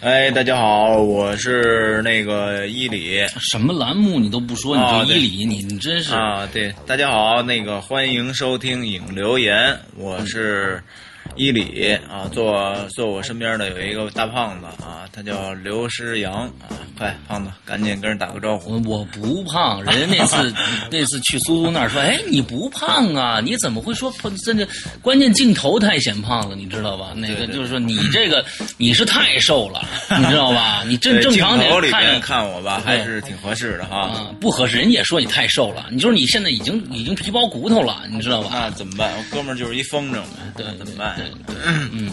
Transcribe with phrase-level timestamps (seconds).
[0.00, 3.24] 哎，大家好，我是那个伊里。
[3.40, 6.14] 什么栏目你都不说，你就伊里，你你真是。
[6.14, 10.82] 啊，对，大家好，那个欢迎收听影留言，我是
[11.38, 18.72] 伊里啊，坐坐我身边的有一个大胖子啊，他叫刘诗阳啊，快，胖子，赶紧跟人打个招呼。
[18.72, 20.52] 我我不胖，人家那次
[20.90, 23.40] 那次去苏苏那儿说，哎，你不胖啊？
[23.40, 24.34] 你怎么会说胖？
[24.38, 24.66] 真的，
[25.00, 27.12] 关键镜头太显胖了，你知道吧？
[27.14, 28.44] 那个就是说你这个
[28.76, 29.86] 你是太瘦了，
[30.18, 30.82] 你知道吧？
[30.88, 34.00] 你正正常得看着看我吧，还是挺合适的哈。
[34.08, 35.86] 啊，不合适，人家也说你太瘦了。
[35.92, 38.50] 你就是你现在已经已经皮包骨头了，你知道吧？
[38.52, 39.12] 那怎么办？
[39.16, 41.16] 我哥们儿就是一风筝呗，对怎么办？
[41.92, 42.10] 嗯，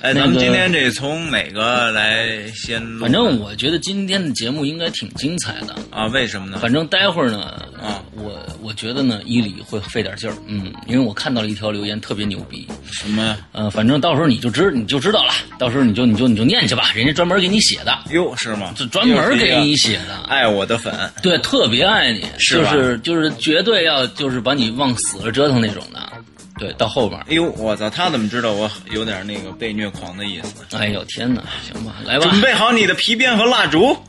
[0.00, 2.80] 哎，咱们今天这从哪个来先？
[2.98, 5.76] 反正我觉得今天的节目应该挺精彩的。
[5.90, 6.58] 啊，为什么呢？
[6.60, 7.40] 反正待会儿呢，
[7.80, 13.36] 啊我我觉得呢，伊里会费点劲儿，嗯，因为我看到了一条留言特别牛逼，什么呀？
[13.52, 18.72] 呃，反正到时候你就知你就知道了，到时候你就你就你就念去吧，人家专门给你写的，哟，是吗？
[18.76, 26.12] 这专门给你写的，爱我的粉，对，特别爱你，就是就是绝对要就是把你往死了折腾那种的，
[26.58, 30.64] 对，到后边，哎呦，我操，他怎么知道我有点那个被虐狂的意思？
[30.76, 33.96] 哎呦天哪，行吧，来吧，准备好你的皮鞭和蜡烛。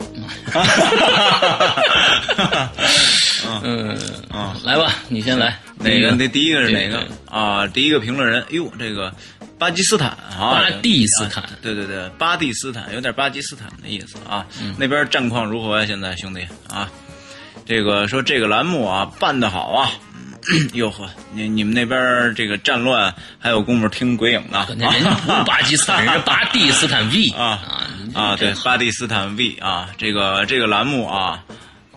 [3.64, 3.98] 嗯
[4.30, 6.12] 啊来吧，你先来，哪个？
[6.12, 7.68] 那第一个是哪个啊？
[7.68, 9.14] 第一个评论人，哎呦，这个
[9.58, 14.46] 巴基斯坦啊，巴蒂斯坦啊对对对，巴蒂斯坦有点巴基斯坦的意思啊。
[14.78, 15.86] 那边战况如何呀？
[15.86, 16.90] 现在兄弟啊，
[17.66, 19.92] 这个说这个栏目啊办得好啊。
[20.54, 24.66] 嗯 哟呵，你你们那边这个战乱还有功夫听鬼影呢？
[24.78, 27.60] 那人家 不是巴基斯坦，人家巴蒂斯坦 V 啊
[28.14, 31.44] 啊，对，巴蒂斯坦 V 啊，这个这个栏目啊，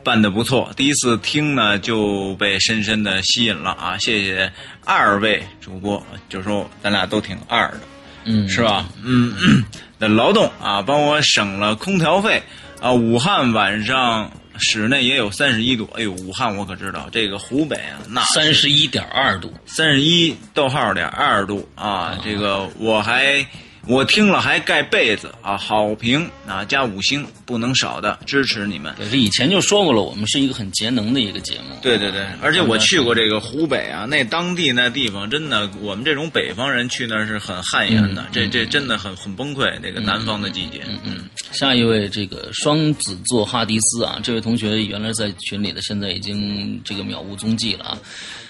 [0.02, 3.96] 办的不错，第一次听呢就被深深的吸引了啊！
[3.98, 4.50] 谢谢
[4.84, 7.80] 二位主播，就说咱俩都挺二的，
[8.24, 8.86] 嗯是吧？
[9.04, 9.32] 嗯，
[10.00, 12.42] 的劳动啊，帮我省了空调费
[12.80, 12.90] 啊。
[12.92, 14.30] 武汉晚上
[14.60, 23.44] 室内也有三十一度，哎呦，武汉我可知道，这个湖北啊，那三十一点二度，三十一逗号点二度啊，这个我还
[23.90, 28.94] 我听了还盖被子啊，好评啊加五星不能少的，支持你们。
[28.96, 31.76] 对，这以前就说过了，我们是一个很节能的一个节目。
[31.82, 39.68] 对对对，而且我去过这个湖北啊，那当地那地方真的，我们这种北方人去那儿是很汗颜的，这这真的很很崩溃。
[39.82, 47.98] 这个南方的季节，嗯嗯，下一位这个双子座哈迪斯啊，这位同学原来在群里的，现在已经这个渺无踪迹了啊。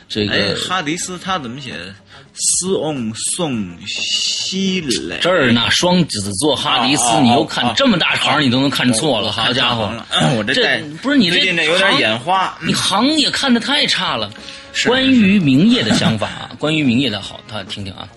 [0.06, 1.72] 这哎个，哈迪斯他怎么写？
[2.34, 9.92] 斯翁宋西雷这儿呢，双子座哈迪斯，你又看哦这么大行，你都能看错了，好家伙！
[10.36, 14.30] 我这不是你这有点眼花，你行也看的太差了。
[14.86, 18.08] 关于明夜的想法啊，关于明夜的好，他听听啊。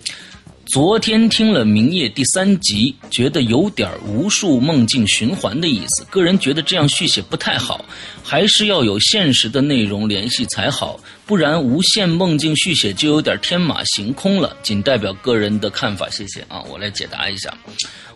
[0.74, 6.04] 昨天听了《明夜》第三集，觉得有点无数梦境循环的意思。
[6.06, 7.86] 个人觉得这样续写不太好，
[8.24, 14.58] 还是要有现实的内容联系才好，不然无限梦境续写就有点天马行空了。
[14.64, 17.56] 仅代表个人的看法，谢谢啊，我来解答一下。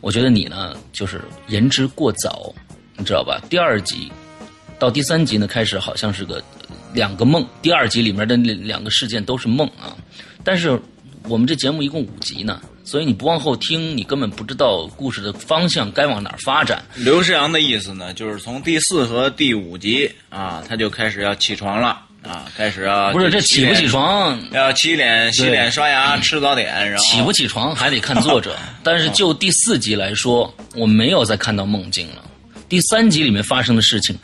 [0.02, 2.52] 我觉得你呢，就是言之过早，
[2.98, 3.40] 你知道吧？
[3.52, 4.12] 第二集
[4.80, 6.44] 到第三集呢，开始好像是个
[6.92, 9.96] 两个梦，第二集里面的那两个事件都是梦啊。
[10.44, 10.82] 但是
[11.28, 16.82] 我们这节目一共五集呢，所以你不往后听，你根本不知道故事的方向该往哪儿发展。
[16.96, 23.88] 刘世阳的意思呢，就是从第四和第五集啊，他就开始要起床了啊，开始啊不是这起不起？
[23.88, 28.56] 床，要洗脸、洗脸、刷牙、吃早点，然后起不起床还得看作者。
[28.82, 32.24] 但是就第四集来说，我没有再看到梦境了。
[32.70, 34.18] 第三集里面发生的事情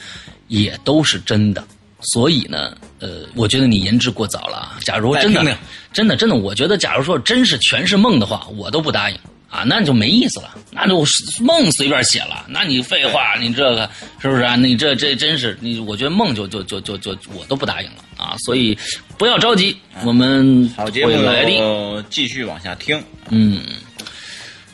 [0.47, 1.61] 也都是真的，
[2.01, 4.79] 所以呢，呃，我觉得你言之过早了啊。
[4.81, 5.57] 假如真的
[5.91, 9.17] 真的真的，我觉得假如说真是全是梦的话，我都不答应。
[9.49, 11.05] 啊，那就没意思了，那就
[11.39, 13.87] 梦随便写了，那你废话，你这个
[14.19, 14.55] 是不是啊？
[14.55, 18.75] 你这这真是你，我觉得梦就就就就就我都不答应了啊，所以
[19.15, 21.51] 不要着急，我们好节目会来的。
[21.51, 22.99] 就继续往下听。
[23.29, 23.61] 嗯，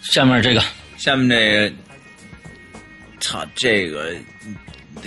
[0.01, 0.63] 下面这个
[0.97, 1.75] 下面这个，
[3.19, 4.15] 操，这个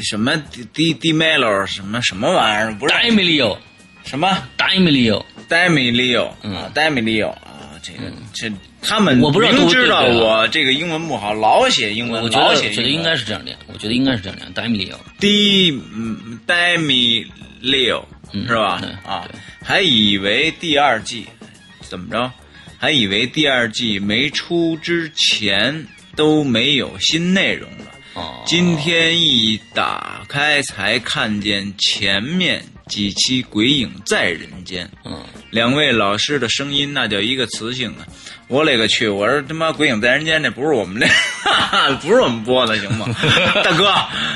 [0.00, 2.74] 什么 D D D Melo 什么什么玩意儿？
[2.78, 3.58] 不是 d a m i l i o
[4.04, 6.70] 什么？D a m i l i o d a m i l i o 嗯。
[6.72, 8.50] d a m i l i o 啊，这个这
[8.80, 17.26] 他们我不知道明知道我这个英文不好，老写英文，我觉得老写我觉得应该是这样念，我觉得应该是这样念 d a m i l i o D 嗯 d a m i
[17.62, 18.02] Leo
[18.32, 18.80] 是吧？
[18.80, 18.90] 对？
[19.08, 19.28] 啊，
[19.62, 21.26] 还以为第二季
[21.80, 22.32] 怎么着？
[22.78, 25.86] 还以为第二季没出之前
[26.16, 27.86] 都没有新内容了。
[28.14, 34.86] 哦，今天一打开才看见前面几期《鬼影在人间》。
[35.04, 38.06] 嗯，两位老师的声音那叫一个磁性啊！
[38.48, 39.08] 我勒个去！
[39.08, 41.06] 我说他妈《鬼影在人间》这不是我们这，
[42.06, 43.06] 不是我们播的，行吗？
[43.64, 43.88] 大哥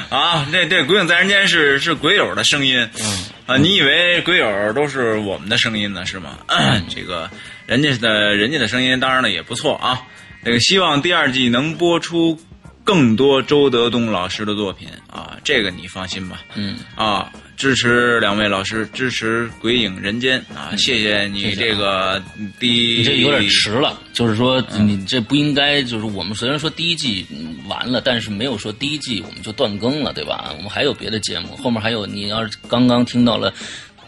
[0.08, 2.78] 啊，这这《鬼影在人间》是是鬼友的声音。
[2.98, 6.04] 嗯啊，你以为鬼友都是我们的声音呢？
[6.06, 6.38] 是吗？
[6.88, 7.30] 这个
[7.66, 10.00] 人家的人家的声音当然了也不错啊。
[10.44, 12.38] 这个希望第二季能播出
[12.86, 16.44] 更多周德东老师的作品啊，这个你放心吧。
[16.54, 20.70] 嗯啊，支持两位老师，支持《鬼影人间》啊！
[20.76, 22.22] 谢谢你这个
[22.60, 30.54] 第你这有点迟了，就是说你这不应该，就是我们虽然说第一季嗯完了，但是没有说第一季我们就断更了，对吧？
[30.56, 33.52] 我们还有别的节目，后面还有你要是刚刚听到了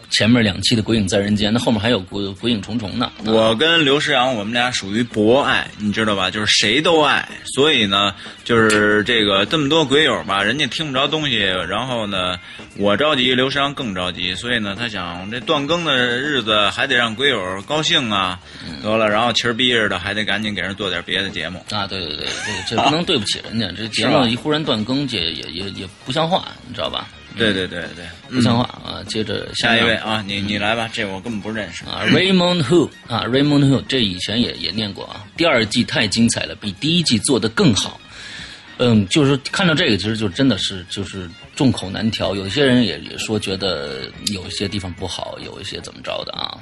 [0.09, 3.11] 前面两期的《鬼影在人间》，那后面还有鬼《鬼影重重》呢。
[3.25, 6.29] 我跟刘诗阳，我们俩属于博爱，你知道吧？
[6.29, 8.13] 就是谁都爱，所以呢，
[8.43, 12.39] 就是这个这么多鬼友吧，人家听不着东西，然后呢，
[12.77, 18.39] 我着急，刘诗阳更着急，所以呢，他想这断更的日子还得让鬼友高兴啊，
[18.81, 21.63] 得了，然后气儿逼着的，还得赶紧给人做点别的节目。
[21.69, 22.25] 啊，对对对，
[22.67, 27.07] 这这不能对不起人家，这节目一忽然断更，这也也也不像话，你知道吧？
[27.37, 29.03] 对对对对，不像话啊！
[29.07, 35.25] 接着下一位啊，你你来吧，这我根本不认识啊，Raymond Who 啊，Raymond Who，这以前也也念过啊。
[35.37, 37.99] 第二季太精彩了，比第一季做的更好。
[38.77, 42.33] 嗯，就是看到这个，其实就真的是就是众口难调。
[42.33, 46.57] 有些人也也说觉得有一些地方不好，有一些怎么着的啊。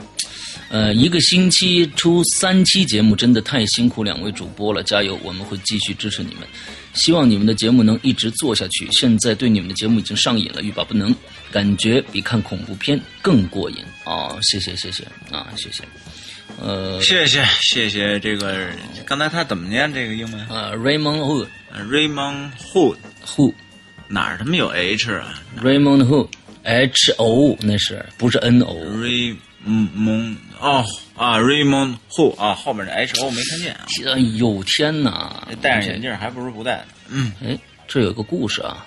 [0.69, 5.18] 呃，一个星期出三期节目，真的太辛苦两位主播了，加油！
[5.24, 6.48] 我们会继续支持你们，
[6.94, 8.88] 希望你们的节目能一直做下去。
[8.92, 11.15] 现在对你们的节目已经上瘾了，欲罢不能，
[11.51, 14.38] 感觉比看恐怖片更过瘾哦！
[14.42, 15.83] 谢谢谢谢啊，谢谢。
[16.60, 18.68] 呃，谢谢谢谢这个，
[19.06, 20.48] 刚才他怎么念这个英文？
[20.48, 21.48] 呃，Raymond Who
[21.89, 23.53] Raymond Hood Who
[24.07, 28.75] 哪儿他妈有 H 啊 Raymond Hood，H O 那是不是 N O？
[30.59, 33.86] 哦啊，Raymond Who 啊，后面的 H O 没看见啊。
[34.13, 35.48] 哎呦天哪！
[35.62, 36.86] 戴上眼镜还不如不戴呢。
[37.09, 37.57] 嗯哎，
[37.88, 38.86] 这有个故事啊，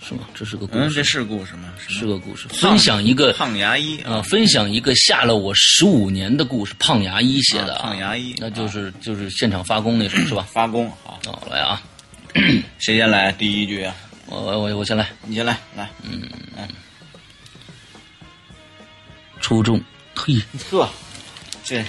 [0.00, 0.20] 是吗？
[0.34, 1.72] 这是个故嗯，事，这是故事吗？
[1.88, 10.46] 是个故事，分享一个胖牙医啊，分享一个吓了我十五年的故事，胖牙医写的啊胖牙医那就是就是现场发功那种是吧？
[10.52, 11.80] 发功好，好，来啊，
[12.78, 13.32] 谁先来？
[13.32, 13.94] 第一句啊，
[14.26, 15.08] 我我我先来。
[15.24, 15.88] 你先来，来。
[16.02, 16.22] 嗯
[16.56, 16.68] 嗯
[19.40, 19.80] 初中，
[20.22, 20.34] 嘿，
[20.70, 20.86] 呵，
[21.64, 21.82] 这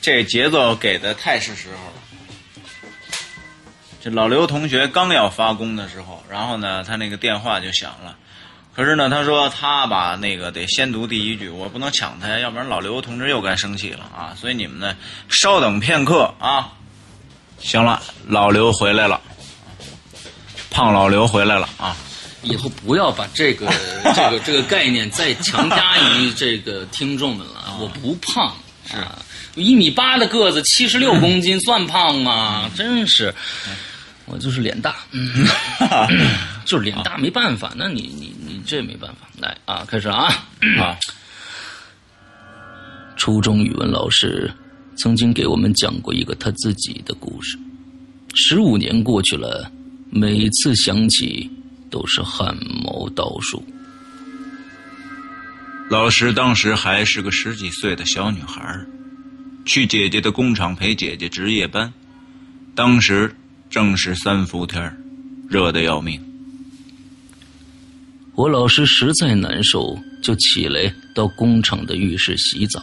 [0.00, 1.92] 这节奏给的太是时候了。
[4.00, 8.16] 这老刘同学刚要发功的时候，然后呢，他那个电话就响了。
[8.74, 14.34] 可是呢，他说他吧，那个得先读第一句，我不能抢他，要不然老刘同志又该生气了啊！
[14.34, 14.96] 所以你们呢，
[15.28, 16.72] 稍等片刻啊。
[17.58, 19.20] 行了，老刘回来了，
[20.70, 21.94] 胖老刘回来了啊！
[22.42, 23.66] 以后不要把这个
[24.14, 27.76] 这个这个概念再强加于这个听众们了。
[27.80, 28.54] 我不胖，
[28.86, 28.96] 是
[29.60, 32.70] 一米八的个子，七十六公斤， 算胖吗？
[32.74, 33.34] 真是，
[34.26, 35.46] 我就是脸大，嗯，
[36.64, 37.72] 就是脸大，没办法。
[37.76, 39.28] 那你你你这没办法。
[39.38, 40.26] 来啊，开始啊
[40.78, 40.96] 啊！
[43.16, 44.50] 初中语文老师
[44.96, 47.58] 曾经给我们讲过一个他自己的故事。
[48.34, 49.70] 十五年过去了，
[50.10, 51.50] 每次想起
[51.90, 53.62] 都是汗毛倒竖。
[55.90, 58.78] 老师当时还是个十几岁的小女孩，
[59.64, 61.92] 去姐姐的工厂陪姐姐值夜班。
[62.74, 63.34] 当时
[63.68, 64.96] 正是三伏天儿
[65.48, 66.24] 热得要命。
[68.36, 72.80] 我老师实在难受，就起来到工厂的浴室洗澡。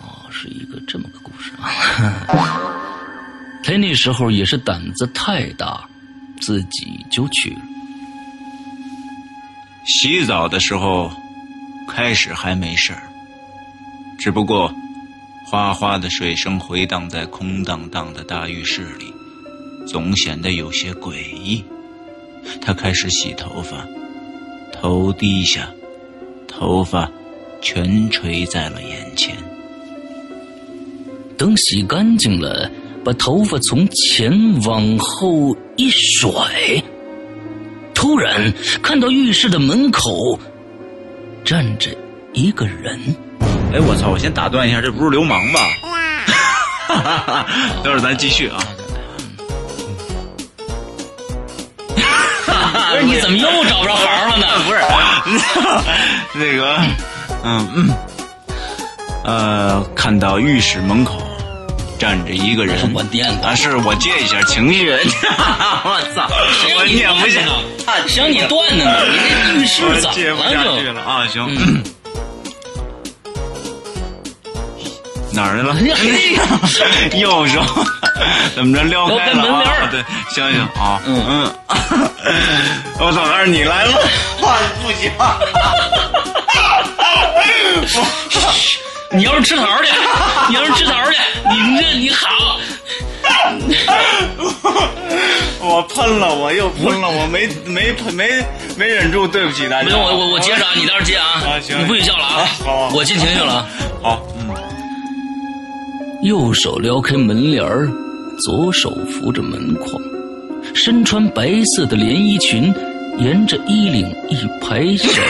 [0.00, 2.72] 哦，是一个这么个故事啊。
[3.62, 5.86] 他那时候也是胆子太大，
[6.40, 7.60] 自己就去了。
[9.84, 11.10] 洗澡的时候，
[11.88, 13.02] 开始还没事儿，
[14.18, 14.74] 只不过
[15.46, 19.12] 哗哗的水声回荡在空荡荡的大浴室里，
[19.86, 21.64] 总显得有些诡异。
[22.60, 23.86] 他开始洗头发，
[24.72, 25.68] 头低下，
[26.48, 27.10] 头发
[27.60, 29.36] 全垂在了眼前。
[31.38, 32.70] 等洗干净了，
[33.04, 36.32] 把头发从前往后一甩，
[37.94, 38.52] 突然
[38.82, 40.38] 看到浴室的门口
[41.44, 41.90] 站着
[42.32, 42.98] 一个人。
[43.72, 44.08] 哎，我操！
[44.10, 45.60] 我先打断一下，这不是流氓吧？
[47.82, 48.58] 等会儿咱继续啊。
[52.90, 54.46] 不是你怎么又找不着行了呢？
[54.64, 54.80] 不是，
[56.38, 56.78] 那个，
[57.44, 57.90] 嗯嗯，
[59.24, 61.20] 呃，看到浴室门口
[61.98, 62.92] 站着一个人。
[62.94, 64.90] 我念的啊，是我接一下情绪。
[64.92, 66.28] 我操，
[66.78, 67.40] 我念不下，
[68.08, 71.26] 想你断的呢，你这律师咋接不下去了了啊？
[71.28, 71.46] 行。
[75.32, 75.76] 哪儿去了？
[77.20, 77.60] 右手
[78.54, 79.88] 怎么着撩开了啊？
[79.90, 81.52] 对，行行啊，嗯嗯，
[82.98, 84.00] 我操，还是你来了，
[84.40, 85.12] 哇，不行，
[89.12, 89.92] 你要是吃桃去，
[90.48, 92.58] 你要是吃桃去，你这你好，
[95.60, 98.28] 我喷了，我又喷了，我没没喷没
[98.76, 99.84] 没忍住，对不起大家。
[99.84, 103.68] 不用，我我我接着啊，你倒是接啊啊，行你不许笑了啊啊好，我进情绪了啊。
[104.02, 104.54] 好，嗯，
[106.22, 107.88] 右手撩开门帘儿，
[108.44, 110.02] 左手扶着门框，
[110.74, 112.74] 身穿白色的连衣裙，
[113.18, 115.08] 沿着衣领一排小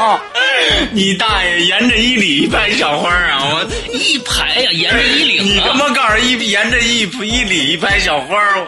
[0.00, 0.86] 碎。
[0.92, 3.42] 你大爷，沿着衣领一排小花啊！
[3.52, 5.74] 我一排呀、沿着衣领你他啊！
[5.74, 8.66] 妈告诉一沿着一衣领一排小花儿，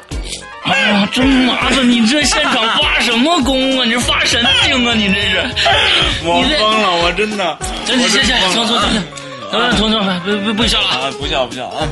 [0.65, 1.91] 哎呀，真麻烦！
[1.91, 3.85] 你这现场发什么功啊？
[3.85, 4.95] 你这发神经啊？
[4.95, 5.45] 你这是？
[6.25, 9.03] 我疯了，我真的，行行行行，从从从从，
[9.53, 11.89] 嗯，从从不不不笑了不笑不笑啊！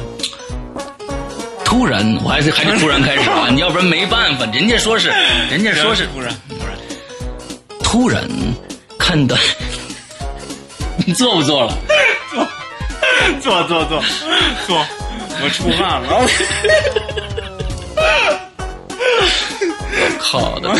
[1.64, 3.48] 突然，我还是还是突然开始啊！
[3.52, 5.12] 你要不然没办法，人家说是，
[5.50, 6.68] 人家说是突然突然，
[7.82, 8.28] 突然
[9.10, 9.36] 看的，
[11.04, 11.76] 你做不做了？
[13.42, 14.00] 做做做
[14.68, 14.86] 做，
[15.42, 16.28] 我出汗了。
[20.22, 20.72] 好的，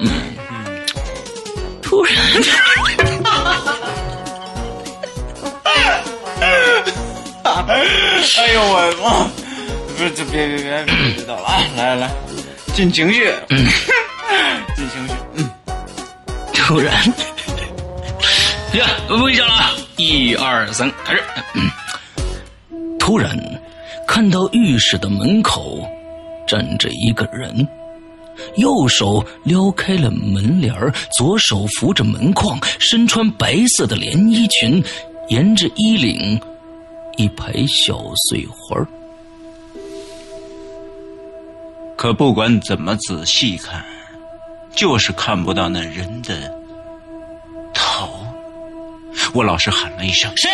[0.00, 0.10] 嗯，
[1.80, 2.12] 突然，
[7.44, 9.30] 哎呦我我，
[9.96, 11.44] 不是这别别别别知道了。
[11.46, 11.62] 啊！
[11.76, 12.10] 来来来，
[12.74, 15.48] 进情绪，进情绪，嗯，
[16.52, 16.92] 突然，
[18.76, 19.74] 行，不不笑了！
[19.96, 21.22] 一二三，开始。
[22.98, 23.34] 突然
[24.06, 25.80] 看到浴室的门口
[26.46, 27.66] 站着一个人，
[28.56, 30.74] 右手撩开了门帘
[31.16, 34.84] 左手扶着门框，身穿白色的连衣裙，
[35.30, 36.38] 沿着衣领
[37.16, 38.76] 一排小碎花。
[41.96, 43.82] 可不管怎么仔细看，
[44.74, 46.54] 就是看不到那人的
[47.72, 48.25] 头。
[49.32, 50.50] 我老师喊了一声：“谁？”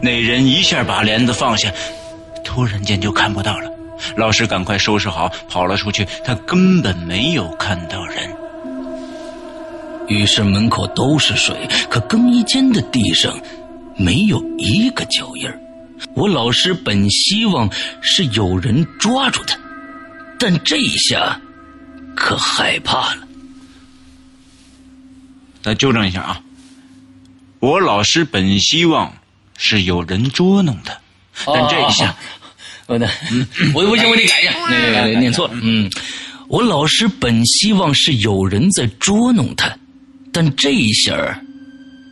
[0.00, 1.72] 那人一下把帘子放下，
[2.44, 3.70] 突然间就看不到了。
[4.16, 6.06] 老师赶快收拾好，跑了出去。
[6.24, 8.30] 他根本没有看到人。
[10.08, 11.56] 浴室门口都是水，
[11.88, 13.34] 可更衣间的地上
[13.96, 15.58] 没有一个脚印儿。
[16.14, 17.70] 我老师本希望
[18.02, 19.56] 是有人抓住他，
[20.38, 21.40] 但这一下
[22.14, 23.26] 可害怕了。
[25.62, 26.38] 再纠正一下啊，
[27.64, 29.10] 我老师本希望
[29.56, 30.94] 是有人捉弄他，
[31.46, 32.14] 但这一下，
[32.86, 33.08] 我的，
[33.72, 35.54] 我我行，我得改一下，那个念错了。
[35.62, 35.90] 嗯，
[36.48, 39.74] 我老师本希望是有人在捉弄他，
[40.30, 41.40] 但这一下儿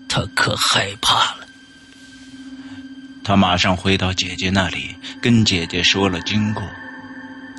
[0.08, 1.46] 他可害怕了。
[3.22, 4.88] 他马上回到姐姐那里，
[5.20, 6.62] 跟姐姐说了经过。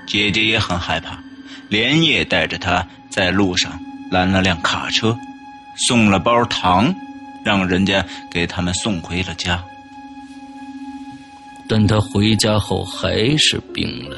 [0.08, 1.24] 姐姐也很害怕，
[1.70, 5.16] 连夜带着他在路上拦了辆卡车，
[5.78, 6.94] 送了包糖，
[7.44, 9.64] 让人家给他们送回了家。
[11.68, 14.18] 但他回家后还是病了，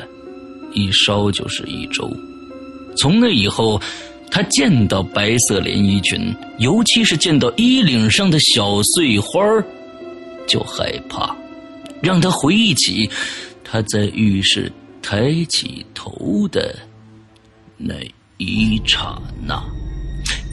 [0.74, 2.12] 一烧就是一周。
[2.98, 3.80] 从那以后，
[4.32, 9.40] 他见到白色连衣裙，尤其是见到衣领上的小碎花
[10.48, 11.36] 就害怕，
[12.02, 13.10] 让他回忆起
[13.64, 16.76] 他在浴室抬起头的
[17.78, 17.94] 那
[18.38, 19.64] 一刹那，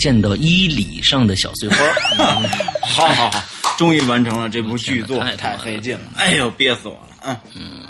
[0.03, 1.95] 见到衣里上的小碎花儿。
[2.83, 3.45] 好好好，
[3.79, 7.41] 终于完成了这部剧作，太太费劲了，哎呦，憋死我了！
[7.55, 7.87] 嗯，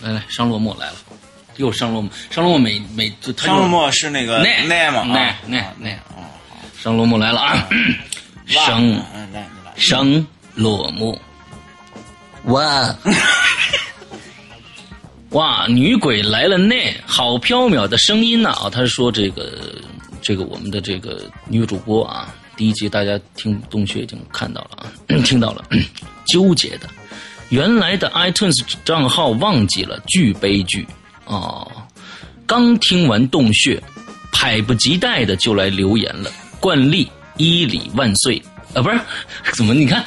[0.00, 0.94] 来来，商洛莫来了，
[1.58, 5.02] 又商洛莫，商洛莫每每就他就商洛莫是那个那奈嘛？
[5.04, 6.24] 那啊那啊那哦，
[6.80, 7.68] 商洛莫来了啊！
[8.48, 11.20] 商哇嗯来你来，商洛莫，
[12.44, 12.96] 哇
[15.30, 18.48] 哇，女鬼来了奈，好飘渺的声音呐！
[18.50, 19.74] 啊，他是说这个
[20.22, 24.92] 这个我们的这个女主播啊，第一集大家听洞穴已经看到了啊，
[25.24, 25.64] 听到了，
[26.26, 26.88] 纠结的，
[27.50, 30.86] 原来的 iTunes 账号忘记了，巨悲剧
[31.26, 31.70] 哦。
[32.46, 33.82] 刚听完洞穴，
[34.30, 38.42] 迫不及待的就来留言了，惯例伊里万岁
[38.74, 39.00] 啊，不是，
[39.56, 40.04] 怎么你看，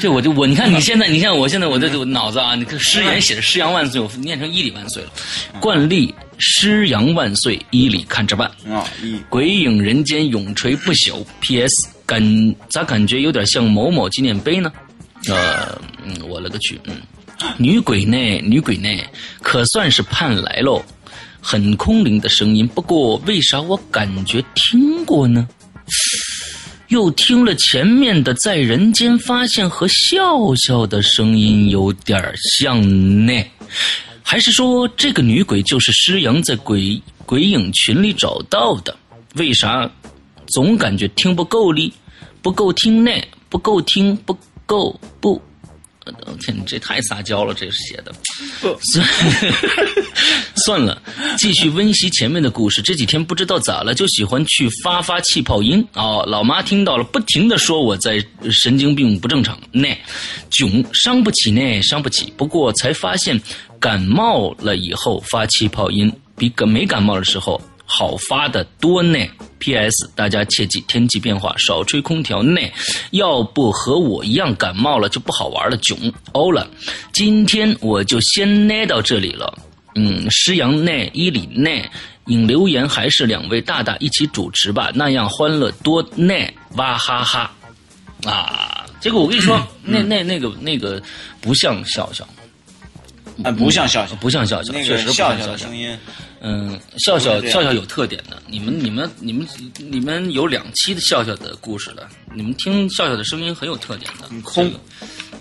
[0.00, 5.10] 这我就我你看你现在 你看我现在我这我脑子啊，你看诗言写的诗阳万岁，我念成伊里万岁了，
[5.60, 8.50] 惯例诗阳万岁，伊里看着办。
[8.68, 11.24] 啊一鬼影人间永垂不朽。
[11.40, 11.74] P.S.
[12.06, 14.72] 感咋感觉有点像某某纪念碑呢？
[15.28, 16.96] 呃，嗯，我勒个去，嗯，
[17.58, 18.16] 女鬼呢？
[18.40, 18.88] 女鬼呢？
[19.42, 20.82] 可算是盼来喽。
[21.42, 25.46] 很空灵的声音，不过为啥我感觉听过呢？
[26.88, 32.20] 又听了前面的在人间发现和笑笑的声音有点
[32.58, 32.82] 像
[33.26, 33.32] 呢，
[34.22, 38.96] 还是说这个女鬼就是施阳在鬼鬼影群里找到的？
[39.36, 39.88] 为啥
[40.48, 41.92] 总感觉听不够力，
[42.42, 43.10] 不够听呢？
[43.48, 44.36] 不够听，不
[44.66, 45.40] 够不。
[46.26, 48.12] 我天，你这太撒娇了，这是写的。
[48.80, 49.06] 算
[50.56, 51.00] 算了，
[51.38, 52.82] 继续温习前面的故事。
[52.82, 56.24] 这几天不知道咋了，就喜欢去发发气泡音哦。
[56.26, 59.96] 老妈听到了，不停的说我在神经病不正常那，
[60.50, 62.32] 囧伤不起呢，伤不起。
[62.36, 63.40] 不过才发现，
[63.80, 67.60] 感冒了以后发气泡音比感没感冒的时候。
[67.92, 69.18] 好发的多呢。
[69.58, 70.08] P.S.
[70.14, 72.60] 大家切记天气变化少吹空调呢，
[73.10, 75.76] 要不和我一样感冒了就不好玩了。
[75.78, 75.98] 囧
[76.30, 76.70] 欧了，
[77.12, 79.58] 今天我就先奈到这里了。
[79.96, 81.90] 嗯，施阳奈伊里奈
[82.26, 86.32] 引留言还是两位大大一起主持吧，那样欢乐多呢
[86.76, 87.50] 哇哈哈
[88.24, 88.86] 啊！
[89.00, 91.02] 结果我跟你说， 那那那个那个
[91.40, 92.26] 不像笑笑，
[93.44, 95.52] 啊，不像笑笑，不像笑笑，那确实不个笑笑像笑笑。
[95.52, 95.98] 的声音。
[96.42, 99.46] 嗯，笑笑笑笑有特点的，你们你们你们
[99.78, 104.28] 你们有两期的笑笑的故事的，你们听笑笑的声音很有特点的。
[104.42, 104.80] 空这个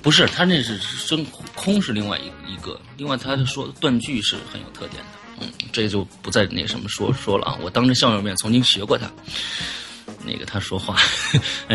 [0.01, 1.25] 不是他那是声
[1.55, 5.09] 空是另外一一个，另外他说断句是很有特点的。
[5.41, 9.09] 嗯，这就不再那什么说说了啊，我当着笑笑面曾经学过他，
[10.25, 10.97] 那个他说话，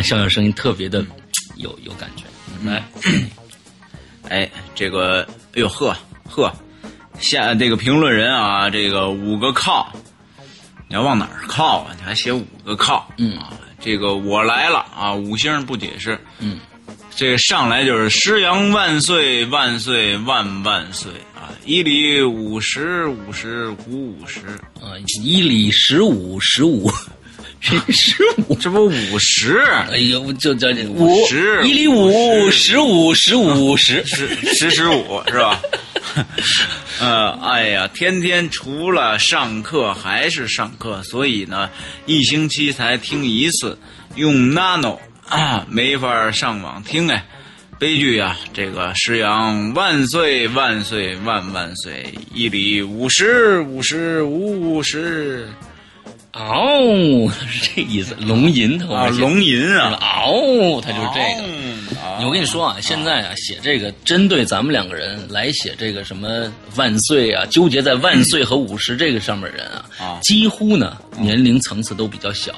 [0.02, 1.02] 笑笑声音特别的
[1.56, 2.24] 有有感觉。
[2.62, 2.86] 来，
[4.28, 5.96] 哎，这个，哎呦呵
[6.28, 6.52] 呵，
[7.18, 9.92] 下这个评论人啊，这个五个靠，
[10.88, 11.94] 你要往哪儿靠啊？
[11.96, 13.08] 你还写五个靠？
[13.18, 16.18] 嗯啊，这个我来了啊，五星不解释。
[16.38, 16.58] 嗯，
[17.14, 21.52] 这个上来就是师阳万岁万岁万万岁啊！
[21.64, 24.40] 一里五十五十五五十，
[24.80, 26.90] 啊，一里十五十五
[27.60, 28.54] 十五。
[28.56, 29.60] 这不五十？
[29.90, 35.60] 哎呦，就叫五十一里五十五十五十 十十十五是吧？
[37.00, 41.70] 呃，哎呀，天天除了上课还是上课，所以呢，
[42.06, 43.78] 一星期才听一次，
[44.14, 47.24] 用 Nano 啊，没法上网听哎，
[47.78, 48.38] 悲剧啊！
[48.52, 55.48] 这个施阳万岁万岁万万岁，一里五十五十五五十
[56.32, 58.14] 哦，是 这意思。
[58.20, 61.48] 龙吟，他啊，龙吟啊，哦，他就是这个。
[61.48, 61.73] 个
[62.24, 70.18] 我跟你说啊，现在啊写这个，针对咱们两个人来写这个什么万岁啊，纠结在万岁和五十这个上面人啊，啊。
[70.22, 72.52] 几乎呢年龄层次都比较小，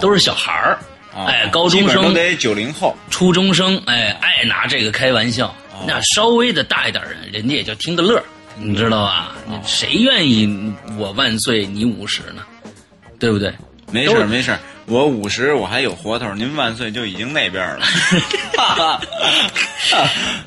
[0.00, 0.78] 都是小孩儿，
[1.14, 1.26] 啊。
[1.26, 2.96] 哎，高中生、得九零后。
[3.10, 5.48] 初中生，哎，爱拿这个开玩笑。
[5.48, 8.20] 哦那稍微的大一点人，人家也就听个乐，
[8.56, 9.32] 你知道吧？
[9.46, 12.42] 哦谁愿意我万岁你五十呢？
[13.20, 13.52] 对不对？
[13.92, 17.84] 没事没事儿，我五十我还有活头，您万岁就已经那边了。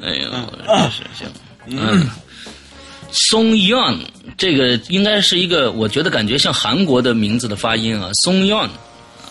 [0.04, 0.30] 哎呦，
[0.66, 1.28] 真是行。
[1.68, 2.10] 嗯
[3.12, 4.00] ，Song Yon
[4.38, 8.68] 这个应该是一个，我觉得感觉像韩国的名字的发音啊，Song Yon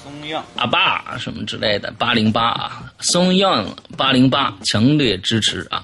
[0.02, 5.82] 松样阿爸什么之类的，八零八啊，Song Yon 八零八强烈支持啊。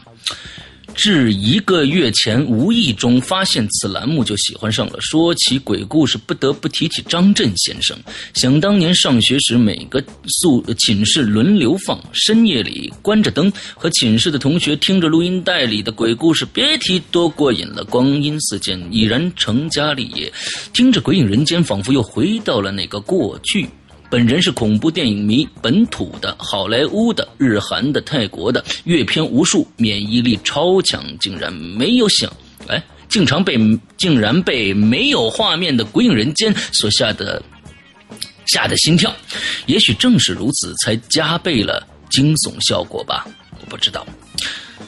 [0.97, 4.99] 至一个月前，无意中发现此栏目就喜欢上了。
[5.01, 7.97] 说起鬼故事，不得不提起张震先生。
[8.33, 10.03] 想当年上学时，每个
[10.41, 17.85] 宿寝室轮流放，深夜里关着灯，和寝室的同学听着录音带里的鬼故事，别提多过瘾了。
[17.85, 20.33] 光阴似箭，已然成家立业，
[20.73, 23.69] 听着《鬼影人间》，仿佛又回到了那个过去。
[24.09, 32.33] 本人是恐怖电影迷，本土的、好莱坞的、日韩的、泰国的，阅片无数，免疫力超强，竟然没有想，
[32.69, 33.59] 哎，竟常被
[33.97, 37.42] 竟然被没有画面的《鬼影人间》所吓得
[38.47, 39.14] 吓得心跳。
[39.66, 43.27] 也许正是如此，才加倍了惊悚效果吧，
[43.61, 44.07] 我不知道。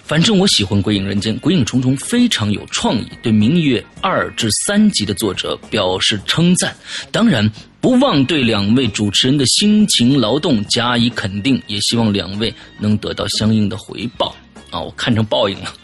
[0.05, 6.75] 反正我喜欢《鬼影人间》，《鬼影重重》非常有创意，对《明月》二至三集的作者表示称赞。
[7.11, 14.35] 当然，不忘对两位主持人的辛勤劳动加以肯定，也希望两位能得到相应的回报。
[14.71, 15.75] 啊，我看成报应了。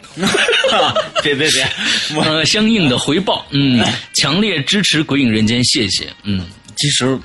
[1.23, 1.67] 别别别，
[2.15, 6.07] 我呃，相应的回报，嗯，强烈支持《鬼影人间》，谢谢。
[6.23, 6.45] 嗯，
[6.77, 7.19] 其实，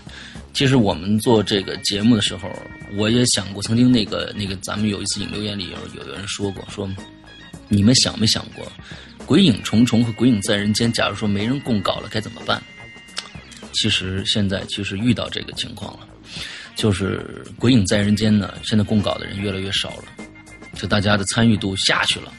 [0.52, 2.50] 其实我们做这个节目的时候，
[2.96, 6.88] 我也想过，曾经那个那个，咱们有一次引留言里有有人说过，说
[7.68, 8.64] 你们想没想过，
[9.26, 12.62] 《鬼影重重》和《鬼影在人间》，假如说没人供稿了，该怎么办？
[13.72, 16.08] 其实现在其实遇到这个情况了，
[16.74, 20.04] 就是《鬼影在人间》呢，现在供稿的人越来越少了，
[20.74, 22.32] 就大家的参与度下去了。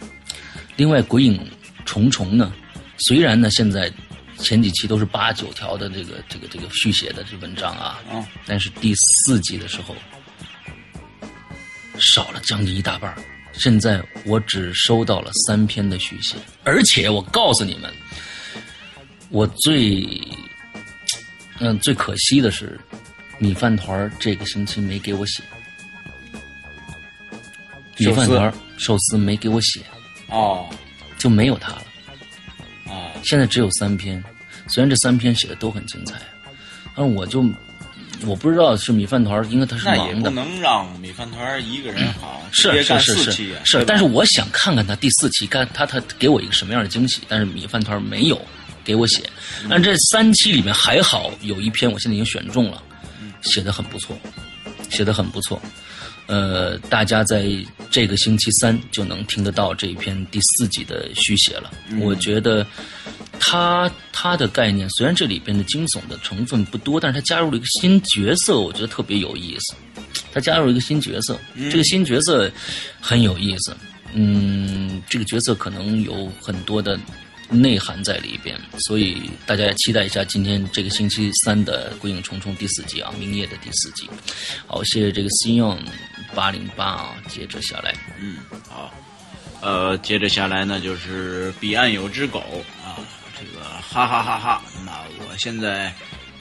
[0.76, 1.40] 另外，《鬼影
[1.86, 2.54] 重重》呢，
[2.98, 3.90] 虽然呢现在
[4.40, 9.96] 前几期都是八九条的这个这个这个续写的这文章啊，嗯但是第四季的时候
[12.02, 13.18] 少了将近一大半儿
[13.54, 17.94] 现在我只收到了三篇的续写，而且我告诉你们，
[19.30, 20.06] 我最
[21.60, 22.80] 嗯最可惜的是，
[23.38, 25.44] 米饭团儿这个星期没给我写，
[27.98, 29.82] 米饭团儿寿司没给我写，
[30.30, 30.68] 哦
[31.18, 31.84] 就没有他了。
[32.86, 34.24] 哦，现在只有三篇，
[34.68, 36.16] 虽然这三篇写的都很精彩，
[36.96, 37.44] 但是我就
[38.26, 40.30] 我不知道是米饭团儿，应该他是那也不。
[40.30, 47.22] 能让米饭团一个人好，是是是是是，但是我想看看他第四期，干他他给我一个什么样的惊喜。
[47.28, 48.40] 但是米饭团没有
[48.84, 49.24] 给我写，
[49.70, 52.82] 但这三期里面还好有一篇我现在已经选中了，
[53.42, 54.18] 写的很不错，
[54.90, 55.62] 写的很不错。
[56.28, 57.46] 呃，大家在
[57.90, 61.72] 这个星期三就能听得到这一篇第四集的续写了。
[62.00, 62.66] 我觉得
[63.44, 69.74] 他他的概念虽然这里边的惊悚的成分不多，但是他加入了一个新角色，我觉得特别有意思。
[70.32, 71.38] 他加入了一个新角色，
[71.72, 72.50] 这个新角色
[73.02, 73.76] 很有意思。
[74.14, 76.98] 嗯，这个角色可能有很多的
[77.50, 84.10] 内涵在里边，所以大家也期待一下今天这个星期三的《鬼影重重》第四集啊，明夜的第四集。
[84.68, 85.78] 好，谢谢这个 C 用
[86.34, 88.38] 八零八啊，接着下来，嗯，
[88.70, 88.94] 好，
[89.62, 92.40] 呃，接着下来呢，就是彼岸有只狗
[92.81, 92.81] 啊，
[93.42, 94.62] 这个哈哈哈哈。
[94.86, 94.92] 那
[95.28, 95.92] 我现在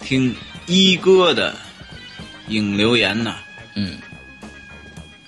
[0.01, 0.35] 听
[0.67, 1.55] 一哥的
[2.49, 3.37] 影留言呢，
[3.75, 3.99] 嗯，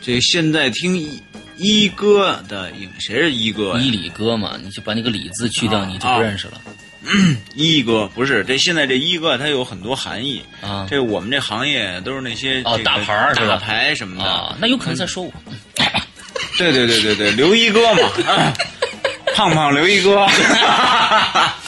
[0.01, 1.23] 这现在听一
[1.57, 3.81] 一哥的影，谁是一哥呀？
[3.83, 6.61] 伊里哥嘛，你就把那个李字去掉，啊你就不认识了
[7.55, 10.41] 一哥不是这现在这一哥它有很多含义。
[10.61, 14.31] 啊这我们这行业都是那些哦这个大牌儿是吧大牌什么的。
[14.31, 15.33] 啊，那有可能在说我。
[16.59, 18.53] 对对对对对，刘一哥嘛，啊
[19.35, 20.27] 胖胖刘一哥。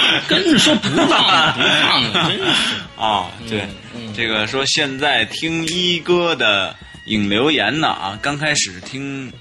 [0.28, 1.06] 跟着说不胖
[1.54, 2.44] 不胖，真是。
[2.96, 3.66] 啊，对，
[4.14, 6.74] 这个说现在听一哥的
[7.06, 9.32] 影留言呢啊，刚开始听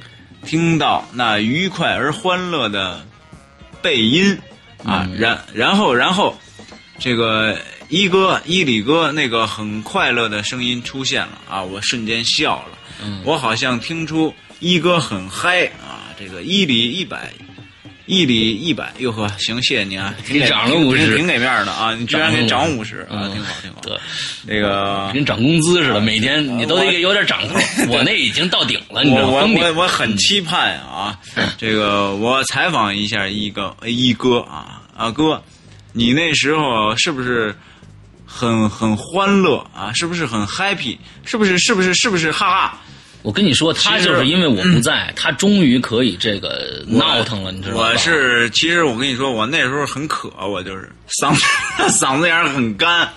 [0.45, 3.05] 听到那愉快而欢乐的
[3.81, 4.37] 背音
[4.83, 6.35] 啊，然然后然后
[6.97, 7.57] 这个
[7.89, 12.77] 一哥伊里哥那个很快乐的声音出现了啊，我瞬间笑了，
[13.23, 17.31] 我好像听出一哥很嗨啊，这个一里一百。
[18.05, 23.79] 一里一百，哟呵，行，谢谢您啊，挺给涨了五十挺给面儿的啊，你居然给涨五十啊，嗯挺好，挺好。
[23.81, 23.97] 对，
[24.45, 27.61] 那个跟涨工资似的，每天你都得有点掌控。
[27.89, 29.33] 我那已经到顶了，你知道吗？
[29.33, 31.17] 我我我很期盼啊，
[31.57, 35.41] 这个我采访一下一个一哥啊啊哥，
[35.93, 37.55] 你那时候是不是
[38.25, 39.91] 很很欢乐啊？
[39.93, 40.97] 是不是很 happy？
[41.23, 42.81] 是不是是不是是不是哈哈？
[43.23, 47.89] 我跟你说，他就是因为我不在，他终于可以这个闹腾了，你知道吗？
[47.91, 50.89] 我是其实我跟你说，我那时候很渴，我就是
[51.21, 51.43] 嗓子
[51.89, 53.07] 嗓子眼儿很干，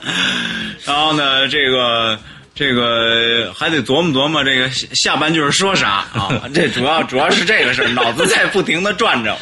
[0.85, 2.19] 然后呢，这个。
[2.55, 6.31] 这个还得琢磨琢磨这个下下半句儿说啥啊？
[6.55, 9.33] 这主要主要是这个事儿，脑子在不停的转着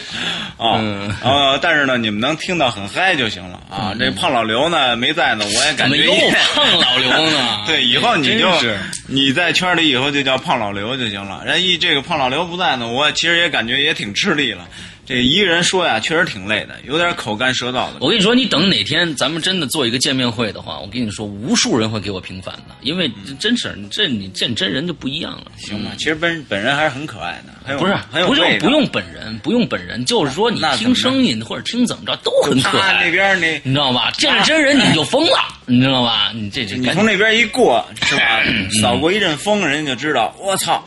[0.57, 0.79] 啊。
[0.79, 3.93] 嗯呃，但是呢，你们能听到很嗨就行了啊。
[3.99, 6.35] 这胖老刘呢没在呢，我也感觉也？
[6.55, 11.43] 胖老刘呢 对，以后你就是你在圈里以后就叫胖老刘就行了。
[11.45, 14.67] 人一这个胖老刘不在呢，我其实也感觉也挺吃力了。
[15.13, 17.97] 这一个人说呀，确实挺累的，有点口干舌燥的。
[18.01, 25.53] 我跟你说，你等哪天咱们真的做一个见面会的话，我跟你说，无数人会给我平反的，因为真是这你见真人就不一样了。
[25.59, 33.05] 行吧，其实本本人还是很可爱的，很有不是很有不用不用本人，不用本人，就是说你听声音或者听怎么着都很可他爱。
[33.05, 34.11] 那边你你知道吧？
[34.13, 36.33] 见着真人你就疯了，你知道吧？
[36.35, 38.41] 你这这你从那边一过是吧？
[38.81, 40.83] 扫过一阵风，人家就知道，我操，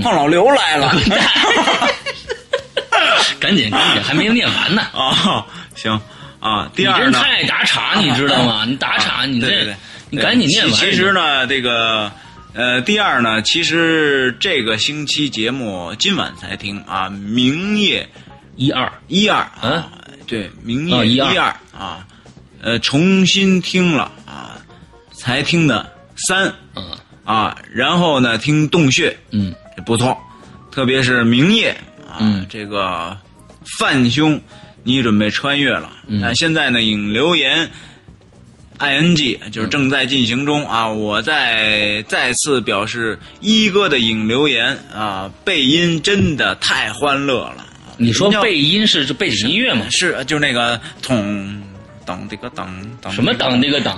[0.00, 0.94] 胖老刘来了。
[3.40, 4.82] 赶紧赶紧，还没念完呢。
[4.92, 6.00] 啊，行
[6.40, 6.70] 啊。
[6.74, 7.12] 第二呢？
[7.12, 8.64] 真太打岔，你知道吗？
[8.66, 9.74] 你打岔，你这
[10.10, 10.72] 你赶紧念完。
[10.74, 12.10] 其其实呢，这个
[12.54, 18.08] 呃，第二呢，其实这个星期节目今晚才听啊，明夜
[18.56, 19.90] 一二一二嗯啊，
[20.26, 22.06] 对，明哦一二夜一二啊，
[22.60, 24.58] 呃，重新听了啊，
[25.12, 29.54] 才听的三嗯啊，然后呢，听洞穴嗯
[29.86, 30.16] 不错，
[30.72, 31.76] 特别是明夜
[32.08, 33.16] 啊，嗯这个
[33.78, 34.40] 范兄，
[34.82, 37.70] 你准备穿越了，嗯那现在呢，引留言。
[38.80, 40.86] ing 就是正在进行中啊！
[40.88, 47.66] 我再再次表示，一哥的引留言啊，背音真的太欢乐了。
[47.96, 49.84] 你说背音是是背景音乐吗？
[49.90, 51.60] 是，就那个咚
[52.08, 52.66] 当这个当
[53.02, 53.94] 当什么当这个当？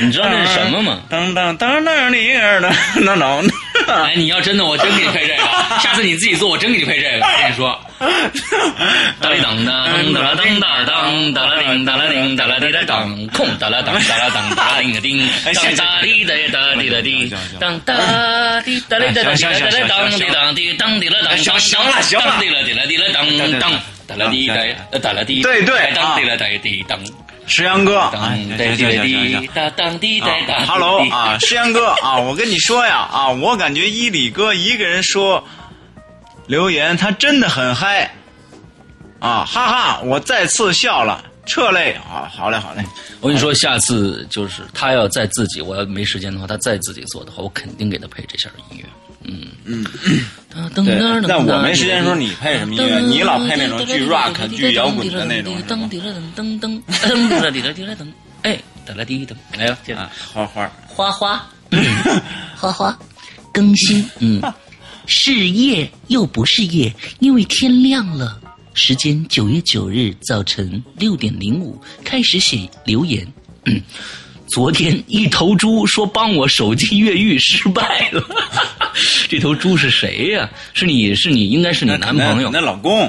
[0.00, 1.00] 你知道那是什么吗？
[1.10, 2.72] 当当当当你儿的
[3.04, 3.44] 当当
[3.86, 5.42] 哎，你要真的，我真给你配这个。
[5.82, 7.26] 下次你自己做，我真给你配这个。
[7.26, 7.78] 我跟你说，
[9.20, 17.80] 哒哩当当，哒啦当哒当，哒啦叮哒啦叮哒啦滴哒当，空哒啦当哒啦当哒啦叮叮，当哒滴哒哒滴哒滴，当
[18.64, 23.72] 滴哒哩哒哒哒哒当滴当滴当滴啦当，行行了行了当滴啦滴啦滴啦当当，
[24.06, 24.54] 哒啦滴哒
[24.98, 26.98] 哒啦滴，对对当滴啦哒滴当。
[27.50, 29.46] 石阳哥，当哎，滴行行行行滴行。
[29.52, 30.64] 哒当滴哒当。
[30.64, 35.44] h e l l o 啊，石阳哥啊，我跟你说呀啊，我感觉伊里哥一个人说
[36.46, 38.08] 留言，他真的很嗨
[39.18, 42.84] 啊，哈哈，我再次笑了，撤泪啊，好嘞好嘞，
[43.20, 48.84] 我跟你说，下次就是他要再自己，我要没时间的话，他再自己做的话，我肯定给他配这下音乐。
[49.24, 49.46] 嗯。
[49.64, 49.84] 嗯，
[50.74, 52.98] 对，但我没时间的时候你配什么音乐？
[53.00, 55.86] 你老配那种巨 rock、巨摇滚的那种是吧？
[55.90, 56.06] 滴啦
[56.36, 58.06] 噔噔噔噔滴啦滴啦滴啦噔，
[58.42, 61.48] 哎，哒啦滴噔，来吧，花花，花花，
[62.56, 62.98] 花花，
[63.52, 64.42] 更新，嗯，
[65.06, 68.40] 是夜又不是夜，因为天亮了。
[68.72, 73.26] 时间九月九日早晨六点零五，开始写留言。
[74.50, 78.22] 嗯，昨天一头猪说帮我手机越狱失败了，
[79.28, 83.06] 这头猪是谁呀、是你是你应该是你男朋友那老公，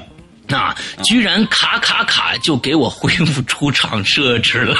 [0.49, 4.77] 啊，居然卡卡卡就给我恢复出厂设置了。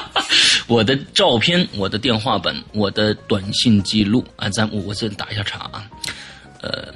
[0.66, 5.84] 我的照片、我的电话本、我的短信记录啊，咱我我先打一下岔啊。
[6.62, 6.94] 呃，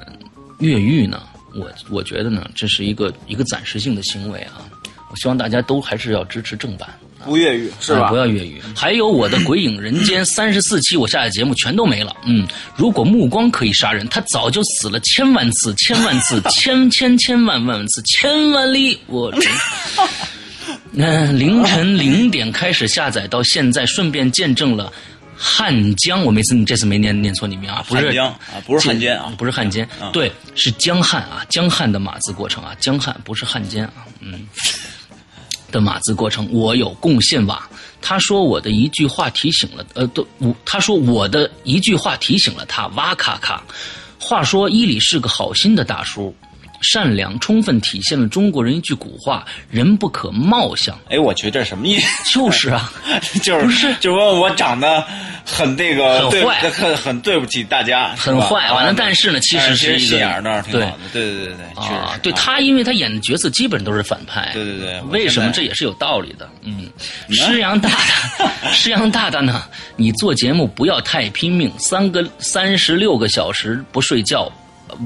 [0.61, 1.23] 越狱呢，
[1.55, 4.63] 我我觉得呢，这是一个一个暂时性的行为啊。
[5.11, 6.89] 我希望大家都还是要支持正版。
[7.25, 8.17] 不越狱是吧啊不？
[8.17, 8.63] 要越狱。
[8.77, 12.15] 还有我的《鬼影人间 》三十四期，我下的节目全都没了。
[12.27, 18.99] 嗯，如果目光可以杀人，他早就死了千万次、千万次、 千千千万万次、千万里。
[19.07, 19.43] 我真。
[20.97, 24.93] 嗯、凌晨零点开始下载，到现在顺便见证了
[25.37, 26.25] 汉江。
[26.25, 34.47] 我没次你这次没念念错你名啊，不是汉江啊不是汉奸啊不是汉奸，嗯对，是江汉啊，江汉的码字过程啊，江汉不是汉奸啊，嗯。
[35.75, 37.69] 的码字过程，我有贡献吧？
[38.01, 43.61] 他说我的一句话提醒了，呃，都我他说我的一句话提醒了他，哇咔咔。
[44.21, 46.35] 话说伊里是个好心的大叔，
[46.85, 50.97] 善良充分体现了中国人一句古话：人不可貌相。
[51.11, 52.07] 哎，我觉得，这什么意思？
[52.33, 52.93] 就是啊，
[53.43, 55.05] 就是不是就是说我长得
[55.45, 58.71] 很那个很坏很很对不起大家，很坏。
[58.71, 64.51] 完了，啊但是呢，其实是一个心眼儿倒是挺对好的，对对对对，啊，对他，因为他演的角色基本都是反派。
[64.53, 66.49] 对对对为什么这也是有道理的？
[66.63, 66.89] 嗯，
[67.31, 67.89] 施阳大
[68.39, 69.65] 大， 施阳大大呢？
[69.97, 74.51] 你做节目不要太拼命，三个三十六个小时不睡觉，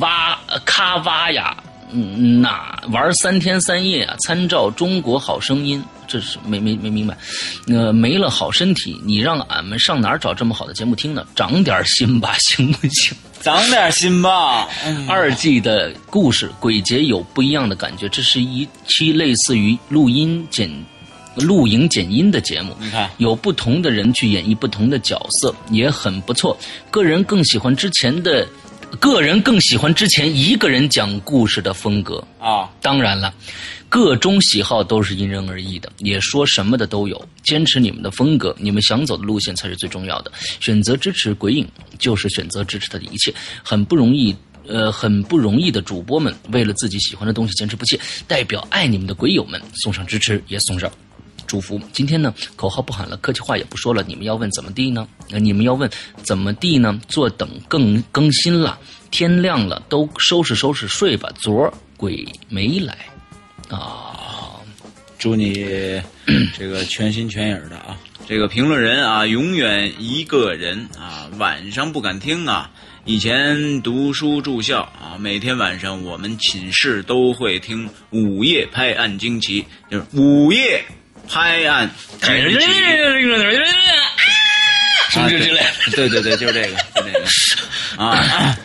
[0.00, 1.56] 挖咔挖呀，
[1.92, 5.82] 嗯，那玩三天三夜啊，参照中国好声音。
[6.10, 7.14] 这是没没没明白，
[7.66, 11.26] 呃，没了好身体，你让俺们上哪儿找这么好的节目听呢？
[11.36, 13.14] 长点心吧，行不行？
[13.42, 14.66] 长点心吧。
[14.86, 20.70] 嗯 二季的故事鬼节有不一样的感觉，这是一期类似于录音剪、
[21.36, 22.74] 录影剪音的节目。
[22.80, 26.56] 你看有不同的人去演绎不同的角色，也很不错。
[26.90, 28.48] 个人更喜欢之前的，
[28.96, 32.22] 个人更喜欢之前一个人讲故事的风格。
[32.38, 33.32] 啊，当然了，
[33.88, 37.28] 各种喜好都是因人而异的，也说什么的都有。
[37.42, 40.32] 坚持你们的风格，你们想走的路线才是最重要的。
[40.60, 44.34] 选择支持鬼影，就是选择支持他的一切，很不容易。
[44.70, 50.92] 呃，很不容易的主播们，为了自己喜欢的东西坚持不懈，代表爱你们的鬼友们送上支持，也送上
[51.48, 51.80] 祝福。
[51.92, 55.08] 今天呢，口号不喊了，客气话也不说了，你们要问怎么地呢？
[55.30, 55.90] 你们要问
[56.22, 57.00] 怎么地呢？
[57.08, 58.78] 坐等更更新了，
[59.10, 61.28] 天亮了，都收拾收拾睡吧。
[61.40, 62.96] 昨儿鬼没来
[63.68, 64.60] 啊，
[65.18, 65.54] 祝你
[66.56, 67.98] 这个全心全影的啊！
[68.26, 72.70] 这个评论人啊，永远一个人啊，晚上不敢听啊。
[73.04, 80.84] 以前读书住校啊，每天晚上我们寝室都会听《午夜拍案惊奇》，就是午夜
[81.30, 81.90] 拍案。
[85.10, 85.60] 什么之类。
[85.92, 88.56] 对对对，就是这个，就这个啊。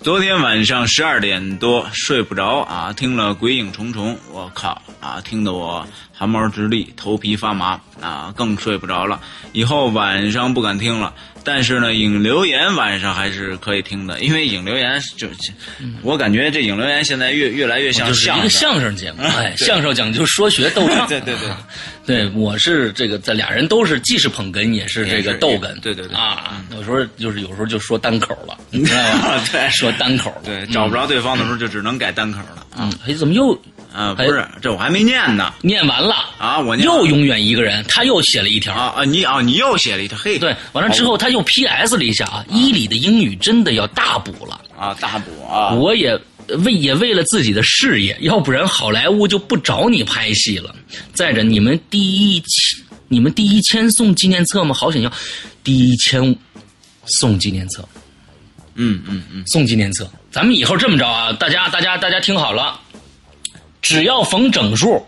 [0.00, 9.20] 昨天晚上十二点多睡不着啊，听了《鬼影重重》，我靠啊，听得我汗毛直立，头皮发麻啊，更睡不着了。
[9.52, 11.12] 以后晚上不敢听了，
[11.50, 15.26] 但是呢，影留言晚上还是可以听的，因为影留言就，
[16.02, 18.50] 我感觉这影留言现在越越来越像相声。
[18.50, 21.48] 相声节目，哎，相声讲究说学逗唱，对 对对。
[21.48, 21.66] 啊
[22.04, 26.16] 对，我是这个，这俩人都是既是捧哏也是这个逗哏，对对对。
[26.16, 29.44] 啊，有时候就是有时候就说单口了， 你知道吧？
[29.50, 29.68] 对。
[29.70, 32.66] 说单口了，对，找不着对方的时候就只能改单口了。
[32.78, 33.58] 嗯，哎，怎么又
[33.92, 38.74] 啊，不是，这我还没念呢念完了啊，我念又永远一个人，他又写了一条。
[38.74, 41.96] 啊啊，你啊，你又写了一条，嘿，对，完了之后他又 P.S.
[41.96, 44.60] 了一下啊，伊里的英语真的要大补了。
[44.78, 46.16] 啊，大补啊，我也
[46.64, 50.74] 为也为了自己的事业，要不然好莱坞就不找你拍戏了。
[51.12, 52.76] 再者，你们第一期，
[53.08, 54.74] 你们第一千送纪念册吗？
[54.74, 55.12] 好想要，
[55.64, 56.36] 第一千
[57.06, 57.88] 送纪念册，
[58.76, 60.08] 嗯嗯嗯，送纪念册。
[60.30, 62.78] 咱们以后这么着啊，大家大家大家听好了，
[63.80, 65.06] 只要逢整数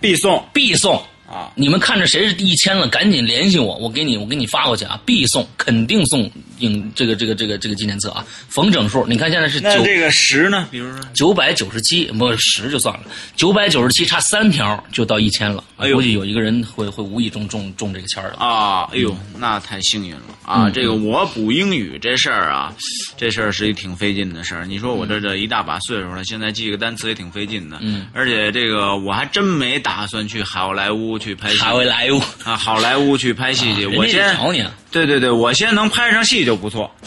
[0.00, 1.02] 必送必送。
[1.30, 9.06] 啊，你们看着谁是第一千了，赶紧联系我，我给你我给你发过去啊，必送，肯定送影这个这个这个这个纪念册啊，逢整数。
[9.06, 10.66] 你看现在是九那这个十呢？
[10.70, 13.02] 比如说九百九十七，不十就算了，
[13.36, 15.62] 九百九十七差三条就到一千了。
[15.76, 18.36] 哎呦估计有一个人会会无意中中中这个签儿了。
[18.38, 20.64] 啊，哎呦，那太幸运了啊！
[20.64, 22.72] 嗯这个我补英语这事儿啊，
[23.18, 24.64] 这事儿是一挺费劲的事儿。
[24.64, 27.76] 你说我这这一大把岁数了，现在记个单词也挺费劲的。
[27.82, 31.58] 嗯，而且这个我还真没打算去好莱坞去拍戏。
[31.58, 34.70] 好莱坞，啊，好莱坞去拍戏去，我先找你啊。
[34.90, 36.90] 对对对，我先能拍上戏就不错，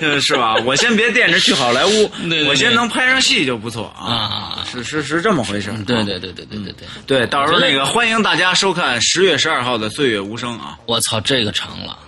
[0.00, 0.54] 对是吧？
[0.66, 10.78] 我先别惦着去好莱坞，对对对我先能拍上戏就不错啊，啊是是是这么回事对对对对对对对，对，到时候那个欢迎大家收看十月十二号的《岁月无声》啊！
[10.84, 11.98] 我操，这个长了，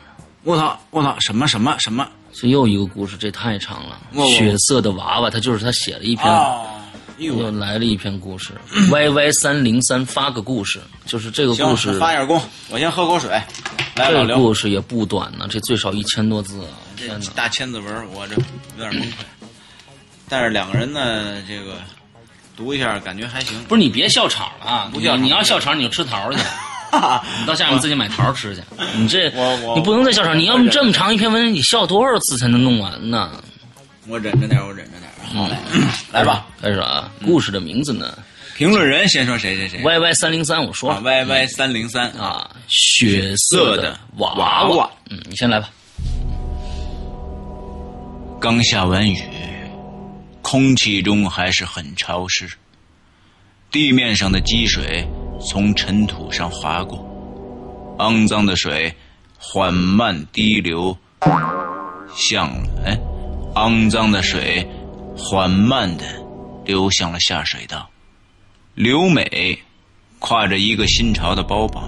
[0.44, 3.99] 我操我操，什么什么什么这又一个故事，这太长了。
[4.27, 6.61] 血色的娃娃，他就是他写了一篇，啊？
[7.19, 8.53] 哎又，来了一篇故事。
[8.91, 13.31] Y Y 三零三发个故事，就是这个故事，发点功，我先喝口水。
[13.97, 16.71] 来，这个故事也不短呢，这最少一千多字啊！
[16.97, 17.27] 这天哪！
[17.35, 19.15] 大千字文我这有点崩溃，
[20.29, 21.79] 但是两个人呢，这个
[22.57, 23.61] 读一下感觉还行。
[23.65, 24.91] 不是你别笑场了啊！
[24.93, 26.39] 不笑你你要笑场你就吃桃去，
[27.41, 28.63] 你到下面自己买桃吃去。
[28.95, 33.43] 你这我我你不能再笑场，你要么这么长一篇文，你笑多少次才能弄完呢？
[34.07, 35.35] 我忍着点，我忍着点儿。
[35.35, 35.57] 好嘞，
[36.12, 36.47] 来吧。
[36.61, 38.17] 开始啊，故事的名字呢
[38.57, 39.81] 评论人先说谁谁谁。
[39.83, 45.71] ？Y Y 三零三，我说啊了，Y Y 三零三啊，啊，血色的娃娃娃嗯，你先来吧。
[48.41, 49.23] 刚下完雨，
[50.43, 52.49] 空气中还是很潮湿，
[53.71, 55.07] 地面上的积水
[55.41, 56.99] 从尘土上滑过，
[57.99, 58.93] 肮脏的水
[59.38, 60.97] 缓慢滴流
[62.17, 62.99] 向了哎，
[63.55, 64.69] 肮脏的水
[65.19, 66.05] 缓慢的
[66.65, 67.91] 流向了下水道。
[68.75, 69.59] 刘美
[70.21, 71.83] 挎着一个新潮的包包，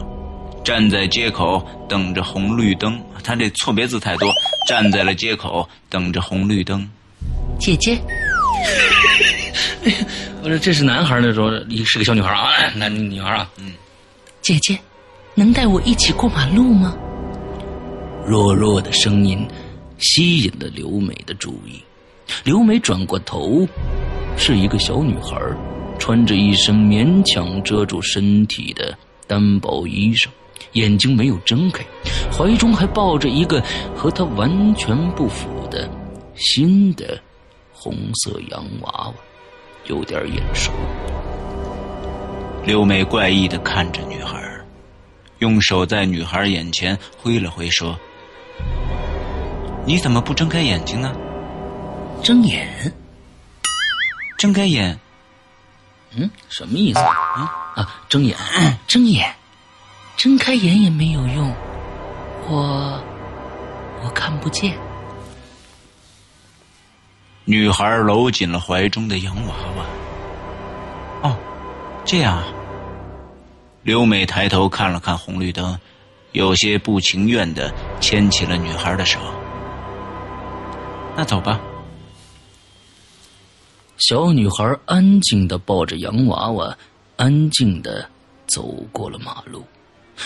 [0.64, 3.00] 站在街口等着红绿灯。
[3.22, 4.32] 她这错别字太多，
[4.68, 6.88] 站在了街口等着红绿灯。
[7.60, 8.00] 姐姐，
[10.42, 13.48] 我说这是男孩那时候，一是个小女孩啊，男女孩啊。
[13.58, 13.72] 嗯，
[14.42, 14.76] 姐姐，
[15.34, 16.96] 能带我一起过马路吗？
[18.26, 19.46] 弱弱的声音
[19.98, 21.82] 吸引了刘美的注意。
[22.44, 23.66] 刘美转过头，
[24.36, 25.40] 是一个小女孩，
[25.98, 30.28] 穿着一身勉强遮住身体的单薄衣裳，
[30.72, 31.84] 眼睛没有睁开，
[32.32, 33.62] 怀中还抱着一个
[33.94, 35.88] 和她完全不符的
[36.34, 37.20] 新的
[37.72, 39.14] 红色洋娃娃，
[39.86, 40.72] 有点眼熟。
[42.64, 44.38] 刘美怪异的看着女孩，
[45.38, 47.98] 用手在女孩眼前挥了挥，说
[49.86, 51.12] ：“你怎么不睁开眼睛呢？
[52.22, 52.92] 睁眼，
[54.38, 54.98] 睁开眼，
[56.14, 57.00] 嗯，什么意思？
[57.00, 58.36] 啊啊，睁眼，
[58.86, 59.34] 睁眼，
[60.16, 61.52] 睁开眼也没有用，
[62.48, 63.02] 我
[64.04, 64.76] 我看不见。
[67.46, 69.84] 女孩搂紧了怀中的洋娃娃。
[71.22, 71.36] 哦，
[72.04, 72.44] 这样啊。
[73.82, 75.76] 刘美抬头看了看红绿灯，
[76.32, 79.18] 有些不情愿的牵起了女孩的手。
[81.16, 81.58] 那走吧。
[84.00, 86.76] 小女孩安静的抱着洋娃娃，
[87.16, 88.08] 安静的
[88.46, 89.62] 走过了马路。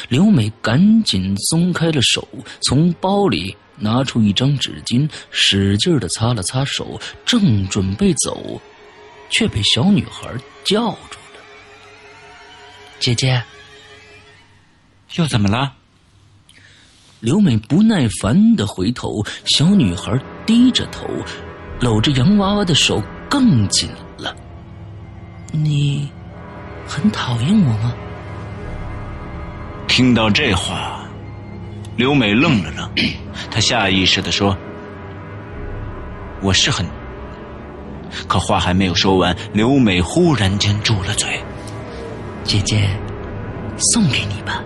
[0.08, 2.26] 刘美赶紧松开了手，
[2.62, 8.60] 从包里拿出一张纸巾，使劲的擦了擦手，正准备走，
[9.28, 10.32] 却被小女孩
[10.64, 11.40] 叫住了
[13.00, 13.42] ：“姐姐。”
[15.16, 15.72] 又怎么了？
[17.18, 21.08] 刘美不耐烦的回头，小女孩低着头，
[21.80, 23.02] 搂着洋娃娃的手
[23.35, 24.33] 更紧了。
[25.51, 26.09] 你
[26.87, 27.92] 很讨厌我吗？
[29.88, 31.01] 听到这话，
[31.97, 32.88] 刘美愣了愣，
[33.50, 34.56] 她下意识的说
[36.42, 36.87] ：“我是很……”
[38.29, 41.42] 可话还没有说完，刘美忽然间住了嘴。
[42.44, 42.88] 姐姐，
[43.77, 44.63] 送给你吧。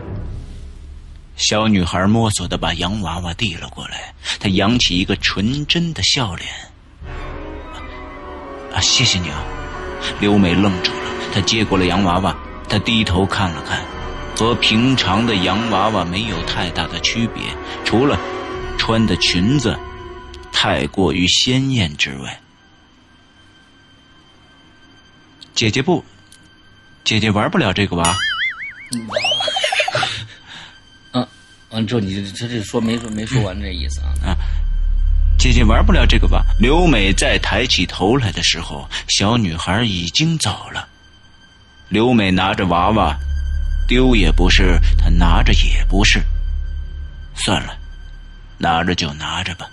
[1.37, 6.47] 小女孩摸索的把洋娃娃递了过来，她扬起一个纯真的笑脸。
[8.73, 9.45] 啊，谢谢你啊！
[10.21, 12.37] 刘美愣住了，她接过了洋娃娃，
[12.69, 13.85] 她低头看了看，
[14.37, 17.43] 和平常的洋娃娃没有太大的区别，
[17.85, 18.19] 除了
[18.79, 19.77] 穿的裙子
[20.53, 22.41] 太过于鲜艳之外。
[25.55, 26.05] 姐姐不，
[27.03, 28.17] 姐姐玩不了这个娃？
[31.13, 31.27] 嗯，
[31.71, 34.15] 嗯之后你这这说没说没说完这意思啊？
[34.25, 34.37] 啊，
[35.39, 36.45] 姐姐玩不了这个吧？
[36.59, 40.89] 刘美再抬起头来的时候，小女孩已经走了。
[41.89, 43.17] 刘美拿着娃娃，
[43.87, 46.23] 丢也不是，她拿着也不是。
[47.35, 47.79] 算了，
[48.59, 49.67] 拿着就拿着吧。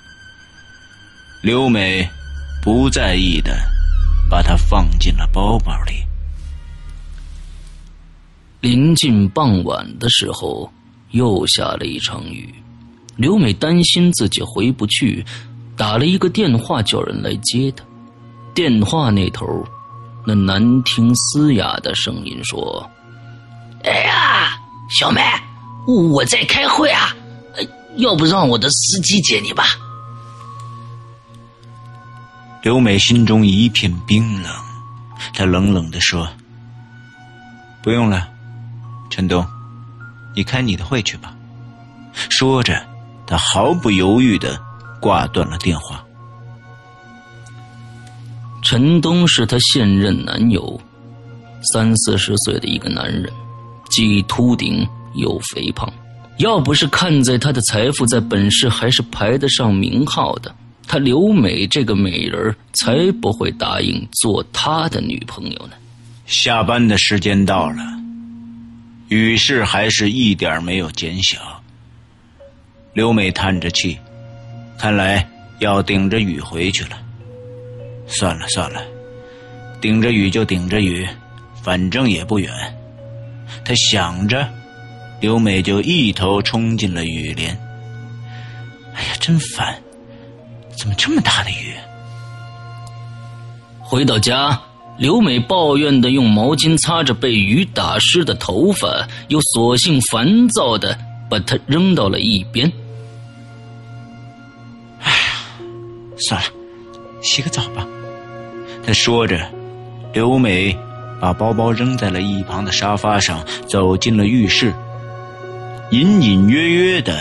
[1.41, 2.07] 刘美
[2.61, 3.75] 不在意的。
[4.27, 6.03] 把它放进了包包里。
[8.59, 10.73] 临近傍晚的时候，
[11.11, 12.51] 又下了一场雨。
[13.15, 15.23] 刘美担心自己回不去，
[15.77, 17.83] 打了一个电话叫人来接他。
[18.53, 19.45] 电话那头，
[20.25, 22.89] 那难听嘶哑的声音说
[23.83, 24.57] ：“哎呀，
[24.89, 25.21] 小美，
[25.85, 27.13] 我在开会啊，
[27.97, 29.65] 要不让我的司机接你吧。”
[32.63, 34.51] 刘美心中一片冰冷，
[35.33, 36.27] 她冷冷的说
[37.83, 38.27] ：“不用了，
[39.09, 39.45] 陈东，
[40.33, 41.35] 你开你的会去吧。”
[42.29, 42.81] 说着，
[43.27, 44.59] 她毫不犹豫的
[45.05, 46.03] 挂断了电话。
[48.63, 50.81] 陈东是她现任男友，
[51.61, 53.31] 三四十岁的一个男人，
[53.91, 54.83] 既秃顶
[55.13, 55.87] 又肥胖，
[56.39, 60.55] 要不是看在他的财富在本市还是排得上名号的。
[60.87, 65.73] 他刘美这个美人才不会答应做他的女朋友呢。
[66.25, 67.77] 下班的时间到了，
[69.09, 71.37] 雨势还是一点没有减小。
[72.93, 73.99] 刘美叹着气，
[74.77, 75.27] 看来
[75.59, 76.97] 要顶着雨回去了。
[78.07, 78.81] 算了算了，
[79.81, 81.07] 顶着雨就顶着雨，
[81.63, 82.51] 反正也不远。
[83.63, 84.47] 他想着，
[85.19, 87.57] 刘美就一头冲进了雨帘。
[88.93, 89.75] 哎呀，真烦！
[90.77, 91.73] 怎么这么大的雨？
[93.81, 94.59] 回到家，
[94.97, 100.97] 刘美抱怨的用毛巾擦着被雨打湿的头发，又索性烦躁的
[101.29, 102.71] 把它扔到了一边。
[106.17, 106.47] 算了，
[107.21, 107.85] 洗个澡吧。
[108.85, 109.39] 他说着，
[110.13, 110.77] 刘美
[111.19, 114.73] 把包包扔在了一旁的沙发上，走进了浴室。
[115.91, 117.17] 隐隐约约的，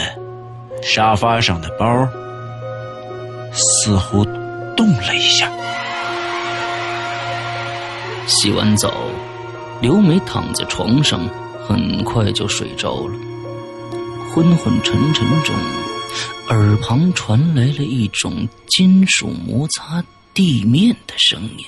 [0.83, 2.09] 沙发上的包。
[3.53, 4.25] 似乎
[4.77, 5.51] 动了一下。
[8.27, 8.91] 洗完澡，
[9.81, 11.21] 刘美躺在床上，
[11.69, 13.15] 很快就睡着了。
[14.35, 15.55] 昏昏沉沉中，
[16.49, 21.67] 耳旁传来了一种金属摩擦地面的声音，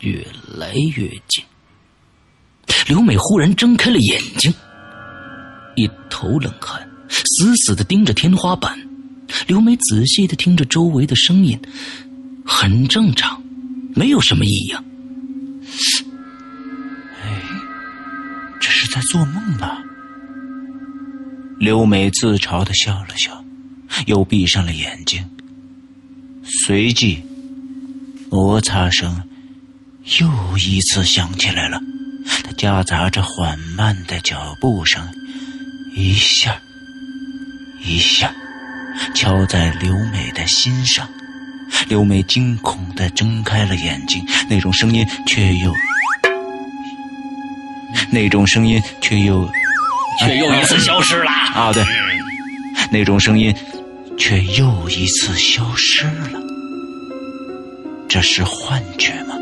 [0.00, 1.44] 越来越近。
[2.86, 4.52] 刘美忽然睁开了眼睛，
[5.76, 8.78] 一头冷汗，死死的盯着天花板。
[9.46, 11.60] 刘美仔细的听着周围的声音，
[12.44, 13.42] 很正常，
[13.94, 14.84] 没有什么异样。
[17.22, 17.42] 哎，
[18.60, 19.82] 这是在做梦吧？
[21.58, 23.39] 刘美自嘲的笑了笑，
[24.06, 25.24] 又闭上了眼睛。
[26.66, 27.22] 随即，
[28.30, 29.22] 摩擦声
[30.20, 31.80] 又一次响起来了，
[32.44, 35.06] 它夹杂着缓慢的脚步声，
[35.94, 36.60] 一下，
[37.84, 38.34] 一下。
[39.14, 41.08] 敲在刘美的心上，
[41.88, 45.72] 刘美惊恐的睁开了眼睛，那种声音却又，
[48.10, 49.50] 那种声音却又，
[50.18, 51.30] 却又一次消失了。
[51.30, 51.82] 啊，对，
[52.90, 53.54] 那种声音
[54.20, 56.38] 却又一次消失了。
[58.06, 59.34] 这是幻觉吗？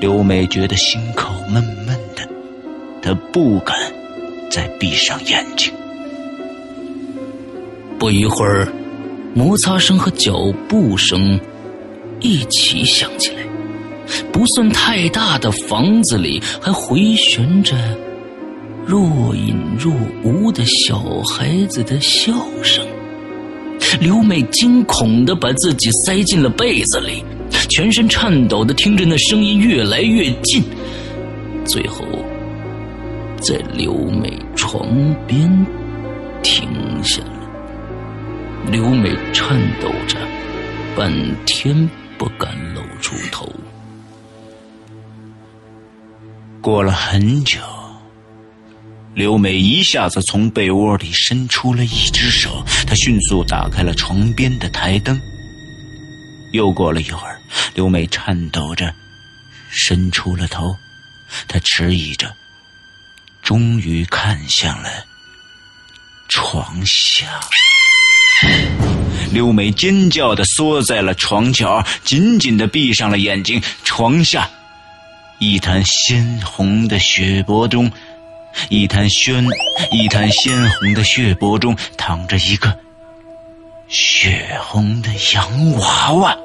[0.00, 2.26] 刘美觉得心口闷闷的，
[3.02, 3.76] 她不敢
[4.50, 5.70] 再闭上眼睛。
[7.98, 8.66] 不一会儿，
[9.34, 11.38] 摩擦声和脚步声
[12.20, 13.42] 一起响起来。
[14.32, 17.76] 不算太大的房子里，还回旋着
[18.86, 19.00] 若
[19.36, 19.92] 隐若
[20.24, 22.86] 无的小孩子的笑声。
[24.00, 27.24] 刘美惊恐的把自己塞进了被子里，
[27.68, 30.62] 全身颤抖的听着那声音越来越近，
[31.64, 32.04] 最后
[33.40, 34.88] 在刘美床
[35.26, 35.66] 边
[36.42, 36.68] 停
[37.02, 37.32] 下了。
[38.70, 40.18] 刘美颤抖着，
[40.96, 41.12] 半
[41.46, 43.48] 天不敢露出头。
[46.60, 47.60] 过了很久，
[49.16, 55.18] 刘美一下子从被窝里伸出了一只手，她迅速打开了床边的台灯。
[56.52, 57.40] 又过了一会儿，
[57.74, 58.94] 刘美颤抖着
[59.70, 60.76] 伸出了头，
[61.48, 62.30] 她迟疑着，
[63.40, 64.90] 终于看向了
[66.28, 67.40] 床下。
[69.32, 73.62] 刘美尖叫的缩在了床角，紧紧的闭上了眼睛。
[73.82, 74.50] 床下，
[75.38, 77.90] 一滩鲜红的血泊中，
[78.68, 79.44] 一滩鲜
[79.90, 82.76] 一滩鲜红的血泊中躺着一个
[83.88, 86.36] 血红的洋娃娃。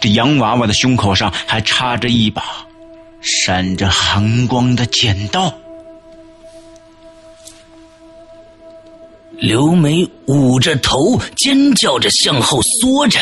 [0.00, 2.66] 这洋娃娃的胸口上还插着一把
[3.20, 5.52] 闪着寒光的剪刀。
[9.38, 13.20] 刘梅捂着头，尖叫着向后缩着。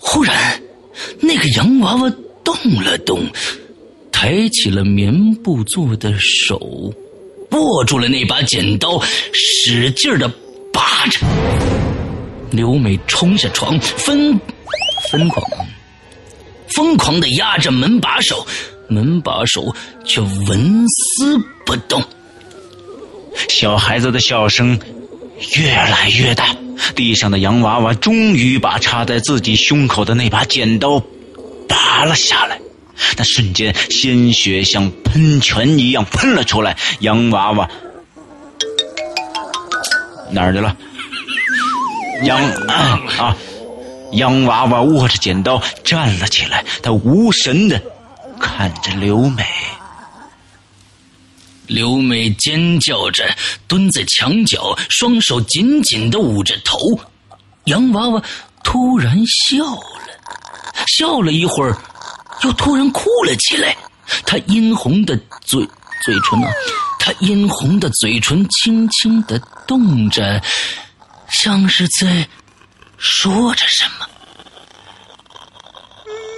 [0.00, 0.60] 忽然，
[1.20, 2.10] 那个洋娃娃
[2.42, 3.20] 动了动，
[4.10, 6.92] 抬起了棉布做的手，
[7.58, 9.00] 握住了那把剪刀，
[9.32, 10.28] 使劲的
[10.72, 11.26] 拔着。
[12.50, 14.40] 刘美冲下床，疯
[15.10, 15.44] 疯狂
[16.68, 18.46] 疯狂的压着门把手，
[18.88, 22.02] 门把手却纹丝不动。
[23.48, 24.78] 小孩子的笑声。
[25.56, 26.56] 越来越大，
[26.96, 31.00] 地上的洋娃娃终于把插在自己胸口的那把剪刀
[31.68, 32.60] 拔了下来。
[33.16, 36.76] 那瞬间，鲜血像喷泉一样喷了出来。
[37.00, 37.68] 洋娃娃
[40.30, 40.76] 哪儿去了？
[42.22, 43.36] 洋啊！
[44.12, 47.80] 洋娃娃握着剪刀站了起来，他无神的
[48.40, 49.44] 看着刘美。
[51.66, 53.24] 刘美尖叫着
[53.66, 56.78] 蹲在墙角，双手紧紧的捂着头。
[57.64, 58.22] 洋娃娃
[58.64, 61.76] 突然笑了，笑了一会儿，
[62.44, 63.76] 又突然哭了起来。
[64.24, 65.60] 他殷红的嘴
[66.04, 66.50] 嘴唇啊，
[66.98, 70.40] 他殷红的嘴唇轻轻的动着，
[71.28, 72.26] 像是在
[72.96, 74.06] 说着什么。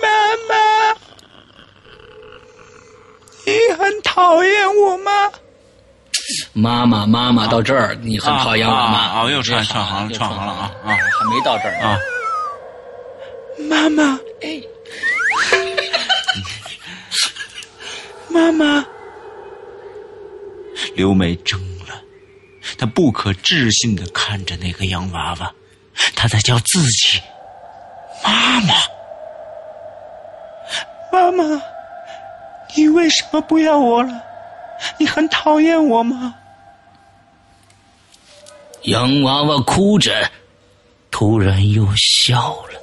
[0.02, 0.08] 妈
[0.48, 0.96] 妈。
[3.46, 5.10] 你很讨厌我吗？
[6.52, 8.98] 妈妈，妈妈，到这儿你很讨厌我吗？
[8.98, 10.88] 啊，又串串行了，串行了啊啊！
[10.90, 11.98] 还没到这儿啊。
[13.68, 14.60] 妈妈，哎，
[18.28, 18.84] 妈妈，
[20.94, 22.00] 刘梅怔了，
[22.78, 25.52] 她不可置信的看着那个洋娃娃，
[26.14, 27.20] 她在叫自己
[28.24, 28.74] 妈妈，
[31.12, 31.62] 妈妈。
[32.76, 34.22] 你为什么不要我了？
[34.96, 36.34] 你很讨厌我吗？
[38.82, 40.30] 洋娃娃哭着，
[41.10, 42.80] 突然又笑了，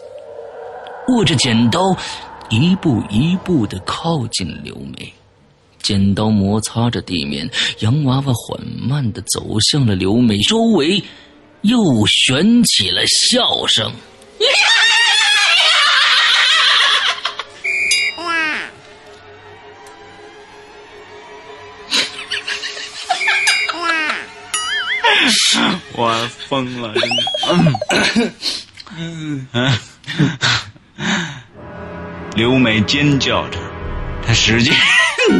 [1.07, 1.79] 握着剪刀，
[2.49, 5.13] 一步一步的靠近刘梅。
[5.81, 11.01] 剪刀摩擦着地面，洋娃娃缓慢的走向了刘梅，周围
[11.61, 13.91] 又悬起了笑声。
[25.93, 26.93] 我疯了！
[26.93, 27.01] 真
[27.65, 28.33] 的
[28.97, 29.71] 嗯嗯，
[32.37, 33.57] 刘美尖叫着，
[34.23, 34.71] 她使劲。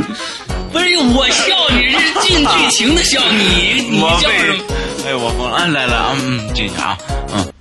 [0.74, 4.64] 不是我笑，你是进剧情的笑， 你你笑什么？
[5.06, 5.68] 哎，我疯了！
[5.68, 6.98] 来来，嗯，进去啊，
[7.36, 7.54] 嗯。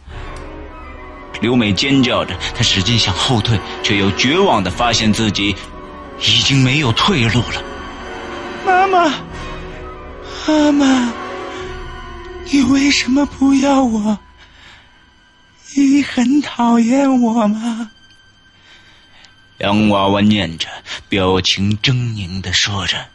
[1.43, 5.55] 刘美尖叫着，她使劲想后退，却又绝望的发现自己
[6.19, 7.63] 已经没有退路了。
[8.65, 9.13] 妈妈，
[10.49, 11.13] 妈妈。
[12.51, 14.19] 你为什么不要我？
[15.77, 17.91] 你很讨厌我吗？
[19.59, 20.69] 洋娃娃念着，
[21.09, 23.07] 表情狰狞的说着：“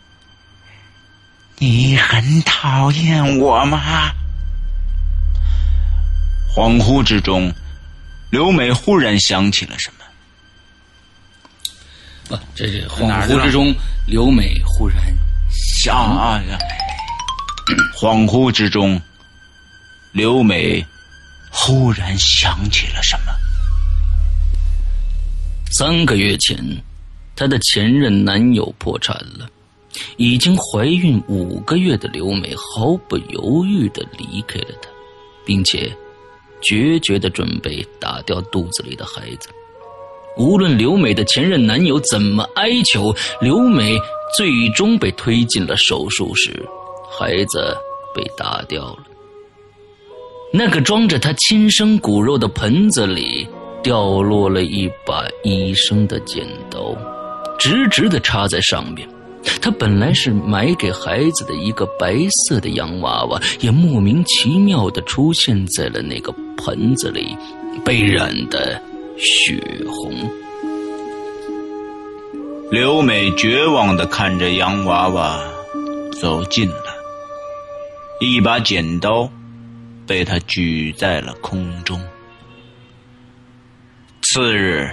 [1.60, 4.12] 你很讨厌我吗？”
[6.54, 7.54] 恍惚之中，
[8.30, 10.06] 刘美忽然想起了什么。
[12.28, 13.74] 不，这是恍惚之中，
[14.08, 14.98] 刘美忽然
[15.52, 16.42] 想啊，
[17.96, 19.02] 恍惚之中。
[20.14, 20.86] 刘美
[21.50, 23.32] 忽然想起了什么。
[25.72, 26.58] 三个月前，
[27.34, 29.50] 她的前任男友破产了，
[30.18, 34.90] 已经怀孕五个月的刘美毫不犹豫的离开了他，
[35.46, 35.90] 并且
[36.62, 39.48] 决绝的准备打掉肚子里的孩子。
[40.38, 43.98] 无论刘美的前任男友怎么哀求，刘美
[44.38, 46.52] 最终被推进了手术室，
[47.10, 47.76] 孩子
[48.14, 49.04] 被打掉了。
[50.54, 53.48] 那个装着她亲生骨肉的盆子里，
[53.84, 56.96] 掉落了一把医生的剪刀，
[57.58, 59.08] 直直的插在上面。
[59.60, 67.36] 他本来是买给孩子的一个白色的洋娃娃，也莫名其妙的出现在了那个盆子里，
[67.84, 68.80] 被染得
[69.18, 70.14] 血红。
[72.70, 75.42] 刘美绝望的看着洋娃娃
[76.22, 76.86] 走近了，
[78.20, 79.28] 一把剪刀
[80.06, 82.00] 被他举在了空中。
[84.34, 84.90] 次日，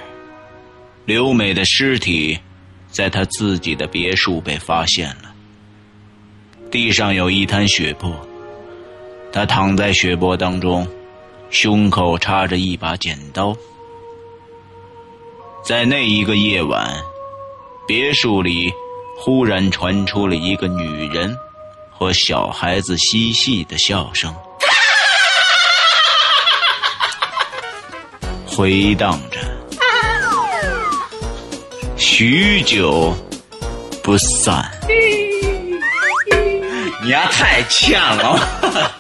[1.05, 2.37] 刘美的尸体
[2.91, 5.33] 在她自己的别墅被发现了，
[6.73, 8.13] 地上有一滩血泊，
[9.33, 10.85] 她躺在血泊当中，
[11.51, 13.57] 胸口插着一把剪刀。
[15.65, 17.01] 在那一个夜晚，
[17.87, 18.73] 别墅里
[19.17, 21.33] 忽然传出了一个女人
[21.93, 24.35] 和小孩子嬉戏的笑声，
[28.59, 29.39] 回荡着，
[31.97, 33.17] 许久
[34.03, 34.69] 不散。
[37.05, 38.37] 你丫太欠了！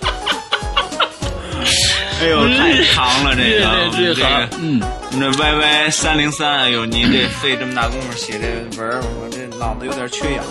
[2.21, 4.81] 哎呦，太长了这个，这这个，嗯，
[5.11, 8.47] 那 Y Y 三零三，哎呦，你这费这么大功夫写这
[8.81, 10.45] 文儿，我这脑子有点缺氧。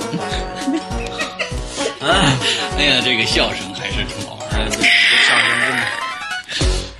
[2.01, 2.09] 哎，
[2.77, 4.57] 哎呀，这个笑声还是挺好玩的。
[4.57, 5.77] 哎，这笑声真的。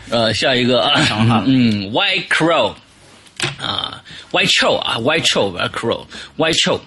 [0.10, 2.74] 呃，下一个啊嗯，White Crow
[3.60, 4.02] 啊
[4.32, 6.80] ，White Crow 啊，White Crow，White Crow，White Crow，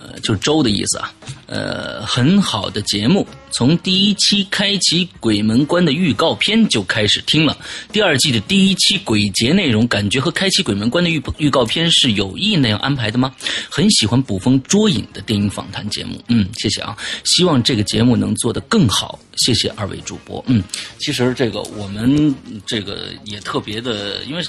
[0.00, 1.12] 呃，就是周的意思啊。
[1.46, 7.56] 呃，很好的节目，从第一期开启鬼门关的预告片就开始听了。
[7.90, 13.34] 第二季的第一期鬼节内容，感觉和开启鬼门关的预预告片是有意那样安排的吗？
[13.70, 16.22] 很喜欢捕风捉影的电影访谈节目。
[16.28, 16.94] 嗯，谢谢啊，
[17.24, 19.18] 希望这个节目能做得更好。
[19.36, 20.44] 谢谢二位主播。
[20.48, 20.62] 嗯，
[20.98, 22.34] 其实这个我们
[22.66, 24.44] 这个也特别的，因为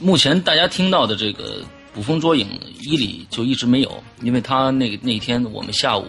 [0.00, 1.62] 目前大家听到的这个
[1.96, 2.46] 捕风捉影
[2.82, 6.06] 伊里就一直没有，因为他那个那天我们下午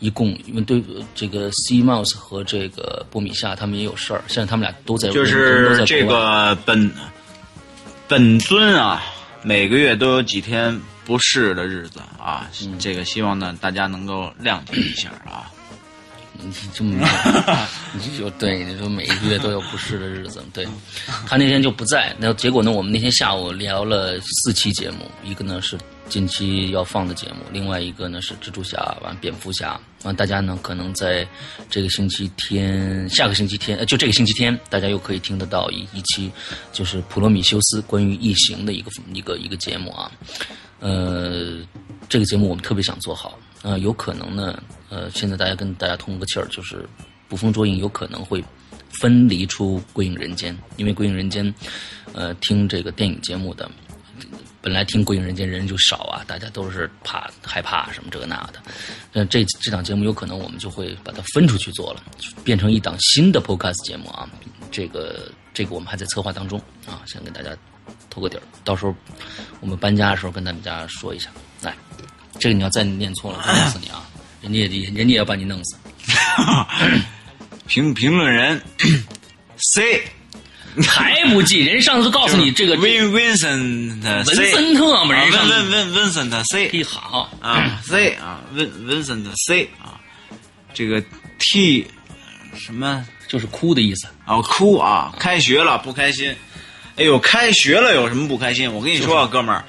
[0.00, 0.84] 一共因为对
[1.14, 6.90] 这个 C Mouse 和这个波米夏他们也有事儿，现在他们俩都在就是这个本
[8.06, 9.02] 本尊啊，
[9.42, 12.78] 每个月都有几天不适的日子啊，嗯。
[12.78, 15.50] 这个希望呢大家能够谅解一下啊。
[16.40, 17.06] 你这么，
[17.92, 20.66] 你就对你说每一个月都有不适的日子，对。
[21.26, 25.76] 他那天就不在，那结果呢，我们那天下午聊了四期节目，一个呢是
[26.08, 31.26] 近期要放的节目，另外一个呢是蜘蛛侠，完蝙蝠侠，完大家呢可能在
[31.68, 36.30] 这个星期天，下个星期天，呃，就这个星期天，大家又可以听得到一一期，
[36.72, 40.10] 就是普罗米修斯关于异形的一个一个一个节目啊，
[40.80, 41.58] 呃，
[42.08, 46.88] 这个节目我们特别想做好，呃，有可能呢，呃，现在大家跟大家通个气儿，就是
[47.28, 48.42] 捕风捉影有可能会
[49.00, 51.44] 分离出《归影人间》，因为《归影人间》，
[52.12, 53.68] 呃，听这个电影节目的，
[54.62, 58.62] 本来听《归影人间》人就少啊，大家都是怕害怕什么这个那的，
[59.12, 62.02] 那这这档节目有可能我们就会把它分出去做了，
[62.44, 64.30] 变成一档新的 Podcast 节目啊，
[64.70, 67.50] 这个这个我们还在策划当中啊，先跟大家
[68.08, 68.94] 透个底儿，到时候
[69.60, 71.28] 我们搬家的时候跟大家说一下，
[71.62, 71.74] 来。
[72.38, 74.02] 这个你要再念错了，弄死你啊！
[74.40, 75.76] 人家也人家也要把你弄死。
[77.66, 78.60] 评评论人
[79.74, 80.02] C
[80.86, 81.58] 还不记？
[81.60, 89.98] 人上次告诉你这个 Vin Vincent 文森特嘛，人上温温温 Vincent C 嘿好，啊 C 啊温 Vincent C 啊，
[90.72, 91.02] 这个
[91.40, 91.84] T
[92.56, 94.06] 什么就是哭的意思。
[94.24, 95.12] 啊哭啊！
[95.18, 96.34] 开学了不开心，
[96.96, 98.72] 哎呦，开学了有什么不开心？
[98.72, 99.64] 我跟你说啊，哥们儿。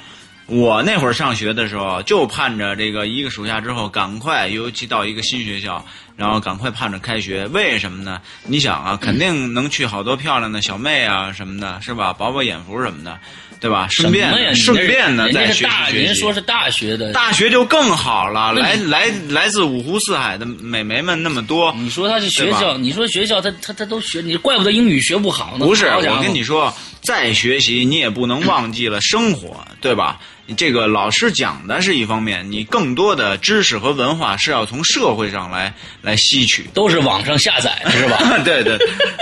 [0.50, 5.86] 我那会儿上学的时候，就盼着这个一个暑假之后赶快，尤其到一个新学校，
[6.18, 7.46] 然后赶快盼着开学。
[7.48, 8.20] 为什么呢？
[8.46, 12.12] 你想啊，肯定能去好多漂亮的小妹啊什么的，是吧？
[12.12, 13.20] 饱饱眼福什么的，
[13.60, 13.88] 对吧？
[13.90, 15.98] 顺便顺便呢，再学习学习。
[15.98, 17.14] 人说是大学的。
[17.14, 21.72] 大学就更好了，来来来自五湖四海的美眉们那么多。
[21.78, 25.66] 你说他是学校，你说学校他他他都学，你怪不得英语学不好呢。
[25.68, 30.20] 不是，我跟你说，再学习你也不能忘记了生活，对吧？
[30.50, 35.72] 你这个老师讲的是一方面，你更多的知识和文化是要从社会上来
[36.02, 36.64] 来吸取。
[36.74, 38.18] 都是网上下载是吧？
[38.44, 38.76] 对对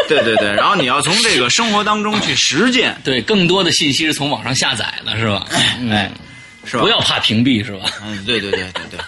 [0.07, 5.45] 对对对，然后你要从这个生活当中去实践， 对，更多的信息是从网上下载的是吧？
[5.81, 6.09] 嗯哎，
[6.63, 6.83] 是吧？
[6.83, 7.81] 不要怕屏蔽是吧？
[8.05, 8.99] 嗯，对对对对对，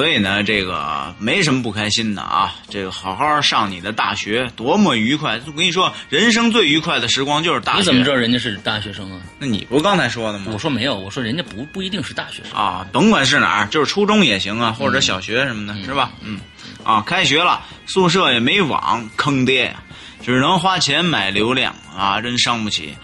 [0.00, 2.54] 所以呢，这个没什么不开心的啊。
[2.70, 5.38] 这个好好上你的大学，多么愉快！
[5.46, 7.78] 我跟你说，人生最愉快的时光就是大学。
[7.80, 9.20] 你怎么知道人家是大学生啊？
[9.38, 10.46] 那你不刚才说的吗？
[10.54, 12.58] 我说没有，我说人家不不一定是大学生。
[12.58, 16.12] 啊，甭管是哪儿，就是初中也行啊，或者小学什么的，是吧？
[16.22, 16.40] 嗯，
[16.82, 19.82] 啊，开学了，宿舍也没网，坑爹呀，
[20.24, 22.94] 只能花钱买流量啊，真伤不起。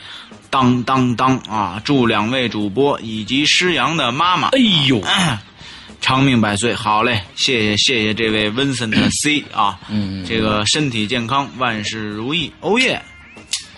[0.48, 1.82] 当当当啊！
[1.84, 5.02] 祝两位主播以及施阳的妈妈哎呦，
[6.00, 6.74] 长命百岁。
[6.74, 12.52] 好嘞，谢谢谢谢这位温森特 C 啊，嗯嗯这个身体健康，万事如意。
[12.60, 13.00] 欧耶，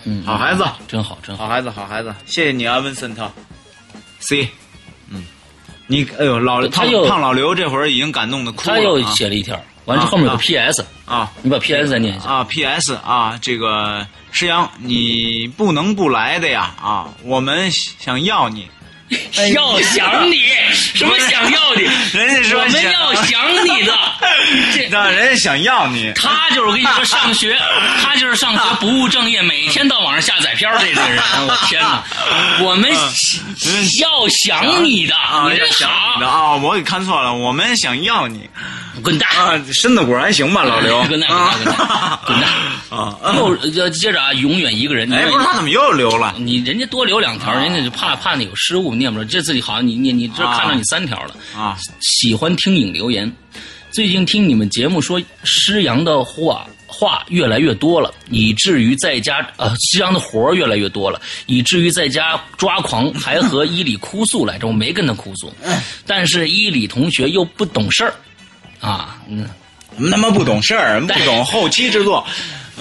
[0.03, 1.45] 嗯，好孩子，真好真好。
[1.45, 3.31] 好孩子，好孩子，谢谢你啊，温森特
[4.19, 4.47] C。
[5.09, 5.23] 嗯，
[5.87, 8.77] 你哎呦，老胖他又胖老刘这会儿已经感动的哭了、啊。
[8.77, 12.29] 他又写了一条，完了后面有个 PS，啊你把 PS 再念一下。
[12.29, 12.93] 啊，P.S.
[12.95, 18.69] 啊，这个石阳，你不能不来的呀啊，我们想要你。
[19.53, 21.83] 要想你，什么想要你？
[22.13, 23.93] 人家说我们要想你的，
[24.75, 26.11] 这让人家想要你。
[26.15, 27.57] 他就是我跟你说，上学，
[28.03, 32.03] 他就是上学不务正业，每天到网上下载片儿的这个人，我天哪！
[32.61, 35.85] 我们要想你的，啊，你这
[36.25, 38.49] 啊，我给看错了，我们想要你
[39.01, 39.29] 滚蛋！
[39.37, 41.01] 啊，身子骨还行吧，老刘？
[41.03, 42.49] 滚蛋滚蛋滚蛋滚蛋
[42.89, 43.15] 啊！
[43.35, 45.11] 又要接着啊，永远一个人。
[45.13, 46.33] 哎，不是他怎么又留了？
[46.37, 49.25] 你人家多留两条，人家就怕怕你有失误念不着。
[49.25, 51.77] 这次好像你你你这看到你三条了啊！
[52.01, 53.31] 喜欢听影留言，
[53.89, 64.67] 最近听你们节目说施阳的话话越来越多了，以至于在家呃施阳的活儿越来越多了，以至于在家抓狂，还和伊里哭诉来着。
[64.67, 65.51] 我没跟他哭诉，
[66.05, 68.13] 但是伊里同学又不懂事儿
[68.79, 69.47] 啊，嗯。
[70.11, 72.25] 他妈不懂事儿，不懂后期制作。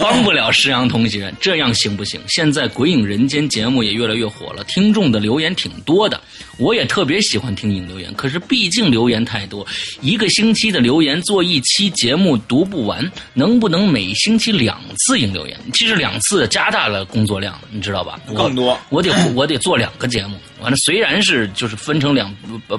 [0.01, 2.21] 帮不了石阳同学，这样行不行？
[2.29, 6.21] 现在《鬼影人间》节目也越来越火了，听众的留言挺多的，
[6.57, 8.13] 我也特别喜欢听影留言。
[8.15, 9.67] 可是毕竟留言太多，
[10.01, 15.59] 一个星期的留言做一期节目读不完，能不能每星期两次影留言？
[15.75, 18.21] 其实两次加大了工作量，你知道吧？
[18.35, 20.37] 更多，我得我得做两个节目。
[20.61, 22.35] 完了，虽然是就是分成两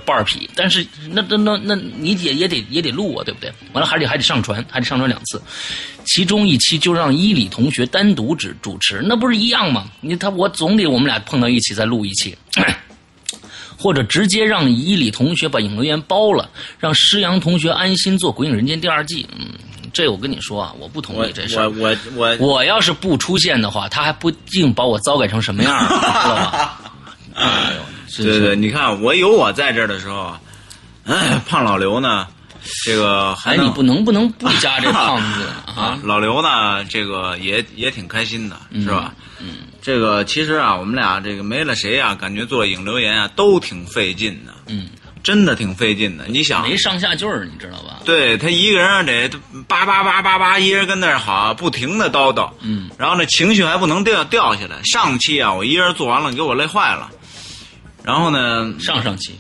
[0.06, 3.52] 半儿劈，但是那那那那你也也得也得录啊，对不对？
[3.74, 5.42] 完了还得还得上传，还得上传两次。
[6.06, 9.86] 其中一期就让伊里同学单独主主持，那不是一样吗？
[10.02, 12.36] 你他我总得我们俩碰到一起再录一期，
[13.78, 16.50] 或者直接让伊里同学把影留言包了，
[16.80, 19.26] 让施阳同学安心做《鬼影人间》第二季。
[19.38, 19.48] 嗯，
[19.94, 21.70] 这我跟你说啊，我不同意这事儿。
[21.70, 26.89] 我我我我要是不出现的话，他还不定把我糟改成什么样儿， 知道吧？
[27.40, 30.42] 哎呦，是对对，你看我有我在这儿的时候啊，
[31.06, 32.28] 哎，胖老刘呢，
[32.86, 36.00] 这个还哎，你不能不能不加这 胖子啊啊，？
[36.04, 39.14] 老刘呢，这个也也挺开心的，是吧？
[39.40, 44.90] 嗯，这个其实啊，我们俩这个没了谁啊，感觉做影留言啊都挺费劲的，嗯，
[45.24, 46.26] 真的挺费劲的。
[46.28, 48.02] 你想，没上下句儿，你知道吧？
[48.04, 49.30] 对他一个人得
[49.68, 54.82] 叭叭叭叭叭，一人跟那儿好，不停的叨叨，嗯，然后那情绪还不能掉掉下来。
[54.84, 57.10] 上期啊，我一人做完了，给我累坏了。
[58.04, 59.38] 然后呢，上上期，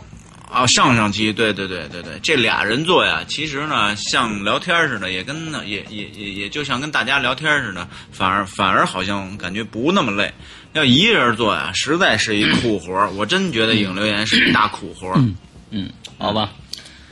[0.52, 10.32] 啊，上上期，对对对对对，这俩人做呀，其实呢，像聊天似的，也跟呢，也也也也就像跟大家聊天似的，反而反而好像感觉不那么累。
[10.74, 15.20] 要一个人做呀，实在是一苦活儿 我真觉得影留言是一大苦活儿。
[15.72, 16.52] 嗯，好吧，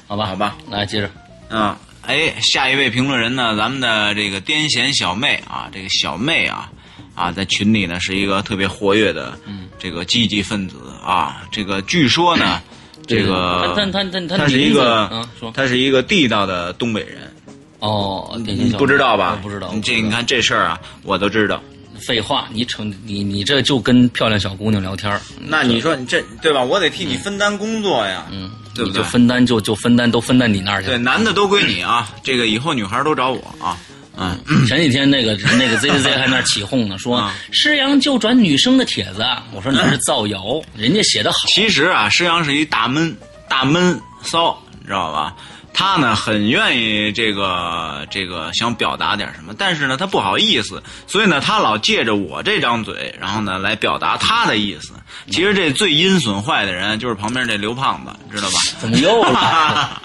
[0.07, 1.09] 好吧，好吧，来接着，
[1.49, 6.69] 嗯，哎，下一位评论人呢，咱们的这个癫痫小妹啊，这个小妹啊，
[7.17, 11.41] 啊，在群里呢是一个特别活跃的，嗯，这个积极分子啊。
[11.51, 12.61] 这个据说呢，
[13.07, 17.33] 这个他他他他他是一个他是一个地道的东北人，
[17.79, 19.39] 哦，你不知道吧？
[19.41, 21.59] 不知道，你这你看这事儿啊，我都知道。
[21.99, 26.61] 废话，你成你你这就跟漂亮小姑娘聊天儿那你说你这对吧？
[26.63, 29.09] 我得替你分担工作呀，嗯，对不对就？
[29.09, 30.97] 分担就就分担，都分担你那儿去对，。
[30.99, 33.75] 男的都归你啊，这个以后女孩都找我啊，
[34.17, 34.37] 嗯。
[34.67, 41.39] 前几天那个 那个 Z Z Z 还那起哄呢，说啊施阳就转女生的帖子，我说那是造谣，人家写的好。
[41.47, 43.15] 其实啊，施阳是一大闷
[43.47, 45.33] 大闷骚，你知道吧？
[45.73, 54.93] 他呢很愿意这个这个想表达点什么，但是呢他不好意思，所以呢他老借着我这张嘴，然后呢来表达他的意思。
[55.29, 58.59] 其实这最阴损坏的人就是旁边这刘胖子，知道吧？
[58.79, 60.01] 怎么又来了？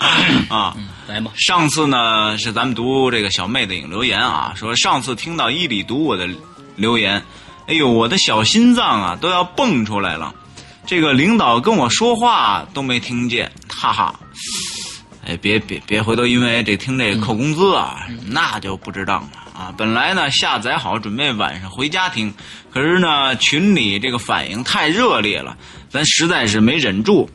[0.55, 0.77] 啊，
[1.13, 6.27] 来吧，上次呢是咱们读这个小妹的影留言啊，说上次听到伊里读我的
[6.75, 7.23] 留言，
[7.67, 10.35] 哎呦，我的小心脏啊都要蹦出来了。
[10.87, 14.19] 这个领导跟我说话都没听见，哈哈。
[15.27, 19.75] 哎，别别别回头，因为这听这扣工资啊，那就不值当了啊。
[19.77, 22.33] 本来呢下载好，准备晚上回家听，
[22.73, 25.55] 可是呢群里这个反应太热烈了，
[25.91, 27.29] 咱实在是没忍住。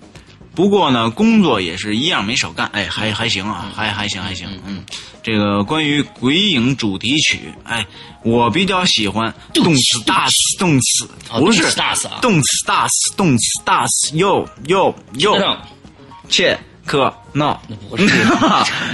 [0.57, 4.83] 不过呢，工作也是一样没少干，哎，还还行啊，还还行还行，嗯，
[5.21, 7.85] 这个关于鬼影主题曲，哎，
[8.23, 12.17] 我比较喜欢动词大词动词，哦不是大词啊。
[12.23, 15.57] 动词大词动词大词，哟哟哟，
[16.27, 18.25] 切克闹，那不是什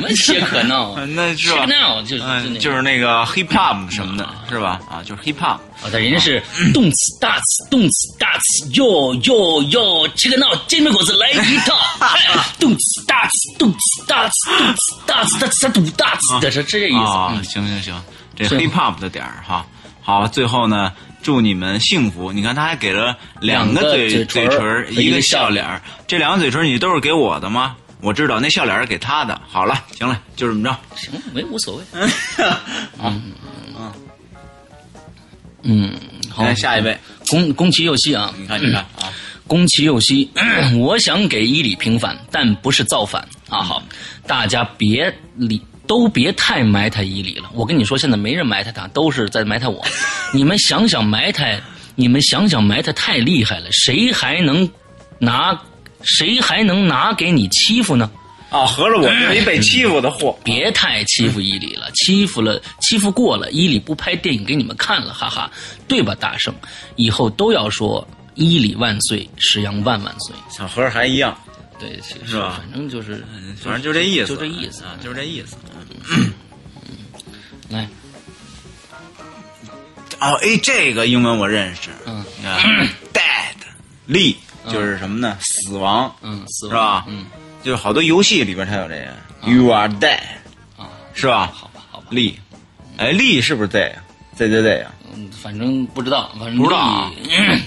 [0.01, 1.55] 么切可闹啊， 那是吧？
[1.55, 1.66] 切克？
[1.68, 4.82] 闹就是嗯，就是那个 hip hop 什么的，是吧？
[4.91, 5.59] 啊，就是 hip hop。
[5.84, 6.41] 啊，但人家是
[6.73, 13.77] 动词大词，动词大词，哟哟哟，切个闹，煎饼果子来一套， 哎动词大词，动词
[14.07, 16.97] 大词，动词大词，大词大赌大词，这是这个意思。
[16.97, 18.03] 啊，嗯行行行，
[18.36, 19.65] 这是 hip hop 的点儿哈。
[20.01, 22.31] 好，最后呢，祝你们幸福。
[22.31, 25.81] 你看他还给了两两个嘴嘴唇一个笑脸儿。
[26.07, 27.75] 这两个嘴唇你都是给我的吗？
[28.01, 29.41] 我知道那笑脸是给他的。
[29.49, 30.77] 好了，行了，就这么着。
[30.95, 32.01] 行，没无所谓。
[33.01, 33.15] 啊，
[35.64, 35.91] 嗯，
[36.30, 36.97] 好来，下一位，
[37.30, 39.11] 宫宫崎佑希啊，你看，你看啊，
[39.47, 40.30] 宫崎佑希，
[40.78, 43.61] 我想给伊里平反，但不是造反啊！
[43.61, 43.84] 好，
[44.28, 47.49] 大家别理，都别太埋汰伊里了。
[47.53, 49.84] 我跟你说，现在没人埋汰他，都是在埋汰我。
[50.34, 51.61] 你们想想埋汰，
[51.95, 54.70] 你们想想埋汰太厉害了，谁还能
[55.20, 55.57] 拿，
[56.01, 58.09] 谁还能拿给你欺负呢？
[58.54, 60.38] 啊，合着我是一被欺负的货。
[60.45, 65.51] 别太欺负伊里了，欺负了，欺负过了，伊里不拍电影给你们看了，哈哈，
[65.88, 66.54] 对吧，大圣？
[66.95, 70.36] 以后都要说伊里万岁，石阳万万岁。
[70.49, 71.36] 小何还一样，
[71.80, 73.26] 对，是吧反正就是，
[73.64, 75.58] 反正就这意思，就这意思啊，就是这意思。
[77.70, 77.88] 来，
[80.20, 82.60] 哦，哎，这个英文我认识，嗯你看
[83.12, 83.56] ，dead，
[84.06, 84.38] 立
[84.72, 85.38] 就是什么呢？
[85.41, 87.06] 死亡，嗯，死是吧？
[87.08, 87.26] 嗯，
[87.64, 90.20] 就是好多游戏里边它有这个，you are dead，
[90.78, 91.51] 啊，是吧？
[91.53, 92.38] 好吧，好吧，立，
[92.97, 93.95] 哎，立是不是？z
[94.36, 94.91] z z 啊？
[95.16, 97.11] 嗯，反正不知道，反正不知道啊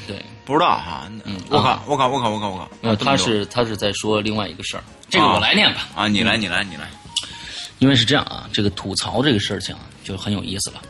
[0.07, 1.11] 对，不知道哈。
[1.25, 2.69] 嗯我靠，我靠，我靠，我靠，我靠！
[2.83, 6.89] 呃，他是他是在说另外一个事儿，这个我来念吧，啊，你来，你来，你来。
[7.79, 10.83] 因为是这样啊，这个吐槽这个事情啊，就很有意思了，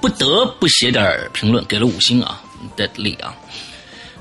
[0.00, 2.42] 不得不写点儿评论，给了五星啊
[2.76, 3.34] ，deadly 啊。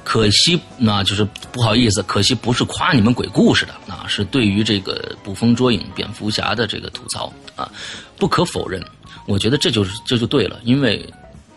[0.03, 7.71] 可惜那就是不好意思，可惜不是夸你们鬼故事的啊，是对于这个捕风捉影、蝙蝠侠的这个吐槽啊。
[8.17, 8.83] 不可否认，
[9.25, 11.05] 我觉得这就是这就对了，因为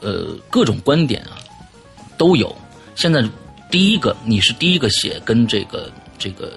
[0.00, 1.38] 呃各种观点啊
[2.16, 2.54] 都有。
[2.94, 3.22] 现在
[3.70, 6.52] 第一个你是第一个写跟这个这个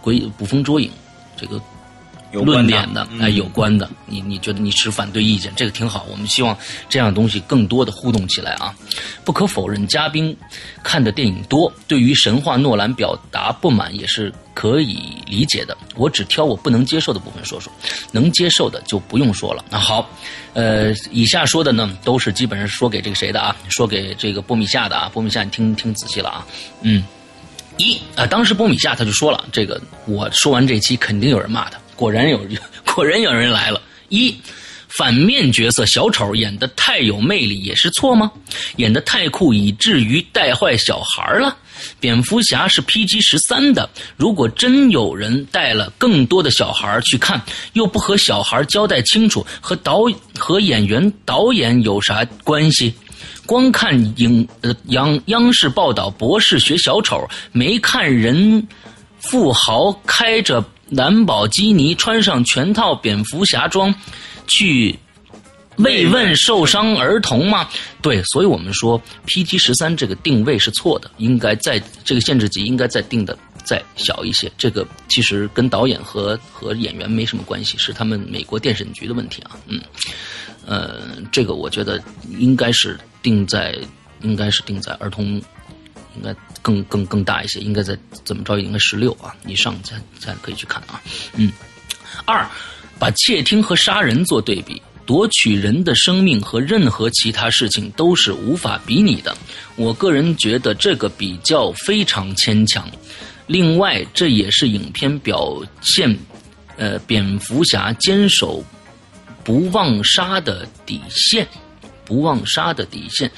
[0.00, 0.90] 鬼捕风捉影
[1.36, 1.60] 这个
[2.42, 6.06] 论点的，嗯哎，有关的，你你觉得你持反对意见，这个挺好。
[6.10, 6.56] 我们希望
[6.88, 8.74] 这样的东西更多的互动起来啊。
[9.24, 10.36] 不可否认，嘉宾
[10.82, 15.76] 看的电影多，对于神话诺兰表达不满也是可以理解的。
[15.96, 17.72] 我只挑我不能接受的部分说说，
[18.10, 19.64] 能接受的就不用说了。
[19.70, 20.08] 那好，
[20.54, 23.54] 呃，以下说的呢，都是基本上说给这个谁的啊？
[23.68, 25.10] 说给这个波米夏的啊。
[25.12, 26.46] 波米夏，你听听仔细了啊，
[26.82, 27.04] 嗯。
[27.76, 32.40] 一啊，当时波米夏他就说了，这个我说完这期肯定有人骂他，果然有，
[32.94, 33.80] 果然有人来了。
[34.08, 34.36] 一，
[34.88, 38.30] 反面角色小丑演的太有魅力也是错吗？
[38.76, 41.56] 演的太酷以至于带坏小孩了？
[41.98, 47.42] 蝙蝠侠是 PG 十三的，如果真有人带了更多的小孩去看，
[47.72, 50.04] 又不和小孩交代清楚，和导
[50.38, 52.94] 和演员导演有啥关系？
[53.46, 58.66] 光看影呃央央视报道博士学小丑，没看人
[59.18, 63.94] 富豪开着兰博基尼，穿上全套蝙蝠侠装，
[64.46, 64.98] 去
[65.76, 67.68] 慰问受伤儿童吗？
[68.00, 74.50] 对，所以我们说 PG 十三这个定位是错的，应该在这个限制级应该再定的再小一些。
[74.56, 79.56] 这个其实跟导演和和演员没什么关系，是他们美国电审局的问题啊。
[79.66, 79.80] 嗯，
[80.64, 81.00] 呃，
[81.32, 82.00] 这个我觉得
[82.38, 83.76] 应该是定在
[84.22, 85.42] 应该是定在儿童，
[86.16, 91.00] 应该更更更大一些，应该在怎么着应该十六啊以上才才可以去看啊。
[91.34, 91.52] 嗯，
[92.24, 92.46] 二，
[92.98, 94.80] 把窃听和杀人做对比。
[95.06, 99.36] 夺取人的生命和任何其他事情都是无法比拟的。
[99.76, 102.88] 我个人觉得这个比较非常牵强。
[103.46, 106.18] 另外，这也是影片表现，
[106.78, 108.64] 呃，蝙蝠侠坚守
[109.44, 111.46] 不忘杀的底线，
[112.06, 113.30] 不忘杀的底线。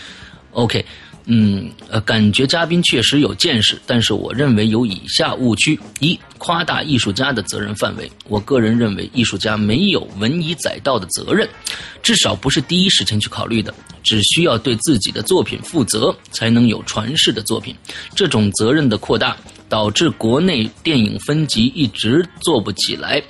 [0.53, 0.87] OK，
[1.29, 8.09] 嗯，呃，感觉嘉宾确实有见识，但是我认为有以下误区：一、夸大艺术家的责任范围。
[8.29, 11.49] 我个人认为，艺术家没有文以载道的责任，
[12.01, 13.75] 至少不是第一时间去考虑的。
[14.05, 17.75] 只需要对自己的作品负责，才能有传世的作品。
[18.15, 19.37] 这种责任的扩大，
[19.69, 23.21] 导致国内电影分级一直做不起来。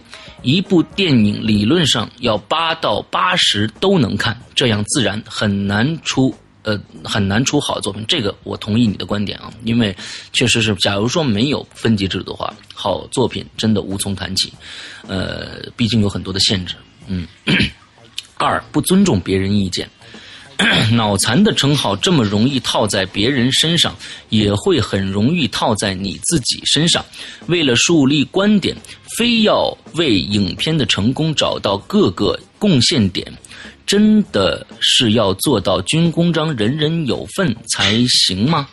[0.43, 6.35] 一部电影理论上要八到八十都能看，这样自然很难出
[6.67, 8.05] 呃很难出好作品。
[8.07, 9.97] 这个我同意你的观点啊，因为
[10.33, 14.53] 确实是，假如说没有分级制度的话，好作品真的无从谈起。
[15.07, 16.75] 呃，毕竟有很多的限制。
[17.07, 17.27] 嗯，
[18.37, 19.89] 二不尊重别人意见。
[20.91, 23.95] 脑残的称号这么容易套在别人身上，
[24.31, 27.05] 也会很容易套在你自己身上。
[27.47, 28.75] 为了树立观点，
[29.19, 33.31] 非要为影片的成功找到各个贡献点，
[33.87, 38.69] 真的是要做到军功章人人有份才行吗？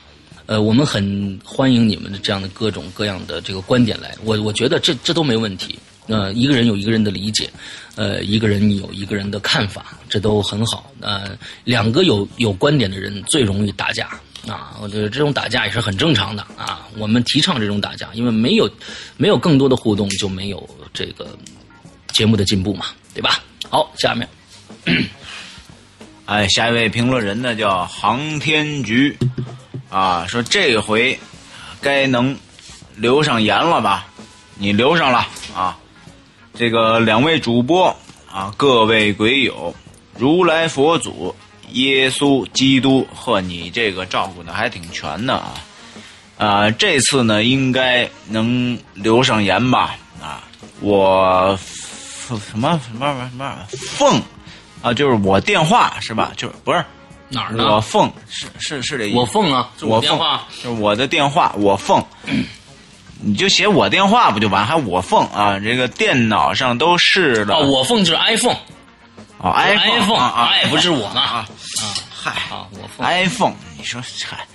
[0.45, 5.79] 呃，我们很欢迎你们的这样的各种各样的这个观点来，我我觉得这这都没问题。
[6.07, 7.49] 呃，一个人有一个人的理解，
[7.95, 10.91] 呃，一个人有一个人的看法，这都很好。
[10.99, 14.09] 呃，两个有有观点的人最容易打架
[14.45, 16.89] 啊，我觉得这种打架也是很正常的啊。
[16.97, 18.69] 我们提倡这种打架，因为没有
[19.15, 21.25] 没有更多的互动，就没有这个
[22.11, 23.41] 节目的进步嘛，对吧？
[23.69, 24.27] 好，下面。
[26.25, 29.17] 哎，下一位评论人呢叫航天局，
[29.89, 31.19] 啊，说这回
[31.81, 32.37] 该能
[32.95, 34.07] 留上言了吧？
[34.55, 35.77] 你留上了啊。
[36.55, 37.95] 这个两位主播
[38.31, 39.75] 啊，各位鬼友，
[40.17, 41.35] 如来佛祖、
[41.71, 45.53] 耶稣基督和你这个照顾的还挺全的啊。
[46.37, 49.95] 啊，这次呢应该能留上言吧？
[50.21, 50.43] 啊，
[50.79, 54.21] 我什么什么什么什么凤。
[54.83, 56.31] 啊，就是我电话是吧？
[56.37, 56.85] 就是不是
[57.29, 57.65] 哪儿呢？
[57.73, 59.17] 我凤是是是这意思。
[59.17, 62.03] 我凤啊，我电话就是我的电话，我凤。
[63.25, 64.65] 你就写我电话不就完？
[64.65, 65.57] 还我凤啊？
[65.57, 67.55] 这个电脑上都是了。
[67.55, 68.57] 哦，我凤就是 iPhone。
[69.37, 71.47] 哦，iPhone 啊，哎，不是我呢啊啊！
[72.13, 74.45] 嗨啊，我凤 iPhone，你说嗨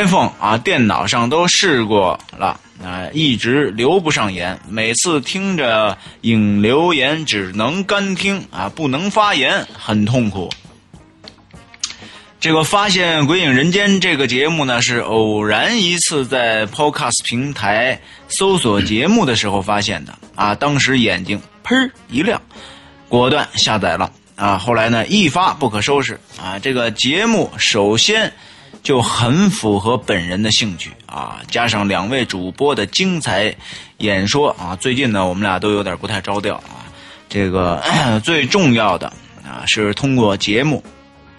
[0.00, 2.58] ，iPhone 啊，电脑上都试过了。
[2.82, 10.50] 啊，一直留不上言，每次听着影留言只能干听啊，不能发言，很痛苦。
[12.40, 22.42] 这个发现《鬼影人间》这个节目呢，是偶然一次在 Podcast 平台搜索节目的时候发现的啊，当时眼睛砰一亮，
[23.08, 24.58] 果断下载了啊。
[24.58, 26.58] 后来呢，一发不可收拾啊。
[26.58, 28.32] 这个节目首先。
[28.82, 33.54] 就很符合本人的兴趣啊，加上两位主播的精彩
[33.98, 36.88] 演说啊，最近呢我们俩都有点不太着调啊。
[37.28, 37.82] 这个
[38.24, 39.12] 最重要的
[39.44, 40.82] 啊是通过节目，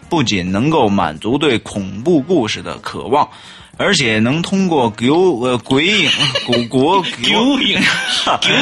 [0.09, 3.27] 不仅能够满足对恐怖故事的渴望。
[3.75, 6.07] 而且能通过鬼呃鬼影
[6.45, 7.09] 古国鬼
[7.65, 7.81] 影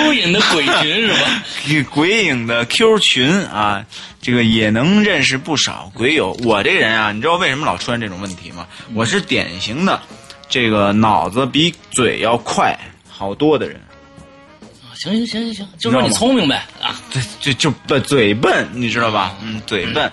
[0.08, 1.44] 鬼影的鬼群是吧？
[1.92, 3.86] 鬼影的 Q 群啊，
[4.22, 6.32] 这个也能认识不少鬼友。
[6.46, 8.66] 我这人啊，你知道为什么老出现这种问题吗？
[8.94, 10.02] 我是典型的
[10.52, 12.78] 这个脑子比嘴要快
[13.10, 13.82] 好多的人。
[14.94, 19.36] 行行行行行，就说你聪明呗啊，对，就就笨嘴笨，你知道吧？
[19.42, 20.12] 嗯，嘴笨。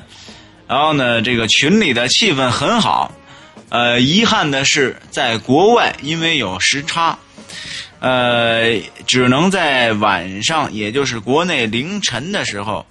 [0.66, 3.12] 然后呢，这个群里的气氛很好。
[3.70, 7.18] 呃，遗憾的是，在国外因为有时差，
[7.98, 12.86] 呃，只能在晚上，也就是国内凌晨的时候，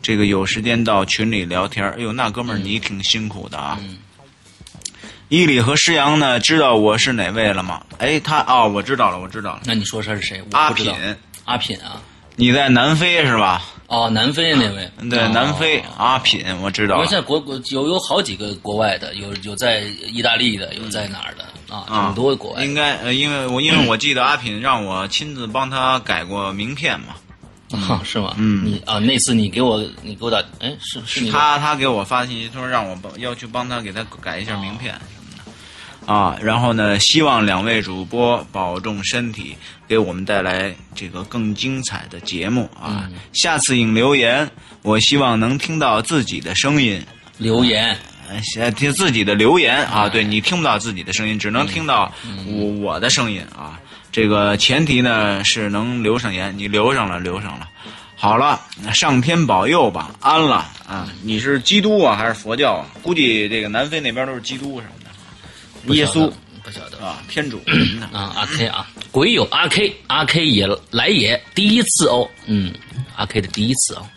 [0.00, 1.86] 这个有时间到群里聊天。
[1.90, 3.78] 哎呦，那哥们儿你挺辛苦的啊！
[5.32, 7.80] 伊里和施阳呢，知道我是哪位了吗？
[7.96, 9.60] 哎，他哦，我知道了，我知道了。
[9.64, 10.44] 那你说他是谁？
[10.52, 10.92] 阿品，
[11.46, 12.02] 阿品啊。
[12.36, 13.62] 你在南非是吧？
[13.86, 16.96] 哦，南非那位，对，南非阿品，我知道。
[16.96, 22.08] 因为现在国国有有好几个国外的，有有在意大利的，有在哪儿的啊？
[22.08, 22.62] 很多国外。
[22.62, 27.14] 应该呃，因为我因为我记得阿品让我亲自帮他改过名片嘛。
[27.70, 28.34] 啊，是吗？
[28.36, 28.66] 嗯。
[28.66, 34.94] 你啊，那次你给我你给我打，哎，是是他他给我发信息，他说让我帮要去帮他给他改一下名片。
[36.04, 36.98] 啊，然后呢？
[36.98, 43.08] 希望两位主播保重身体，给我们带来这个更精彩的节目啊！
[43.32, 44.48] 下次引留言，
[44.82, 47.00] 我希望能听到自己的声音。
[47.38, 47.96] 留言，
[48.42, 50.08] 先听自己的留言啊！
[50.08, 52.12] 对你听不到自己的声音，只能听到
[52.46, 53.78] 我我的声音啊！
[54.10, 57.68] 这个前提呢是能留上言，你留上了，留上了。
[58.16, 58.60] 好了，
[58.92, 61.08] 上天保佑吧，安了啊！
[61.22, 62.86] 你是基督啊，还是佛教啊？
[63.02, 65.01] 估计这个南非那边都是基督什么。
[65.88, 66.30] 耶稣。
[66.64, 66.98] 不晓得。
[67.04, 67.60] 啊，天主。
[68.12, 72.72] 啊，阿 K 啊，鬼友阿 K，阿 K 也来也第一次哦，嗯，
[73.16, 74.08] 阿 K 的第一次啊。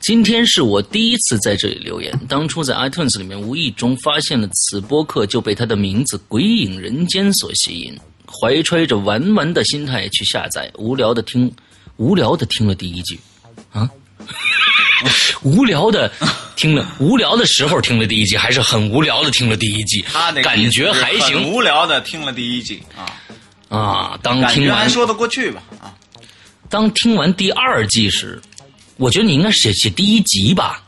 [0.00, 7.94] 今天是我第一次在这里留言，当初在 iTunes 里面无意中发现了此播客，就被他的名字《鬼影人间》所吸引，
[8.26, 11.52] 怀揣着玩玩的心态去下载，无聊的听，
[11.96, 13.20] 无聊的听了第一句，
[13.70, 13.90] 啊。
[15.42, 16.10] 无聊的
[16.56, 20.04] 听了，无聊的时候听了第一集，还是很无聊的听了第一集，
[20.42, 21.52] 感觉还行。
[21.52, 23.06] 无聊的听了第一集啊
[23.68, 24.18] 啊！
[24.22, 25.94] 当听完说得过去吧啊！
[26.68, 28.40] 当听完第二季时，
[28.96, 30.82] 我觉得你应该写写第一集吧。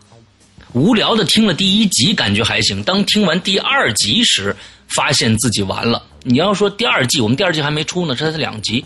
[0.72, 2.82] 无聊的听了第一集，感觉还行。
[2.82, 4.54] 当听完第二集时，
[4.88, 6.02] 发现自己完了。
[6.22, 8.84] 你要说第二季，我们第二季还没出呢，这才两集，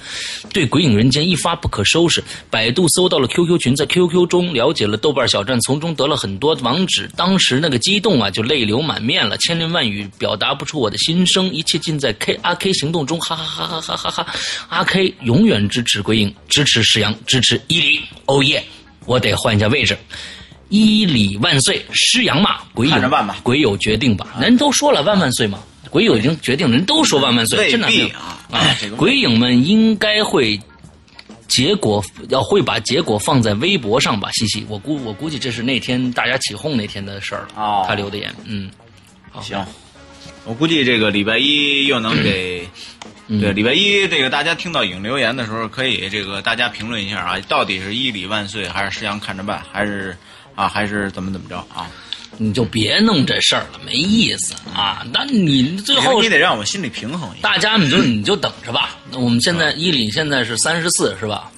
[0.53, 2.23] 对《鬼影人间》一发不可收拾。
[2.49, 7.11] 百度搜到了 QQ 群，在 QQ 中了解了豆瓣小站，从中得了很多网址。
[7.17, 14.35] 当时那个激动啊，就泪流满面了，千言万语表达不出我的心声，一切尽在 K 阿 K 行动中，哈哈哈哈哈哈哈！
[14.69, 18.01] 阿 K 永远支持鬼影，支持石阳，支持伊犁。
[18.27, 18.65] 哦耶！
[19.07, 19.99] 我得换一下位置，
[20.69, 23.11] 伊犁万岁，施阳嘛，鬼影
[23.43, 25.59] 鬼友决定吧，人都说了万万岁嘛。
[25.95, 27.87] 鬼友已经决定，人都说万万岁，真的
[28.17, 28.43] 啊！
[28.51, 30.61] 啊，鬼影们应该会
[31.47, 34.67] 结果要会把结果放在微博上吧，嘻嘻。
[34.69, 37.49] 我估我估计这是那天大家起哄那天的事儿了。
[37.55, 38.69] 哦他留的言，嗯，
[39.41, 39.65] 行，
[40.45, 42.69] 我估计这个礼拜一又能给，
[43.29, 50.17] 对，礼拜一这个大家听到影留言的时候，可以这个大家评论一下啊，到底是伊礼万岁，还是石阳看着办，还是
[50.57, 51.89] 啊，还是怎么怎么着啊？
[52.37, 55.05] 你就别弄这事儿了，没意思啊。
[55.13, 57.49] 那你最后你得让我心里平衡一下。
[57.49, 58.97] 大家你就你就等着吧。
[59.11, 61.51] 那我们现在伊里现在是三十四是吧？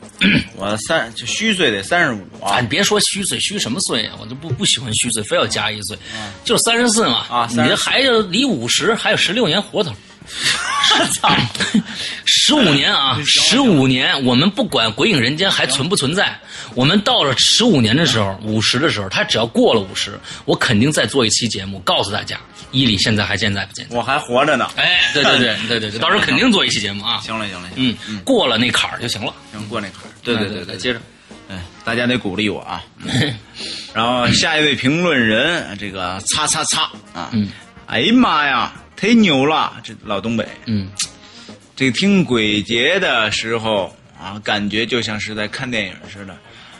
[0.56, 4.14] 我三就虚岁得三十五啊，啊你别说虚岁，虚什么岁啊？
[4.20, 5.96] 我就不不喜欢虚岁，非要加一岁，
[6.44, 7.26] 就三十四嘛。
[7.28, 9.92] 啊你这还有离五十还有十六年活头。
[11.14, 11.28] 操，
[12.46, 16.38] 十五年啊，十五年，我们不管《鬼影人间》还存不存在，
[16.76, 22.38] 我们到了十五年的时候，五十的时候，他只要过了五十，我肯定再做一期节目，告诉大家
[22.70, 23.96] 伊里现在还健在不健在。
[23.96, 24.70] 我还活着呢。
[24.76, 27.18] 哎，对对对 对对对，到时候肯定做一期节目啊。
[27.18, 29.34] 行了行了，行嗯，过了那坎儿就行了。
[29.50, 30.14] 行过那坎儿。
[30.22, 31.00] 对对对对，接着。
[31.48, 32.80] 哎，大家得鼓励我啊。
[33.92, 36.82] 然后下一位评论人，这个擦擦擦
[37.12, 37.48] 啊，嗯
[37.86, 39.72] 哎呀妈呀，忒牛了！
[39.82, 40.88] 这老东北，嗯，
[41.76, 46.34] 这个听鬼节的时候啊，感觉就像是在看电影似的。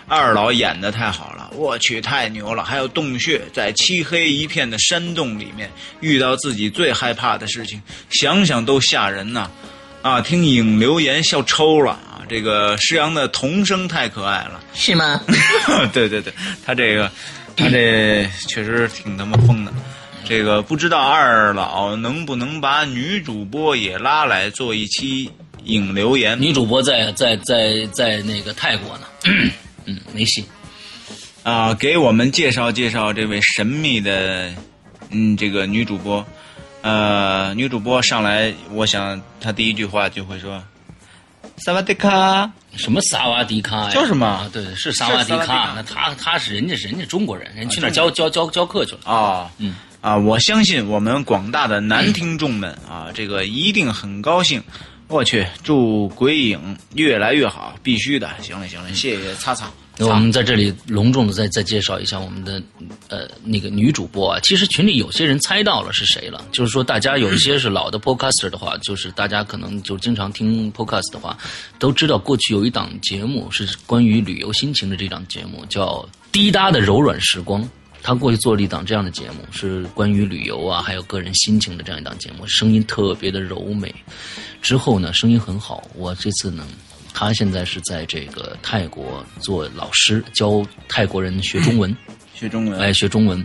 [0.09, 2.65] 二老演的太好了，我去，太牛了！
[2.65, 5.71] 还有洞穴，在漆黑一片的山洞里面
[6.01, 9.51] 遇到自己最害怕的事情，想想都吓人呐！
[10.01, 12.23] 啊，听影留言笑抽了啊！
[12.29, 15.21] 这个施阳的童声太可爱了，是吗？
[15.93, 16.33] 对对对，
[16.65, 17.11] 他这个，
[17.55, 19.73] 他这确实挺他妈疯的。
[20.29, 25.31] 这个不知道二老能不能把女主播也拉来做一期
[25.64, 26.41] 影留言？
[26.41, 29.07] 女主播在在在在那个泰国呢，
[29.87, 30.45] 嗯，没戏。
[31.45, 34.53] 啊，给我们介绍介绍这位神秘的，
[35.11, 36.27] 嗯，这个女主播。
[36.83, 40.62] 呃，女主播上来，我想她第一句话就会说
[41.59, 42.51] ：“萨瓦迪卡。
[42.77, 43.91] 什么萨瓦迪卡呀？
[43.91, 45.72] 就是嘛啊，对，是萨瓦迪卡卡。
[45.77, 49.01] 那他他是人家人家中国人，人去那儿教教教教课去了。
[49.05, 54.63] 啊，嗯啊，我相信我们广大的男听众们啊，这个一定很高兴。
[55.09, 58.29] 我去，祝鬼影越来越好，必须的。
[58.43, 59.71] 行了行了，谢谢擦擦。
[59.99, 62.61] 我们在这里隆重的再再介绍一下我们的
[63.09, 71.39] 呃那个女主播啊，其实群里有些人猜到了是谁了，就是说大家有一些是老的 podcaster 的话，就是大家可能就经常听 podcast 的话，
[71.79, 75.87] 都知道过去有一档节目是关于旅游心情的这档节目，叫
[76.33, 77.63] 《滴答的柔软时光》。
[78.07, 83.93] 他过去做了一档这样的节目，是关于旅游啊，还有个人心情的这样一档节目，声音特别的柔美。
[84.63, 85.83] 之后呢，声音很好。
[85.93, 86.65] 我这次呢，
[87.13, 91.97] 他现在是在这个泰国做老师，教泰国人学中文，
[92.33, 93.45] 学中文，哎，学中文。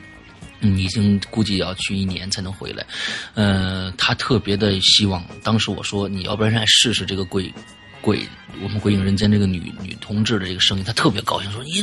[0.59, 2.85] 嗯，已经估计要去一年才能回来。
[3.33, 7.51] 呃，他特别的希望，当时我说你要不然来试试这个鬼
[8.01, 8.27] 鬼，
[8.61, 11.81] 我们鬼影人间这个女女同志的这个声音，她特别高兴，说你，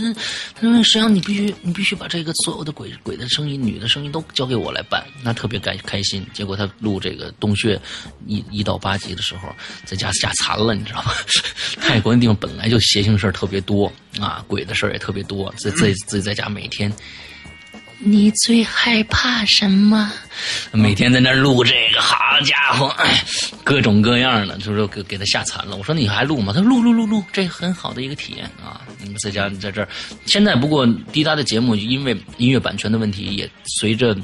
[0.54, 6.26] 他说实际上你必须你必须把这个所有的鬼鬼的声音、女的声音都交给我来办，那特别开开心。
[6.34, 7.80] 结果他录这个洞穴
[8.26, 9.54] 一一到八集的时候，
[9.84, 11.12] 在家吓残了，你知道吗？
[11.80, 13.90] 泰国那地方本来就邪性事儿特别多
[14.20, 16.92] 啊，鬼的事儿也特别多，自自己自己在家每天。
[18.00, 20.12] 你最害怕什么？
[20.72, 23.24] 每天在那录这个，好家伙，哎
[23.64, 25.76] 各种各样的，就是说给给他吓惨了。
[25.76, 26.52] 我说你还录吗？
[26.52, 28.80] 他说录录录录，这很好的一个体验啊！
[29.02, 29.88] 你们在家在这儿，
[30.26, 34.16] 现在不过滴答的节目因为音乐版权的问题，也随着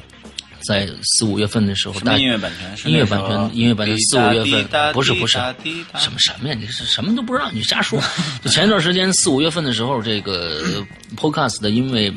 [0.66, 2.76] 在四五月份的时候，音乐版权？
[2.76, 5.36] 是音乐版权，音乐版权四五月份不是不是
[5.98, 6.54] 什么什么呀？
[6.56, 8.00] 你是什么都不知道，你瞎说。
[8.42, 10.62] 就前一段时间四五月份的时候，这个
[11.18, 12.10] Podcast 的因为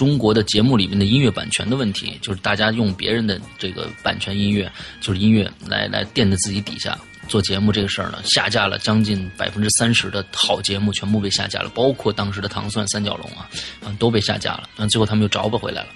[0.00, 6.98] 中国的节目里面的音乐版权的问题，就是大家用别人的这个版权音乐，就是音乐来来垫在自己底下
[7.28, 13.46] 做节目这个事儿呢，下架了将近百分之三十的好节目，全部被下架了，包括当时的糖蒜三角龙啊，
[13.84, 14.70] 啊都被下架了。
[14.78, 15.88] 嗯，最后他们又找补回来了。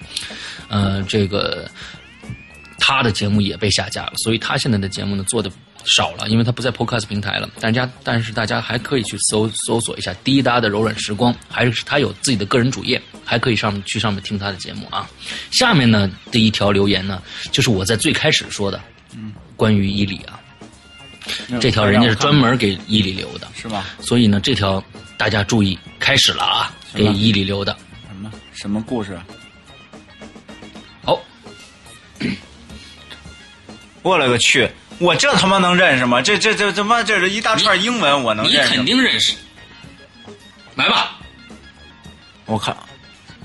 [0.69, 1.67] 呃，这个
[2.79, 5.51] 他的节目也被下架了，所以他现在的节目呢做的
[5.85, 7.49] 少了，因为他不在 Podcast 平台了。
[7.61, 15.09] 大家，但是大家还可以去搜搜索一下滴答的柔软时光，还是他有自己的个人主页，还可以上去上面听他的节目啊。
[15.51, 18.81] 下面呢，第一条留言呢，就是我在最开始说的，
[19.15, 20.41] 嗯，关于伊里啊，
[21.61, 23.87] 这条人家是专门给伊里留的，是吧？
[24.01, 24.83] 所以呢，这条
[25.17, 27.77] 大家注意，开始了啊，给伊里留的。
[28.09, 29.19] 什么什么故事？
[31.03, 31.21] 好，
[34.03, 34.67] 我勒个去！
[34.99, 36.23] 我这他妈能认识吗？
[36.23, 38.77] 这这这他妈这是一大串英文，我能认识你？
[38.77, 39.35] 肯定认识，
[40.75, 41.19] 来吧。
[42.47, 42.77] 我看，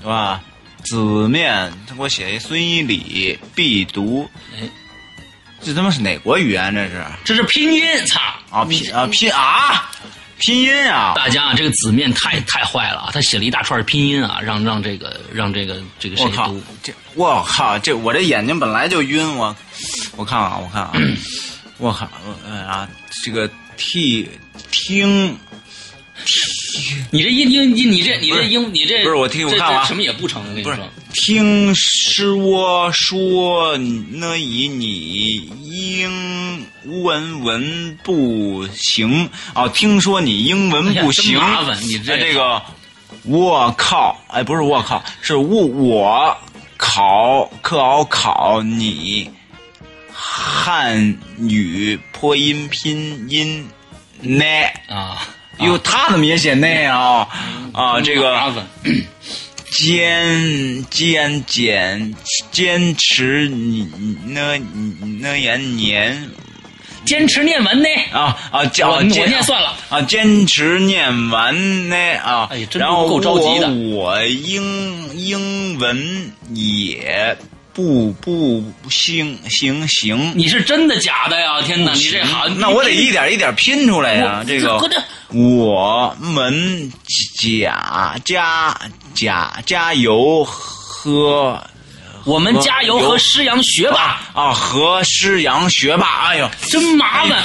[0.00, 0.40] 是吧？
[0.84, 4.68] 子面，他给我写一孙一礼必读，哎，
[5.62, 6.74] 这他妈是哪国语言？
[6.74, 8.20] 这是这是拼音，操！
[8.50, 9.90] 啊拼啊拼啊！
[10.38, 13.10] 拼音啊，大家啊，这个子面太太坏了啊！
[13.12, 19.54] 他写了一大串拼音啊，让让这个让这个这个谁读？，这我靠，这我这眼睛本来就晕，我
[20.16, 20.92] 我看啊，我看啊，
[21.78, 22.08] 我靠，
[22.46, 22.88] 呃啊，
[23.22, 24.28] 这个 t
[24.70, 25.38] 听
[27.10, 30.86] 你这一听你你这你这英你这不是我听我看完这什么也不成，我跟你不是说。
[31.14, 33.76] 听说说
[34.10, 39.28] 那以你英文文不行。
[39.54, 42.60] 啊，听说你英文不行，麻烦你这哎这个
[43.24, 46.36] 我靠，哎不是我靠，是我我
[46.76, 49.30] 考考考你
[50.22, 53.66] 汉语破音拼音
[54.20, 54.44] 呢。
[54.86, 55.26] 啊，
[55.60, 57.26] 哟，他怎么也写那啊？
[57.72, 58.52] 啊，这个
[59.70, 62.14] 坚坚坚
[62.50, 63.88] 坚持你
[64.26, 64.58] 呢
[65.20, 66.28] 呢言年
[67.06, 67.88] 坚持念完呢。
[68.12, 77.34] 啊啊，叫我我念算了啊，坚持念完呢啊，哎呀真然后够着急的我我英英文也
[77.72, 81.62] 不不行行行，你是真的假的呀？
[81.62, 84.80] 天哪，你这好，那我得一点一点拼出来呀，这个。
[85.32, 86.92] 我们
[87.40, 88.76] 加加
[89.14, 91.62] 加加油喝
[92.24, 97.44] 我们加油和师阳学霸，啊和师阳学霸，哎呦，真麻烦。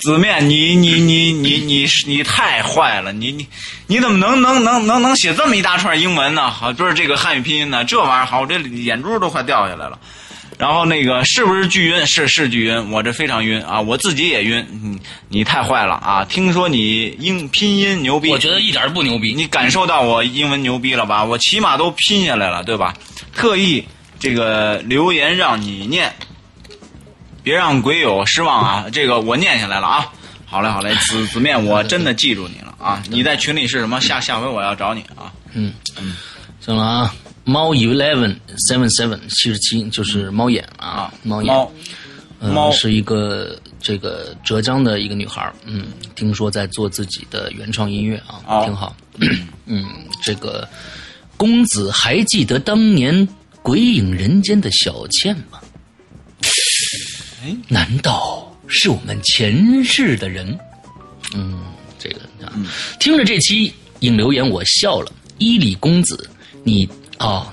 [0.00, 3.46] 子面，你你你你你是你太坏了，你你
[3.86, 6.50] 你怎么能能能能能写这么一大串英文呢？
[6.50, 7.84] 好，不是这个汉语拼音呢？
[7.84, 9.98] 这玩意儿好，我这眼珠都快掉下来了。
[10.58, 12.06] 然后那个是不是巨晕？
[12.06, 13.80] 是是巨晕，我这非常晕啊！
[13.80, 14.66] 我自己也晕。
[14.70, 16.24] 你你太坏了啊！
[16.24, 19.32] 听说你英拼音牛逼，我觉得一点都不牛逼。
[19.34, 21.24] 你感受到我英文牛逼了吧？
[21.24, 22.94] 我起码都拼下来了，对吧？
[23.34, 23.82] 特意
[24.18, 26.12] 这个留言让你念，
[27.42, 28.86] 别让鬼友失望啊！
[28.92, 30.12] 这个我念下来了啊。
[30.46, 33.00] 好嘞，好嘞，子子面，我真的记住你了啊！
[33.08, 34.00] 你在群里是什么？
[34.00, 35.32] 下下回我要找你啊！
[35.52, 36.16] 嗯嗯，
[36.60, 37.14] 行了啊，
[37.44, 38.36] 猫 eleven
[38.68, 41.54] seven seven 七十七就是猫眼啊啊，，猫眼，
[42.40, 45.86] 猫呃是一个这个浙江的一个女孩儿，嗯，
[46.16, 48.96] 听说在做自己的原创音乐啊，哦挺好。
[49.66, 49.86] 嗯，
[50.20, 50.68] 这个
[51.36, 53.28] 公子还记得当年
[53.62, 55.59] 鬼影人间的小倩吗？
[57.42, 60.58] 哎难道是我们前世的人？
[61.34, 61.62] 嗯，
[61.98, 62.52] 这个啊，
[62.98, 65.12] 听着这期引留言，我笑了。
[65.38, 66.28] 伊里公子，
[66.64, 66.88] 你
[67.18, 67.46] 哦，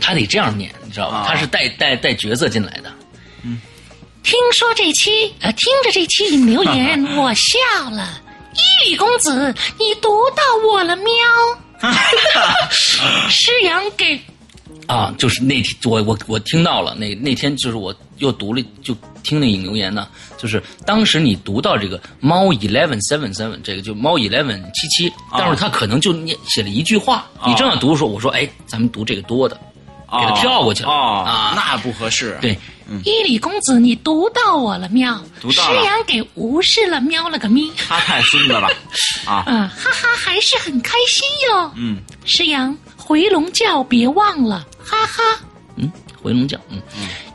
[0.00, 1.18] 他得这样念，你知道吧？
[1.18, 2.92] 啊他是带带带角色进来的。
[3.42, 3.60] 嗯
[4.22, 8.20] 听说这期，呃，听着这期引留言， 我笑了。
[8.54, 11.04] 伊里公子，你读到我了喵？
[13.28, 14.18] 师阳给
[14.86, 29.56] 啊，就是那天我我我听到了，那那天就是我又读了，就听那引留言呢，就是当时你读到这个猫 eleven seven seven 这个就猫 eleven 七七，但是他可能就念写了一句话，你正要读的时候，我说哎，咱们读这个多的，
[30.10, 32.36] 给他跳过去了哦，啊，那不合适。
[32.40, 32.58] 对，
[33.04, 35.18] 伊里公子，你读到我了喵？
[35.40, 37.72] 读到了师阳给无视了喵了个咪。
[37.88, 38.68] 他太孙子了
[39.24, 39.42] 啊！
[39.46, 41.72] 啊，哈哈，还是很开心哟。
[41.76, 41.96] 嗯，
[42.26, 45.40] 诗阳回笼觉别忘了，哈哈。
[45.76, 45.90] 嗯，
[46.22, 46.80] 回笼觉，嗯，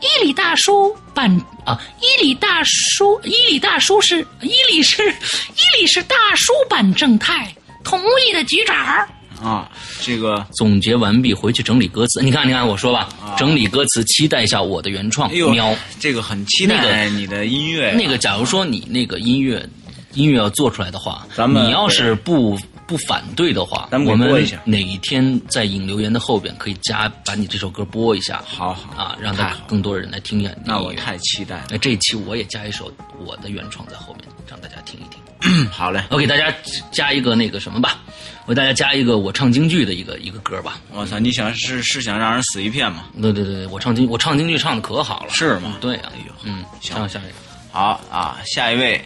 [0.01, 1.30] 伊里大叔版
[1.65, 7.53] 啊，伊里大叔，伊里大叔是伊里是伊里是大叔版正太，
[7.84, 9.09] 同意的局长儿。
[9.41, 9.69] 啊，
[10.01, 12.21] 这个总结完毕，回去整理歌词。
[12.21, 17.95] 你看，你看，我说吧，整理歌词，期待一下我的原创啊哎呦喵。，这个很期那待个你的音乐啊。
[17.97, 19.65] 那个，假如说你那个音乐
[20.13, 22.57] 音乐要做出来的话，咱们你要是不
[22.90, 24.28] 不反对的话，咱们我们
[24.66, 30.49] 哪一天在引留言的后边可以加把你这首歌播一下，好好啊，让他更多人来听一下。
[30.66, 31.68] 那我太期待了。
[31.70, 32.91] 那这一期我也加一首
[33.24, 35.70] 我的原创在后面，让大家听一听。
[35.70, 36.52] 好嘞，我给大家
[36.91, 37.99] 加一个那个什么吧，
[38.48, 40.82] 我给大家加一个我唱京剧的一个一个歌吧。
[40.91, 41.20] 我操！
[41.20, 43.06] 你想是是想让人死一片吗？
[43.22, 45.30] 对对对，我唱京我唱京剧唱的可好了。
[45.30, 47.36] 是吗对啊，哎呦嗯，行唱下一个。
[47.72, 48.99] 好啊，下一位，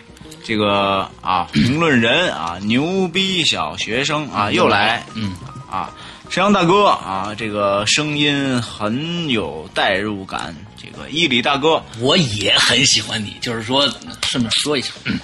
[0.44, 5.36] 这个啊，评论人啊，牛逼小学生啊，又来，嗯
[5.72, 5.90] 啊，
[6.30, 10.56] 沈阳大哥啊，这个声音很有代入感。
[10.76, 13.88] 这个伊里大哥，我也很喜欢你，就是说
[14.24, 15.18] 顺便说一下，嗯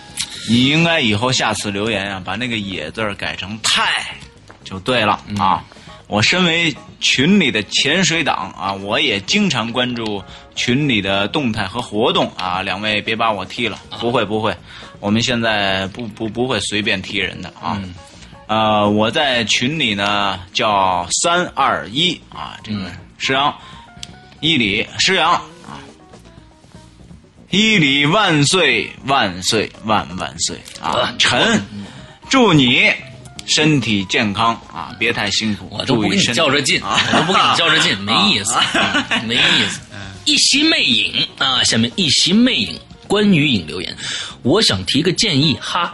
[0.47, 4.17] 你应该以后下次留言啊，把那个“野”字改成“太”，
[4.63, 5.63] 就对了啊。
[6.07, 10.23] 我身为群里的潜水党啊，我也经常关注
[10.55, 12.63] 群里的动态和活动啊。
[12.63, 14.55] 两位别把我踢了，不会不会，
[14.99, 17.81] 我们现在不不不会随便踢人的啊。
[18.47, 23.53] 呃，我在群里呢叫三二一啊，这个石阳，
[24.39, 25.34] 伊里石阳。
[25.34, 25.77] 啊，
[27.51, 31.13] 伊里万岁万岁万万岁啊！
[31.19, 31.63] 臣
[32.30, 32.91] 祝你
[33.47, 39.80] 身体健康啊，别太辛苦，我都不跟你较这劲，啊，我都不跟你较这劲，没意思，嗯 没意思。
[40.26, 42.80] 一袭魅影啊，下面一袭魅影
[43.10, 43.94] 关于影留言，
[44.44, 45.94] 我想提个建议哈。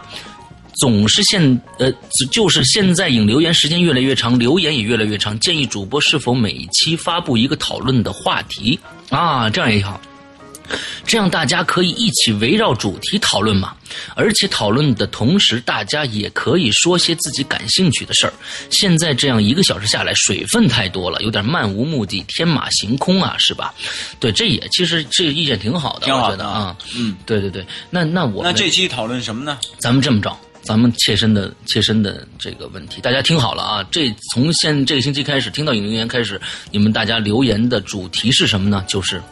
[0.78, 1.40] 总是现
[1.78, 1.90] 呃，
[2.30, 5.40] 就是现在影留言时间越来越长，留言也越来越长。
[5.40, 8.78] 建议主播是否每一期发布一个讨论的话题
[9.08, 9.48] 啊？
[9.48, 9.98] 这样也好，
[11.06, 13.74] 这样大家可以一起围绕主题讨论嘛。
[14.14, 18.32] 而且讨论的同时，大家也可以说些自己感兴趣的事儿。
[18.68, 23.72] 现在这样一个小时下来，水分太多了，有点漫无目的、天马行空啊，是吧？
[24.18, 26.76] 对，这也其实这个意见挺好的，挺好的我觉得啊。
[26.96, 29.58] 嗯，对对对，那那我那这期讨论什么呢？
[29.78, 33.88] 咱们这么着，咱们切身的切身的这个问题，大家听好了啊！
[33.90, 36.40] 这从现这个星期开始，听到影留言开始，
[36.72, 38.84] 你们大家留言的主题是什么呢？
[38.88, 39.22] 就是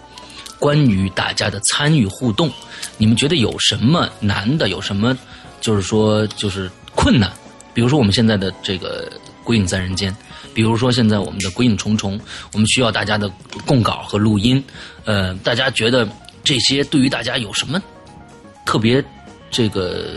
[0.64, 2.50] 关于大家的参与互动。
[2.96, 4.70] 你们觉得有什么难的？
[4.70, 5.14] 有什么
[5.60, 7.30] 就是说就是困难？
[7.74, 9.06] 比如说我们现在的这个
[9.44, 10.10] 《鬼影在人间》，
[10.54, 12.18] 比如说现在我们的《鬼影重重》，
[12.54, 13.30] 我们需要大家的
[13.66, 14.64] 供稿和录音。
[15.04, 16.08] 呃，大家觉得
[16.42, 17.78] 这些对于大家有什么
[18.64, 19.04] 特别
[19.50, 20.16] 这个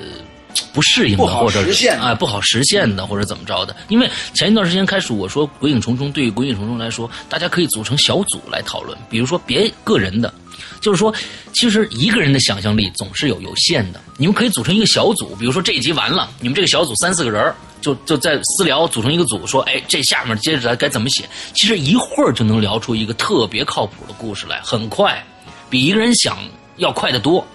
[0.77, 3.75] 不适应的，或者实现啊、不好实现的，或者怎么着的？
[3.87, 10.31] 因为前一段时间开始我说《鬼影重重》对于《鬼影重重》来说，大家可以组成小组来讨论，比如说别个人的。
[10.79, 11.11] 就是说，
[11.53, 13.99] 其实一个人的想象力总是有有限的。
[14.17, 21.27] 你们可以组成一个小组，比如说这一集完了，你们这个小组三四个人儿就就在私聊组成一个组，说，哎，这下面接着该怎么写？
[21.55, 25.25] 其实一会儿就能聊出一个特别靠谱的故事来，很快，
[25.67, 26.37] 比一个人想
[26.77, 27.45] 要快得多。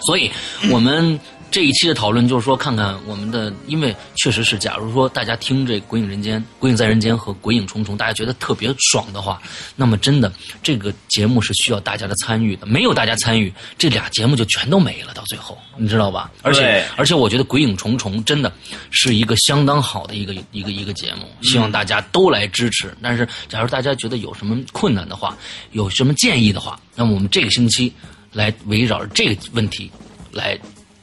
[0.00, 0.30] 所以，
[0.70, 1.20] 我们
[1.52, 9.38] 这一期的讨论就是说，看看我们的，因为确实是，假如说大家听这《鬼影人间》《鬼影在人间》和《鬼影重重》，大家觉得特别爽的话，
[9.76, 12.64] 那么真的这个节目是需要大家的参与的。
[12.64, 16.32] 没有大家参与，这俩节目就全都没了，到最后，你知道吧？
[16.40, 18.50] 而且，而且我觉得《鬼影重重》真的
[18.90, 22.96] 是一个相当好的一个一个一个节目，希望大家都来支持。
[23.02, 25.36] 但是，假如大家觉得有什么困难的话，
[25.72, 27.92] 有什么建议的话，那么我们这个星期
[28.32, 29.90] 来围绕着这个问题
[30.32, 30.58] 来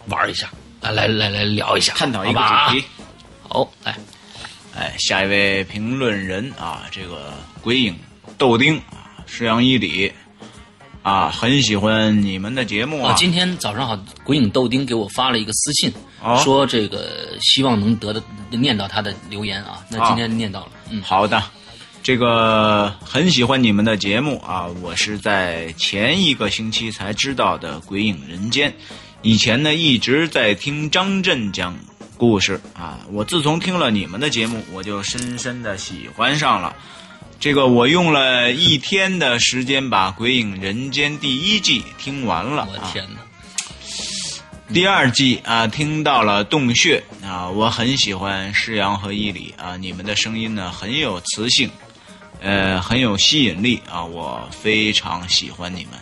[0.10, 0.50] 玩一下，
[0.82, 2.86] 啊，来来来聊一下，探讨一个主题。
[3.48, 3.96] 好，来，
[4.76, 7.96] 哎，下一位评论人啊，这个鬼影
[8.38, 10.12] 豆丁啊，石阳一里
[11.02, 13.12] 啊，很喜欢你们的节目啊。
[13.12, 15.92] 我今天早上好，鬼影豆丁给我发了一个私信，
[16.22, 18.22] 哦说这个希望能得到
[18.52, 19.84] 念到他的留言啊。
[19.90, 21.42] 那今天念到了，嗯，好的，
[22.04, 28.72] 这个很喜欢你们的节目啊，我是在前一个星期才知道的《鬼影人间》，
[29.22, 31.78] 以前呢一直在听张震讲
[32.18, 36.74] 故事啊，我自从听了你们的节目，我就深深的喜欢上了。
[37.38, 51.70] 这个我用了一天的时间把《鬼影人间》第一季听完了啊，我天哪，第二季啊，听到了洞穴啊，我很喜欢施阳和伊里啊，你们的声音呢很有磁性，
[52.42, 56.00] 呃，很有吸引力啊，我非常喜欢你们。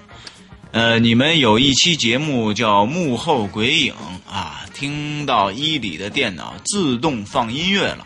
[0.77, 3.95] 呃，你们有一期节目叫《幕后鬼影》
[4.31, 8.05] 啊，听到伊里的电脑自动放音乐了，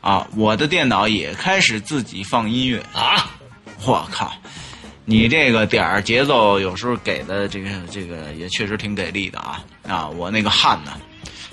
[0.00, 3.30] 啊，我的电脑也开始自己放音乐，啊，
[3.84, 4.32] 我靠，
[5.04, 10.08] 你这个点儿节奏有时候给的这个这个也确实挺给力的啊啊！
[10.08, 10.98] 我那个汗呢，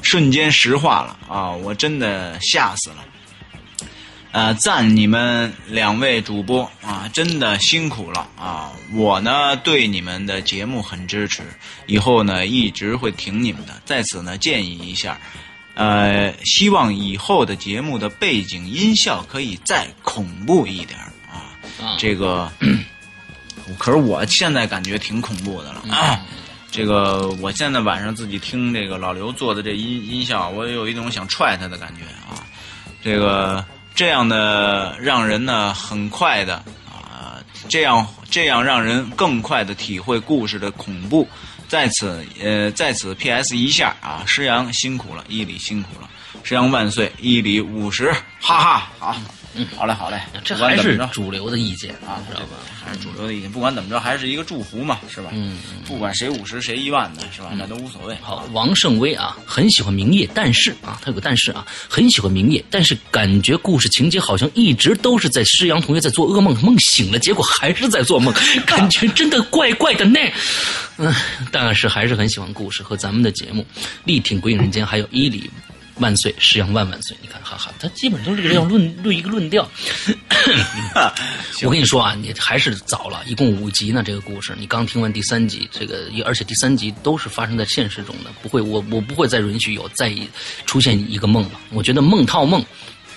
[0.03, 1.51] 瞬间石化了啊！
[1.51, 3.03] 我真的吓死了。
[4.31, 8.71] 呃，赞你们两位主播啊，真的辛苦了啊！
[8.93, 11.41] 我呢对你们的节目很支持，
[11.87, 13.81] 以后呢一直会挺你们的。
[13.85, 15.19] 在此呢建议一下，
[15.73, 21.57] 呃，希望以后的节目的背景音效可以再恐怖一点啊。
[21.81, 22.51] 啊这个，
[23.79, 26.19] 可是我现在感觉挺恐怖的了啊。
[26.69, 32.45] 这个，我现在晚上自己听这个老刘做的这音音效，我有一种想踹他的感觉啊。
[33.01, 33.65] 这个
[33.99, 36.55] 这样的让人呢很快的
[36.89, 37.35] 啊，
[37.67, 41.27] 这样这样让人更快的体会故事的恐怖。
[41.67, 43.57] 在此呃，在此 P.S.
[43.57, 46.09] 一下啊，施阳辛苦了，伊里辛苦了，
[46.43, 48.09] 施阳万岁，伊里五十，
[48.39, 49.17] 哈哈，好，
[49.55, 52.57] 嗯，好嘞，好嘞，这还是主流的意见啊，知道吧？
[52.85, 55.29] 还是主流的意见，不管怎么着，还是一个祝福嘛，是吧？
[55.33, 55.57] 嗯，
[55.87, 57.49] 不管谁五十谁一万的，是吧？
[57.57, 58.15] 那都无所谓。
[58.21, 68.33] 好，王胜威啊，很喜欢明夜，但是啊，他有个但是啊，很喜欢明夜，但是感觉故事情节好像一直都是在施阳同学在做噩梦，梦醒了，结果还是在做梦，
[68.67, 70.19] 感觉真的怪怪的呢。
[70.97, 71.13] 嗯，
[71.51, 73.65] 但是还是很喜欢故事和咱们的节目，
[74.03, 75.49] 力挺鬼影人间，还有伊里。
[75.99, 77.15] 万岁，石羊万万岁。
[77.21, 79.69] 你看，哈哈，他基本都是这样 论论一个论调。
[81.63, 84.01] 我跟你说啊，你还是早了，一共五集呢。
[84.05, 90.13] 这个故事，你刚听完第三集，这个而且第三集都是发生在现实中的，不会，我我不会再允许有再
[90.65, 91.59] 出现一个梦了。
[91.71, 92.63] 我觉得梦套梦，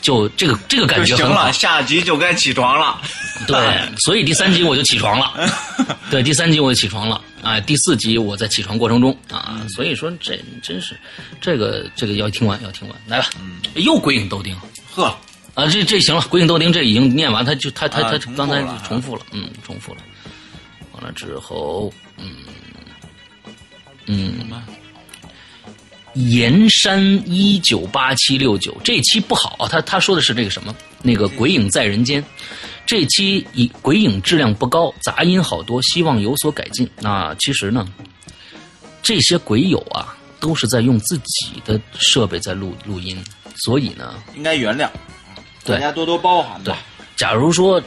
[0.03, 1.53] 就这个这个感觉很好行了，。
[1.53, 3.01] 下集就该起床了。
[3.49, 3.57] 对，
[3.97, 5.33] 所以第三集我就起床了。
[6.11, 7.19] 对，第三集我就起床了。
[7.43, 10.97] 啊，第四集我在起床过程中啊，所以说这真是
[11.41, 13.31] 这个这个要听完要听完，来吧，
[13.75, 14.57] 又鬼影豆丁
[14.95, 15.07] 呵，
[15.55, 19.99] 啊，这这行了，鬼影豆丁这已经念完，他就他他他刚才了重复了，嗯，重复了。
[20.93, 22.31] 完了之后，嗯
[24.07, 24.35] 嗯，
[26.15, 30.75] 盐山一九八七六九这期不好啊，他他说的是这个什么？
[31.03, 32.23] 那个《鬼影在人间》，
[32.87, 36.89] 这期以鬼影质量不高，杂音好多，希望有所改进。
[37.01, 37.89] 那其实呢，
[39.03, 43.21] 这些鬼友啊，都是在用自己的设备在录录音，
[43.57, 44.89] 所以呢，应该原谅，
[45.65, 46.79] 对大家多多包涵对吧。，
[47.17, 47.83] 假如说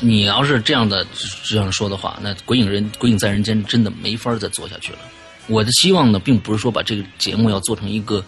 [0.00, 1.06] 你要是这样的
[1.44, 4.98] 这样说的话，那《鬼影人鬼影在人间》真的没法再做下去了。
[5.46, 8.24] 我的希望呢，并不是说把这个节目要做成一个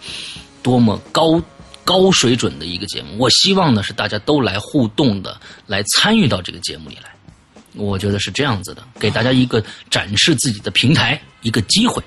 [0.61, 1.41] 多么高
[1.83, 7.09] 高水准的一个节目，我希望呢是大家都来互动的，来参与到这个节目里来。
[7.75, 12.03] 我觉得是这样子的，给大家一个展示自己的平台，一个机会。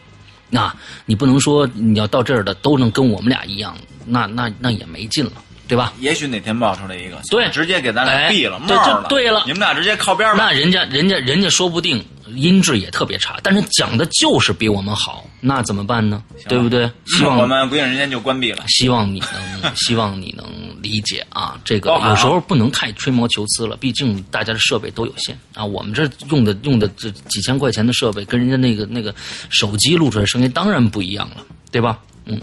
[0.49, 0.73] 那
[1.07, 5.33] 你不能说你要到这儿的都能跟我们俩一样，那那那也没劲了，
[5.67, 5.93] 对吧？
[5.99, 8.61] 也许哪天冒出来一个，对直接给咱俩哎毙了，
[9.09, 10.45] 对了你们俩直接靠边吧。
[10.45, 12.05] 那人家人家人家说不定
[12.35, 16.23] 音质也特别差，但是讲的就是比我们好，那怎么办呢？
[16.49, 16.91] 对不对？
[17.07, 18.65] 希望 我们鬼影人间就关闭了。
[18.69, 20.47] 希望你能希望你能
[20.83, 25.65] 理解啊，这个有时候不能太吹毛求疵了，毕竟大家的设备都有限啊。
[25.65, 29.15] 我们这用的用的这几千块钱的设备，跟人家那个那个
[29.49, 31.37] 手机录出来声音当然不一样了，
[31.71, 31.99] 对吧？
[32.25, 32.41] 嗯，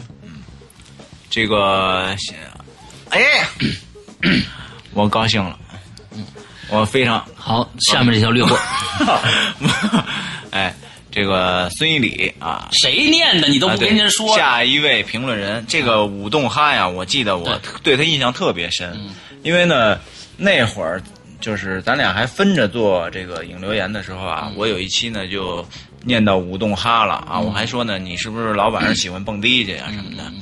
[1.30, 2.15] 这个，
[3.10, 3.22] 哎，
[4.93, 5.60] 我高兴了，
[6.73, 8.57] 我非常，好，下面这条略过，
[10.49, 10.73] 哎，
[11.11, 17.95] 这个孙一礼啊，谁念的你都不跟人家说，下一位评论人，这个武动哈呀，我记得我对。
[17.95, 19.11] 他印象特别深，嗯。
[19.43, 19.99] 因为呢
[20.35, 20.99] 那会儿
[21.39, 24.53] 就是咱俩还分着做这个影留言的时候啊，嗯。
[24.57, 25.63] 我有一期呢就
[26.03, 30.23] 念到武动哈了啊，我还说呢你是不是老晚上喜欢蹦迪去啊什么的。
[30.27, 30.41] 嗯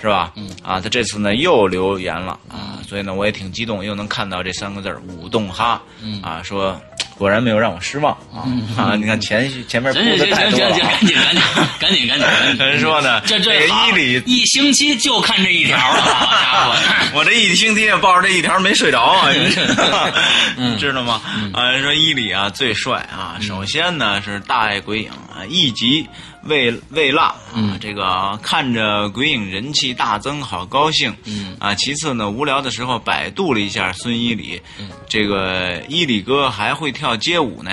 [0.00, 0.32] 是吧？
[0.36, 6.80] 嗯啊，他这次呢又留言了啊，所以呢我也挺激动，又能看到这三个字儿“武动哈”，嗯啊，说
[7.16, 8.48] 果然没有让我失望啊
[8.78, 8.96] 啊！
[8.96, 10.90] 你看前前面铺行行的行行行，太多了啊。
[10.90, 11.42] 赶紧赶紧
[11.78, 12.66] 赶紧赶紧赶紧！
[12.66, 17.10] 人说呢这这这个好伊里一星期就看这一条了，好家伙！
[17.20, 19.28] 我这一星期也抱着这一条没睡着啊，
[20.56, 21.20] 嗯知道吗？
[21.52, 26.08] 啊，人说伊里啊最帅啊，首先呢是大爱鬼影啊，一集
[26.44, 31.14] 未未落啊，这个看着鬼影人气大增，好高兴。
[31.24, 34.60] 嗯啊，其次呢，无聊的时候百度了一下孙伊里，
[35.08, 37.70] 这个伊里哥还会跳街舞呢。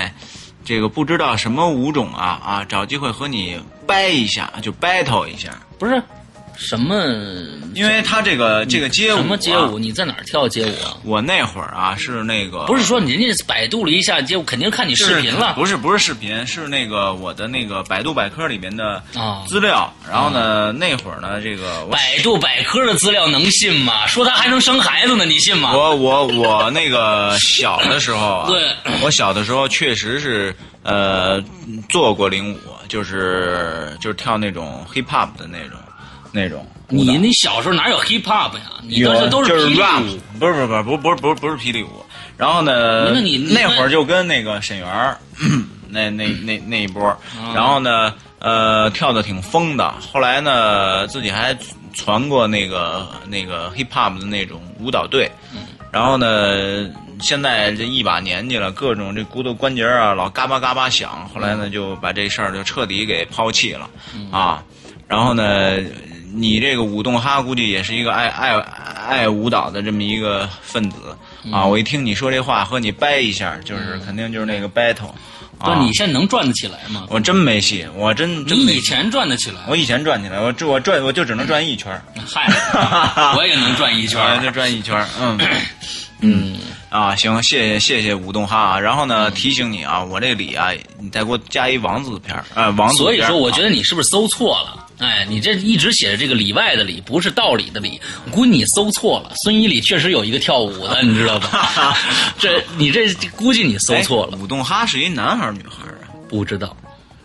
[0.65, 3.57] 这个不知道什么舞种啊啊，找机会和你
[3.87, 5.49] 掰一下，就 battle 一下，
[5.79, 6.03] 不是
[6.57, 6.95] 什么
[7.75, 10.97] 因为他这个这个街舞、啊、什么街舞，你在哪儿跳街舞啊？
[11.03, 15.53] 我那会儿啊是那个不是说人家百度了一下街舞，肯定看你视频了。
[15.53, 19.93] 不是不是视频，是那个我的那个百度百科里面的啊资料。
[20.09, 24.07] 然后呢，那会儿呢，这个百度百科的资料能信吗？
[24.07, 25.75] 说他还能生孩子呢，你信吗？
[25.75, 28.73] 我我我那个小的时候啊， 对
[29.03, 31.39] 我小的时候确实是呃
[31.87, 35.77] 做过领舞，就是就是跳那种 hip hop 的那种
[36.37, 36.65] 那种。
[36.89, 38.61] 你你小时候哪有 hip hop 呀？
[38.83, 40.19] 你都是都是霹雳 rap，舞。
[40.39, 41.89] 不是不是不是不是不是不是不是霹雳舞。
[42.37, 45.17] 然后呢，那你你那会儿就跟那个沈源儿
[45.89, 47.01] 那那那那一波，
[47.55, 49.91] 然后呢，呃，跳的挺疯的。
[50.13, 51.57] 后来呢，自己还
[51.93, 55.29] 传过那个那个 hip hop 的那种舞蹈队。
[55.91, 56.87] 然后呢，
[57.19, 61.27] 现在这一把年纪了，各种这骨头关节啊老嘎巴嘎巴响。
[61.33, 63.89] 后来呢，就把这事儿就彻底给抛弃了
[64.31, 64.63] 啊。
[65.07, 65.77] 然后呢，
[66.33, 68.59] 你这个舞动哈估计也是一个爱爱
[69.07, 70.97] 爱舞蹈的这么一个分子
[71.51, 71.65] 啊！
[71.65, 75.11] 我一听你说这话，和你掰一下，就是肯定就是那个 battle
[75.57, 75.79] 不，啊！
[75.81, 77.05] 你现在能转得起来吗？
[77.09, 78.45] 我真没戏，我真。
[78.45, 79.61] 你以前转得起来？
[79.67, 82.47] 我以前转起来，我这我转我就只能转一圈儿，嗨，
[83.37, 85.37] 我也能转一圈就转一圈儿，嗯。
[86.21, 86.57] 嗯，
[86.89, 88.79] 啊，行，谢谢谢谢武动哈啊。
[88.79, 92.97] 然后呢，提醒你啊，我这里啊，你再给我加一王字片儿啊，王字。
[92.97, 94.85] 所以说，我觉得得你是不是搜错了？
[94.99, 99.33] 哎，你这一直写着这个里外的里，不是道理的理，我估计你搜错了。
[99.43, 101.95] 孙一里确实有一个跳舞的，你知道吧？
[102.39, 106.09] 这你这估计你搜错了，武动哈是一男孩儿女孩儿啊？
[106.27, 106.75] 不知道，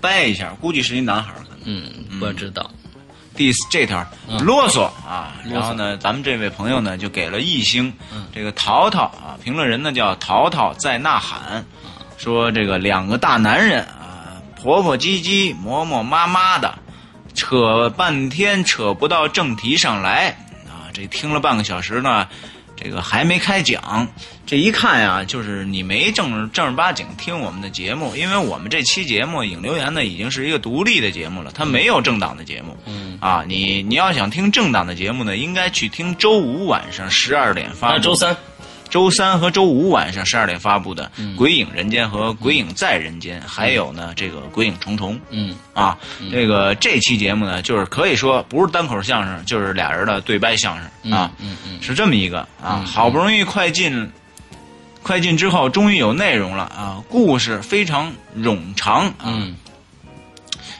[0.02, 1.60] 掰一下，估计是一男孩儿可能。
[1.64, 2.70] 嗯，不知道。
[3.34, 4.06] 第这条
[4.40, 8.26] 啰嗦啊，然后呢，咱们这位朋友呢就给了一星，嗯。
[8.34, 11.64] 这个淘淘啊，评论人呢叫淘淘在呐喊，
[12.18, 16.78] 说这个两个大男人啊，婆婆唧唧，磨磨妈妈的，
[17.34, 20.28] 扯半天扯不到正题上来
[20.66, 22.28] 啊，这听了半个小时呢。
[22.82, 24.08] 这个还没开讲，
[24.44, 32.76] 这一看呀，就是你没正正儿八经听我们的节目，因为我们这期节目《影留言》呢已经是一个独立的节目了，它没有政党的节目。
[32.86, 38.36] 嗯，啊，你你要想听政党的节目呢，应该去听周五晚上十二点发周三，
[38.92, 45.56] 周三和周五晚上十二点发布的嗯《鬼影人间》和《鬼影在人间》，还有呢这个《鬼影重重》嗯。
[45.72, 45.96] 啊，
[46.30, 51.80] 这个这期节目呢，就是可以说不是单口相声，就是俩人的对掰相声啊，嗯嗯。
[51.80, 54.12] 是这么一个啊，好不容易快进，
[55.02, 59.56] 快进之后终于有内容了啊，故事非常冗长啊，嗯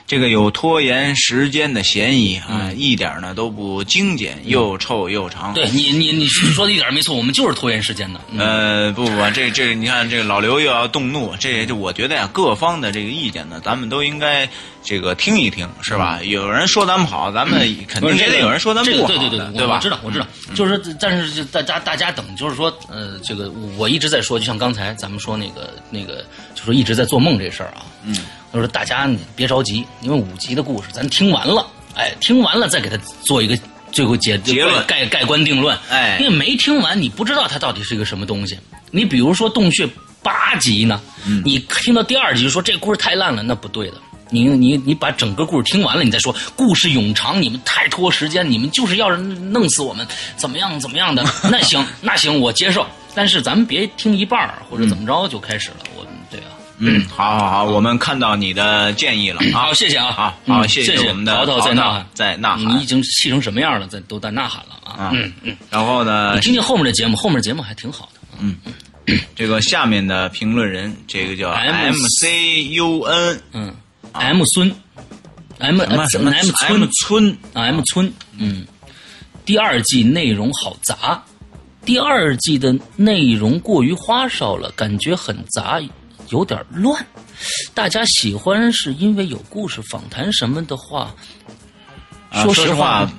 [0.05, 5.53] 这个有拖延时间的嫌疑啊，嗯一点呢都不精简，又臭又长。
[5.53, 8.19] 对你你你说的一点没错，我们就是拖延时间的。
[8.29, 14.47] 嗯呃，不不，这这，你看这个老刘又要动怒，这这，我觉得呀，各方的这个意见呢，咱们都应该
[14.83, 16.19] 这个听一听，是吧？
[16.21, 19.75] 有人说咱们好，咱们肯定也得有人说咱们不好对对对，对吧？
[19.75, 27.85] 我知道我知道，就是说，但是就大家大家等，就是说，呃，这个我一直在说，就像刚才咱们说那个那个，就说一直在做梦这事儿啊。
[28.05, 28.17] 嗯，
[28.53, 31.65] 我说大家你别着急，因为五集的故事咱听完了，
[31.95, 33.57] 哎，听完了再给他做一个
[33.91, 35.75] 最后结结论盖盖棺定论。
[35.89, 38.57] 哎因为没听完，你不知道它到底是一个什么东西。
[38.91, 39.89] 你比如说洞穴
[40.21, 43.95] 八集呢，嗯你听到第二集说这故事太烂了，那不对的。
[44.29, 50.07] 你你你把整个故事听完了，你再说故事冗长，你们太拖时间，你们就是要弄死我们，
[50.37, 51.23] 怎么样怎么样的？
[51.51, 52.85] 那行那行我接受，
[53.15, 55.77] 但是咱们别听一半儿或者怎么着就开始了。
[55.95, 56.03] 我
[56.79, 59.39] 嗯，好好好，我们看到你的建议了。
[59.53, 59.73] 啊好，。
[59.73, 65.05] 谢谢啊，好谢谢谢我们的淘淘在呐喊，在呐喊你已经气成什么样了，在都在呐喊了啊。
[65.05, 68.19] 啊嗯嗯，然后呢你，听听后面的节目，后面的节目还挺好的。
[68.39, 68.57] 嗯
[69.35, 73.75] 这个下面的评论人，这个叫 M M C U N 嗯
[74.13, 74.73] ，M 孙
[75.59, 75.77] ，M
[76.09, 78.65] 什么 M 村 M 村，啊，M 村，嗯，
[79.43, 81.21] 第二季内容好杂，
[81.83, 85.81] 第二季的内容过于花哨了，感觉很杂，
[86.29, 87.05] 有点乱。
[87.73, 91.13] 大家喜欢是因为有故事、访谈什么的话，
[92.29, 93.09] 啊说实说话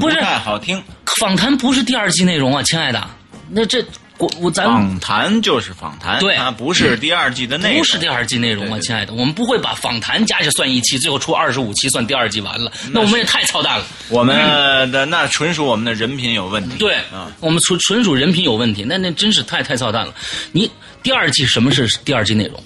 [0.00, 0.82] 不是太好听。
[1.18, 3.08] 访谈不是第二季内容啊，亲爱的。
[3.48, 3.84] 那这
[4.18, 13.84] 我我咱们访谈就是访谈，对啊不是第二季的内容，不是第二季内容啊，对对亲爱的，我们不会把访谈加起来算一期，最后出二十五期算第二季完了，那我们也太操蛋了。
[14.08, 16.76] 我们的那纯属我们的人品有问题。
[16.78, 20.14] 对，啊，我们纯纯属人品有问题，那那真是太太操蛋了。
[20.50, 20.70] 你
[21.06, 22.60] 第二季什么是第二季内容？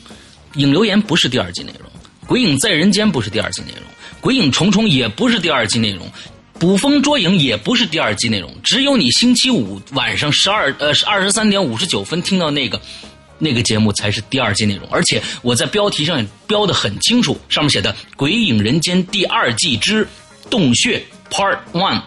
[0.55, 1.91] 影留言不是第二季内容，
[2.27, 3.83] 鬼影在人间不是第二季内容，
[4.19, 6.11] 鬼影重重也不是第二季内容。
[6.59, 12.81] 捕风捉影也不是第二季内容，只有你星期五晚上十二呃二十三点五十九分听到那个
[13.37, 20.09] 那个节目才是第二季内容，而且我在标题上也标的很清楚，上面写的《鬼影人间》第二季之
[20.49, 22.01] 洞穴 Part One。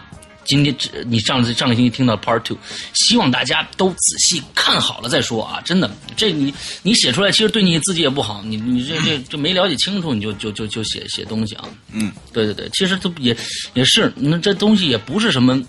[0.45, 2.57] 今天只你上次上个星期听到 Part Two，
[2.93, 5.61] 希望大家都仔细看好了再说啊！
[5.65, 11.65] 真的，这你你写出来其实对你自己也不好，你你这这这没了解清楚你就就就就写写东西啊！
[11.91, 13.35] 嗯，对对对，其实都也
[13.73, 15.61] 也是，那这东西也不是什么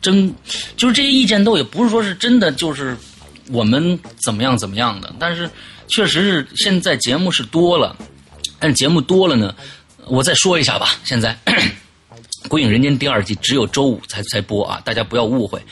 [0.00, 0.32] 真，
[0.76, 2.96] 就是这些意见都也不是说是真的，就是
[3.48, 5.50] 我们怎么样怎么样的，但是
[5.88, 7.96] 确实是现在节目是多了，
[8.58, 9.54] 但节目多了呢，
[10.06, 11.36] 我再说一下吧，现在。
[12.50, 15.62] 《鬼影人间》第二季只有周五才才播啊，大家不要误会。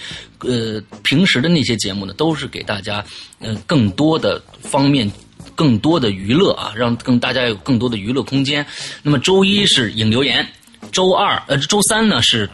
[0.46, 3.04] 呃，平时的那些节目呢，都是给大家
[3.40, 5.10] 嗯、呃更多的方面、
[5.56, 8.64] 更多的娱乐啊，让更大家有更多的娱乐空间。
[9.02, 10.46] 那么周一是影留言，
[10.92, 12.48] 周二呃周三呢是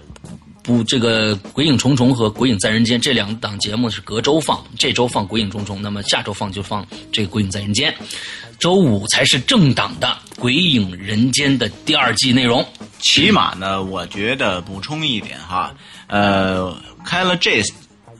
[0.62, 7.92] 不，这个《鬼影重重》和《鬼影在人间》这两档节目是隔周放，这周放《鬼影重重》，那么下周放就放这个《鬼影在人间》，
[8.58, 12.66] 周五才是正档的《鬼影人间》的第二季内容。
[13.04, 15.74] 起码呢，我觉得补充一点哈，
[16.06, 16.74] 呃，
[17.04, 17.62] 开了这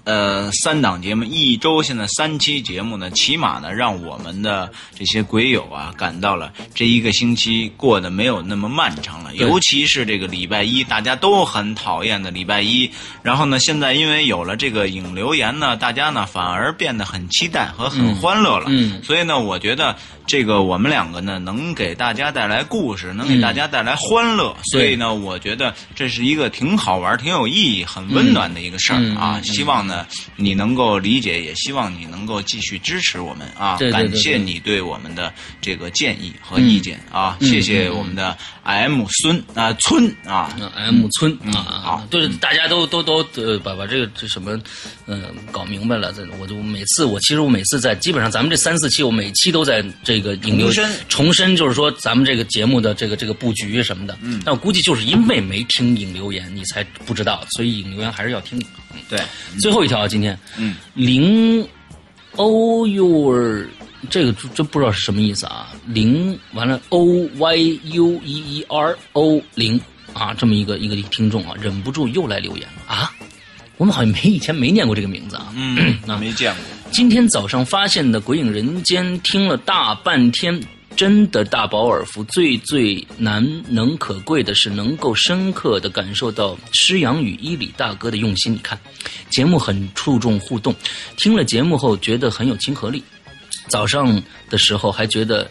[0.04, 12.90] 呃三档节目，一周现在三期节目呢，起码呢让我们的这些鬼友啊感到了这一个星期过得没有那么漫长了，尤其是这个礼拜一，大家都很讨厌的礼拜一。
[13.22, 18.66] 然后呢，现在因为有了这个影留言呢，大家呢反而变得很期待和很欢乐了。
[18.68, 19.96] 嗯所以呢，我觉得
[20.26, 24.56] 这个我们两个呢，能给大家带来故事，能给大家带来欢乐。
[24.64, 29.40] 所以呢，我觉得这是一个挺好玩、挺有意义、很温暖的一个事儿、啊。
[29.42, 30.06] 希望呢，
[30.36, 33.76] 你能够理解，也希望你能够继续支持我们啊！
[33.76, 37.36] 对对对感谢你对我们的这个建议和意见啊！
[37.40, 44.58] 谢谢我们的 M 孙啊村啊，嗯 M 村嗯啊，好对，大家都都都呃把把这个这什么
[45.06, 46.12] 呃搞明白了。
[46.12, 50.96] 这我就每次我其实我每次在基本上咱们这三四期我每期都在这个引流重申。
[51.08, 54.16] 重申，就是说咱们这个节目的这个这个布局什么的。
[54.22, 58.60] 嗯，但我估计就是因为没听引流言，你才不知道，所以引流言还是要听。
[59.08, 59.20] 对，
[59.60, 61.66] 最后一条啊，今天，嗯，零
[62.36, 63.66] o your
[64.10, 67.04] 这个真不知道是什么意思啊，零完了 o
[67.36, 69.80] y u e e r o 零。
[70.12, 72.68] 啊，这么一个一个听众啊，忍不住又来留言。
[72.86, 73.10] 了啊，
[73.78, 76.62] 我们好像没以前没念过这个名字啊，嗯，那 没见过，
[76.94, 80.62] 今天早上发现的《鬼影人间》，听了大半天，
[80.94, 82.22] 真的大饱耳福。
[82.22, 88.52] 最最难能可贵的是，能够深刻的感受到施阳与伊里大哥的用心。
[88.52, 88.78] 你看，
[89.28, 90.72] 节目很注重互动，
[91.16, 93.02] 听了节目后觉得很有亲和力。
[93.66, 95.50] 早上的时候还觉得，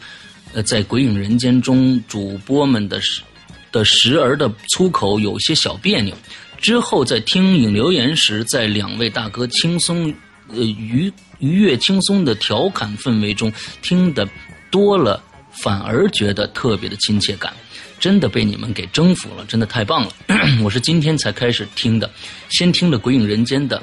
[0.53, 3.21] 呃，在《鬼影人间》中主播们的时
[3.69, 6.15] 的时而的粗口有些小别扭。
[6.61, 10.13] 之后在听影留言时，在两位大哥轻松、
[10.53, 13.51] 呃愉愉悦、轻松的调侃氛围中，
[13.81, 14.27] 听的
[14.71, 15.21] 多了，
[15.51, 17.53] 反而觉得特别的亲切感。
[17.99, 20.11] 真的被你们给征服了，真的太棒了！
[20.61, 22.11] 我是今天才开始听的，
[22.49, 23.81] 先听了《鬼影人间》的，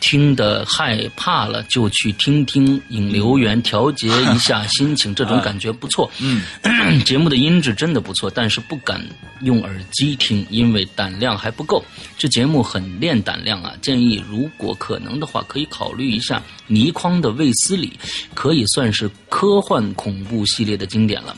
[0.00, 6.10] 听得害怕了，就去听听引流员，调节一下心情，这种感觉不错。
[6.20, 6.42] 嗯，
[7.04, 9.04] 节目的音质真的不错，但是不敢
[9.42, 11.84] 用耳机听，因为胆量还不够。
[12.18, 13.74] 这节目很练胆量啊！
[13.82, 17.98] 建议如果可能的话，可以考虑一下倪匡的《卫斯理》，
[18.34, 21.36] 可以算是科幻恐怖系列的经典了。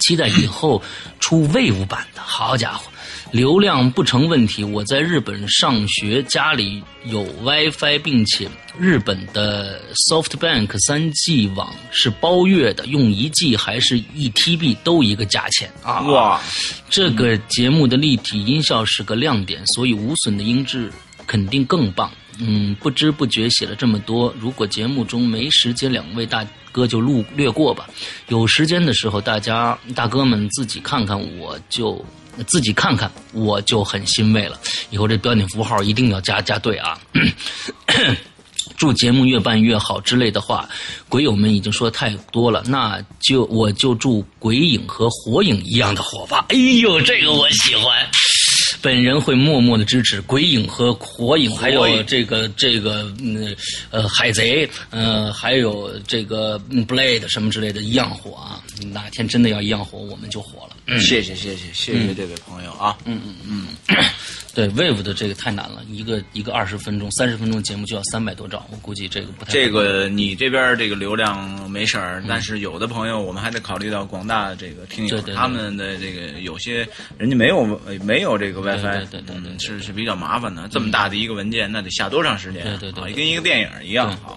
[0.00, 0.82] 期待以后
[1.18, 2.90] 出 Wave 版的，好家伙！
[3.32, 4.64] 流量不成问题。
[4.64, 8.48] 我在日本上学，家里有 WiFi，并且
[8.78, 16.00] 日本的 SoftBank 三 G 网是包月的，用一 G 还是一 TB 都一个价钱啊！
[16.02, 16.40] 哇，
[16.88, 20.90] 这个节目的立体音效是个亮点，所以无损的音质
[21.26, 22.10] 肯定更棒。
[22.38, 27.88] 嗯，不知不觉写了这么多，如果节目中没时间，两位大哥就录略过吧。
[28.28, 32.02] 有时间的时候，大家大哥们自己看看，我就
[32.46, 34.58] 自己看看，我就很欣慰了。
[34.90, 36.98] 以后这标点符号一定要加加对啊。
[38.76, 40.68] 祝节目越办越好之类的话，
[41.08, 46.46] 鬼友们已经说的太多了，那就我就祝鬼影和火影一样的火吧。
[46.48, 48.06] 哎呦，这个我喜欢。
[48.82, 53.54] 本人会默默的支持鬼影和火影，还有这个这个嗯
[53.90, 58.62] 呃海贼，呃还有这个嗯 Blade 什么之类的一样火啊！
[58.92, 60.98] 哪天真的要一样火，我们就火了。
[60.98, 64.04] 谢谢谢谢谢谢这位朋友啊，嗯嗯嗯
[64.54, 76.86] 对 Wave 的这个太难了，一个一个二十分钟、三十分钟节目就要三百多兆，我估计这个不太这个你这边这个流量没事儿，但是有的朋友我们还得考虑到广大这个听友，他们的这个有些
[77.16, 80.68] 人家没有呃没有这个 WiFi，对对对对对嗯是是比较麻烦的。
[80.68, 82.76] 这么大的一个文件，那得下多长时间啊？
[82.80, 84.36] 对对对跟一个电影一样啊，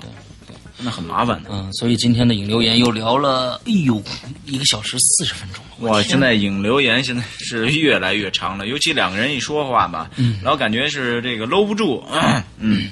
[0.84, 1.50] 那很麻烦的。
[1.52, 4.02] 嗯，所以今天的引流言又聊了，哎呦，
[4.46, 5.90] 一个小时四十分钟了。
[5.90, 12.04] 哇，现在引留言现在是越来越长了，尤其两个人一说话吧，嗯老感觉是这个搂不住。
[12.60, 12.90] 嗯，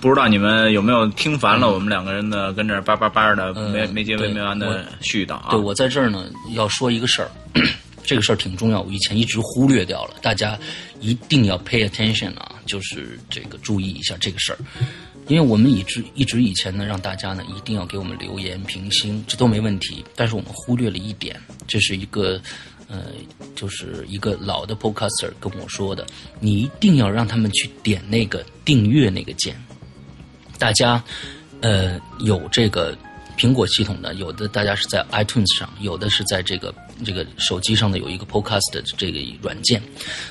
[0.00, 5.48] 不知道你们有没有听烦了我们两个人的跟这儿叭叭叭的没没结尾没完的絮叨啊？
[5.50, 7.30] 对我在这儿呢，要说一个事儿，
[8.04, 10.58] 这个事儿挺重要，我以前一直忽略掉了，大家
[11.00, 14.58] 一定要 pay attention 啊，就是这个注意一下这个事儿，
[15.26, 22.40] 因为我们一直一直以前呢，让大家呢一定要给我们留言评星，这都没问题，但是我们忽略了一点，这是一个。
[22.86, 23.06] 呃，
[23.56, 26.06] 就是一个老的 podcaster 跟我说的，
[26.38, 29.56] 你一定要让他们去点那个订阅那个键，
[30.58, 31.02] 大家
[31.62, 32.96] 呃有这个
[33.38, 36.72] 苹果系统的，有的大家是在 iTunes 上，有的是在这个
[37.02, 39.82] 这个手机上的有一个 Podcast 的这个软件，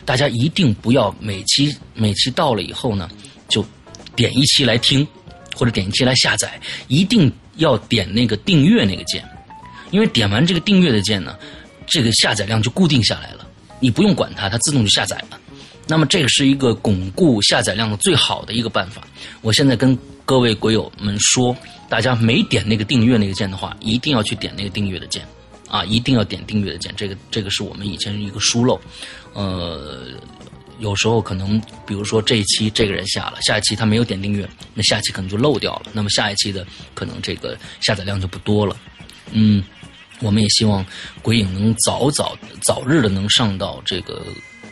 [0.05, 3.09] 大家一定不要每期每期到了以后呢，
[3.49, 3.65] 就
[4.15, 5.07] 点一期来听，
[5.55, 9.23] 或者点一期来下载，一定要点那个订阅那个键，
[9.91, 11.37] 因为点完这个订阅的键呢，
[11.85, 13.47] 这个下载量就固定下来了，
[13.79, 15.39] 你不用管它，它自动就下载了。
[15.85, 19.05] 那么这个是一个巩固下载量的最好的一个办法。
[19.41, 21.53] 我现在跟各位鬼友们说，
[21.89, 25.27] 大家没点那个订阅那个键的话，一定要去点那个订阅的键，
[25.67, 26.93] 啊，一定要点订阅的键。
[26.95, 28.79] 这个这个是我们以前一个疏漏，
[29.33, 30.07] 呃，
[30.79, 38.75] 有时候可能比如说这一期这个人下了，下一期他没有点订阅，那下一期可能就漏掉了，那么下一期的可能这个下载量就不多了，
[39.31, 39.63] 嗯。
[40.19, 40.85] 我们也希望
[41.21, 44.23] 鬼影能早早早日的能上到这个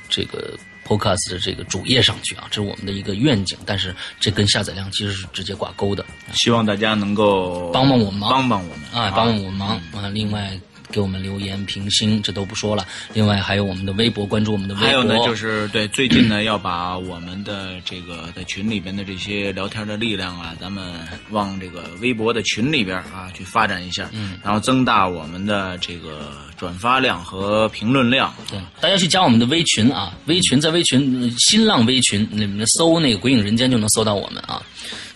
[0.07, 0.57] 这个
[0.87, 3.57] Podcast 的这个主页上去啊，这是我们的一个愿景。
[3.65, 10.07] 但是这跟下载量其实是直接挂钩的，希望大家能够帮帮我们忙，帮帮我们啊，帮帮我们忙啊！
[10.13, 10.57] 另外。
[10.91, 12.85] 给我们留言评星，这都不说了。
[13.13, 14.87] 另外还有我们的微博，关注我们的微博。
[14.87, 20.93] 还有呢，就是对最近呢，要把我们的这个在群里边的这些聊天的力量啊，咱们
[21.29, 28.33] 往这个微博的群里边啊去发展一下，嗯，然后增大我们的这个转发量和评论量。
[28.49, 34.61] 对，大家去加我们的微群啊，微群在微群新浪微群里面搜那个“鬼影人间”就能搜到我们啊。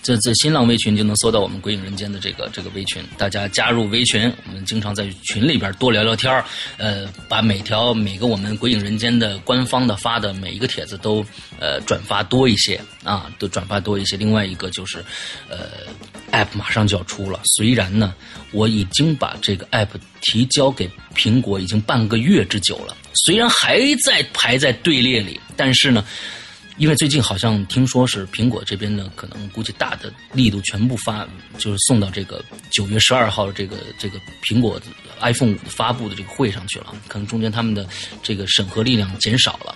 [0.05, 6.31] 这这新浪微群就能搜到我们《鬼影人间》的这个这个微群，大家加入微群，我们经常在群里边多聊聊天
[6.77, 11.25] 呃，把每条每个我们《鬼影人间》的官方的发的每一个帖子都
[11.59, 14.15] 呃转发多一些啊，都转发多一些。
[14.15, 15.03] 另外一个就是，
[15.49, 15.69] 呃
[16.31, 18.13] ，App 马上就要出了，虽然呢，
[18.51, 19.89] 我已经把这个 App
[20.21, 22.95] 提交给苹果已经半个月之久了，
[23.25, 26.05] 虽然还在排在队列里，但是呢。
[26.77, 31.25] 因为最近好像听说是苹果这边呢，可能估计大的力度全部发，
[31.57, 34.79] 就是送到这个九月十二号这个这个苹果
[35.21, 36.93] iPhone 五发布的这个会上去了。
[37.07, 37.87] 可能中间他们的
[38.21, 39.75] 这个审核力量减少了，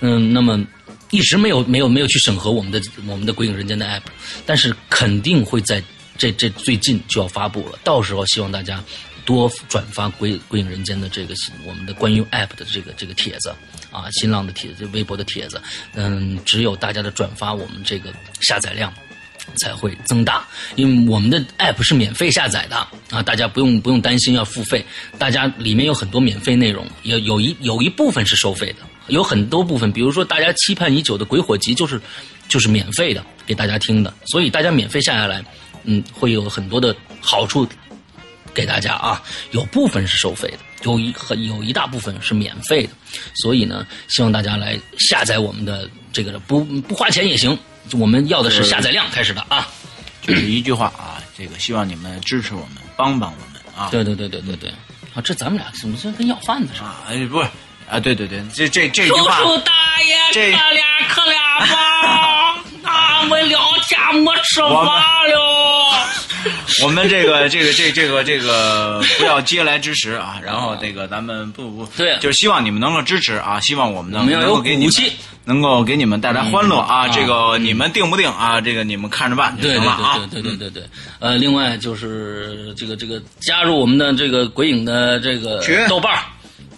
[0.00, 0.64] 嗯，那么
[1.10, 4.02] 一直没有没有没有去审核我们的我们的《鬼影人间》的 App，
[4.46, 5.82] 但是肯定会在
[6.16, 7.78] 这这最近就要发布了。
[7.82, 8.82] 到时候希望大家
[9.30, 11.34] 多转发《鬼鬼影人间》的这个
[11.64, 13.54] 我们的关于 App 的这个这个帖子。
[13.92, 15.60] 啊，新浪的帖子、微博的帖子，
[15.94, 18.92] 嗯，只有大家的转发，我们这个下载量
[19.56, 20.46] 才会增大。
[20.76, 22.76] 因为我们的 app 是免费下载的
[23.10, 24.86] 啊，大家不用不用担心要付费。
[25.18, 28.78] 大家里面有很多免费内容，有有一有一部分是收费的，
[29.08, 32.00] 有很多部分，比如说大家期盼已久的《鬼火集》就是
[32.48, 35.44] 就是免费的给大家听的，所以大家免费下下来，
[35.82, 37.66] 嗯，会有很多的好处
[38.54, 39.22] 给大家啊。
[39.50, 40.58] 有部分是收费的。
[40.84, 42.92] 有一很有一大部分是免费的，
[43.34, 47.58] 所以呢，希望大家来下载我们的这个不不花钱也行，
[47.92, 49.68] 我们要的是下载量开始的啊，
[50.22, 53.90] 就是一句话啊，这个希望你们支持我们，帮帮我们啊。
[53.90, 54.70] 对对对对对对，
[55.14, 56.86] 啊，这咱们俩怎么像跟要饭的似的？
[57.08, 57.48] 哎，不是
[57.86, 61.66] 啊，对对对，这这这句话，叔叔大爷，这俩可俩吧，
[62.82, 66.08] 俺们两天没吃饭了。
[66.82, 74.94] 我们这个这个这这个这个不要嗟来之食啊，然后这个咱们不不对，就是希望你们能够支持啊，希望我们能能够给你们
[75.44, 78.58] 能够给你们带来欢乐啊，这个你们定不定啊？
[78.58, 80.18] 这个你们看着办就行了啊。
[80.30, 86.14] 对对对对对对，呃，另外就是这个这个加入我们的这个鬼影的这个豆瓣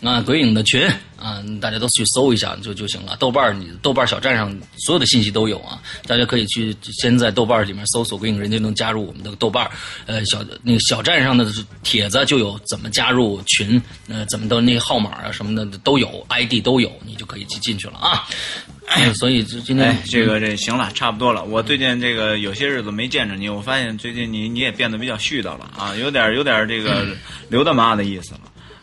[0.02, 0.90] 啊，鬼影的群。
[1.22, 3.16] 啊，大家都去搜一下就就行了。
[3.20, 9.70] 豆瓣儿，你豆瓣儿小站上所有的信息都有啊，大家可以去先在豆瓣儿里面搜索“鬼影人”，家能加入我们的豆瓣儿。
[10.06, 11.46] 呃，小那个小站上的
[11.84, 18.24] 帖子就有怎么加入群，呃，怎么的那个号码啊什么的都有，ID 都有，你就可以进进去了啊。
[19.14, 21.44] 所以今天这个这行了，差不多了。
[21.44, 27.06] 我最近这个有些日子没见着你，我发现最近你你也变得比较絮叨了啊，有点有点这个
[27.48, 28.40] 刘大妈的意思了。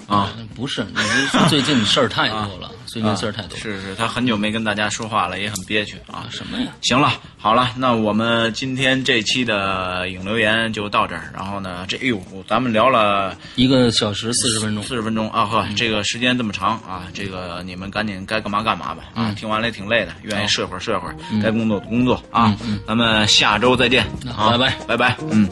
[0.09, 3.55] 啊，不是，你是最近事儿太多了，最近事儿太多。
[3.57, 6.25] 是是，他很久没跟大家说话了，也很憋屈啊。
[6.31, 6.71] 什么呀？
[6.81, 11.31] 行了，好了，那我们今天这期的影留言就到这儿。
[11.31, 22.57] 然后呢，这哎呦，咱们聊了一个小时四十分钟，四十分钟啊呵，这个时间这么长啊，这个你们赶紧该干嘛干嘛吧啊，听完了也挺累的，愿意睡会儿睡会儿，该工作工作啊。
[22.87, 25.47] 咱们下周再见，拜拜拜拜，嗯。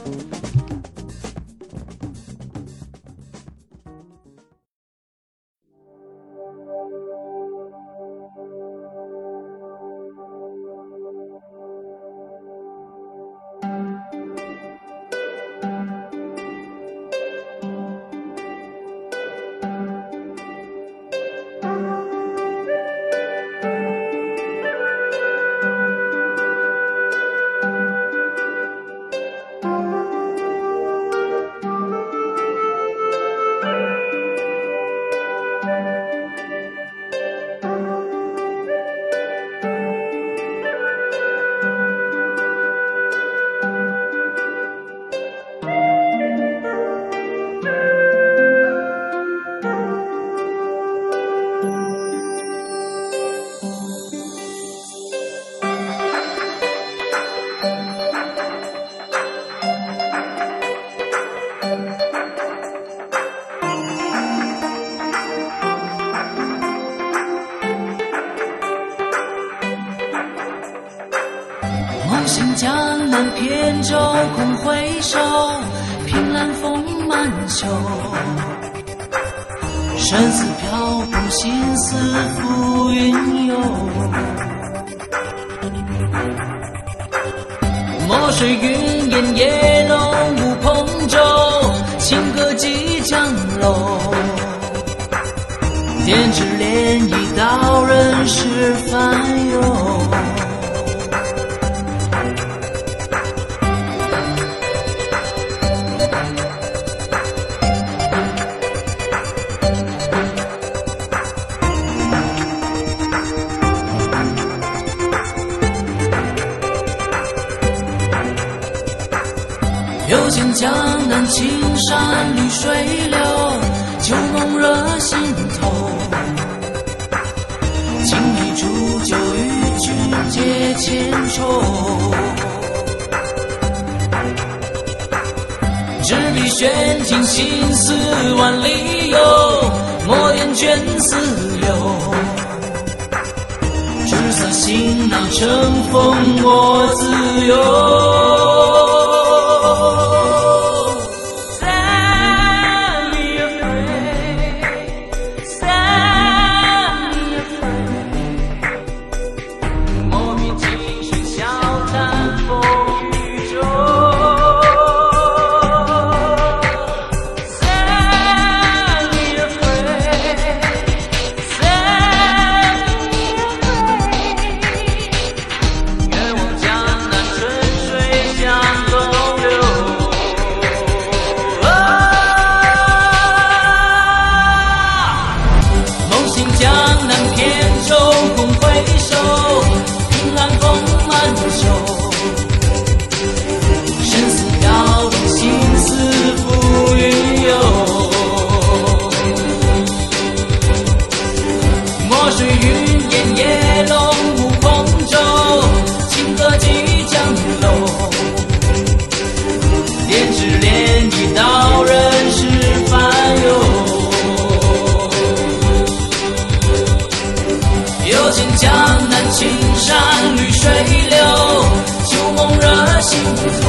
[223.36, 223.67] 热心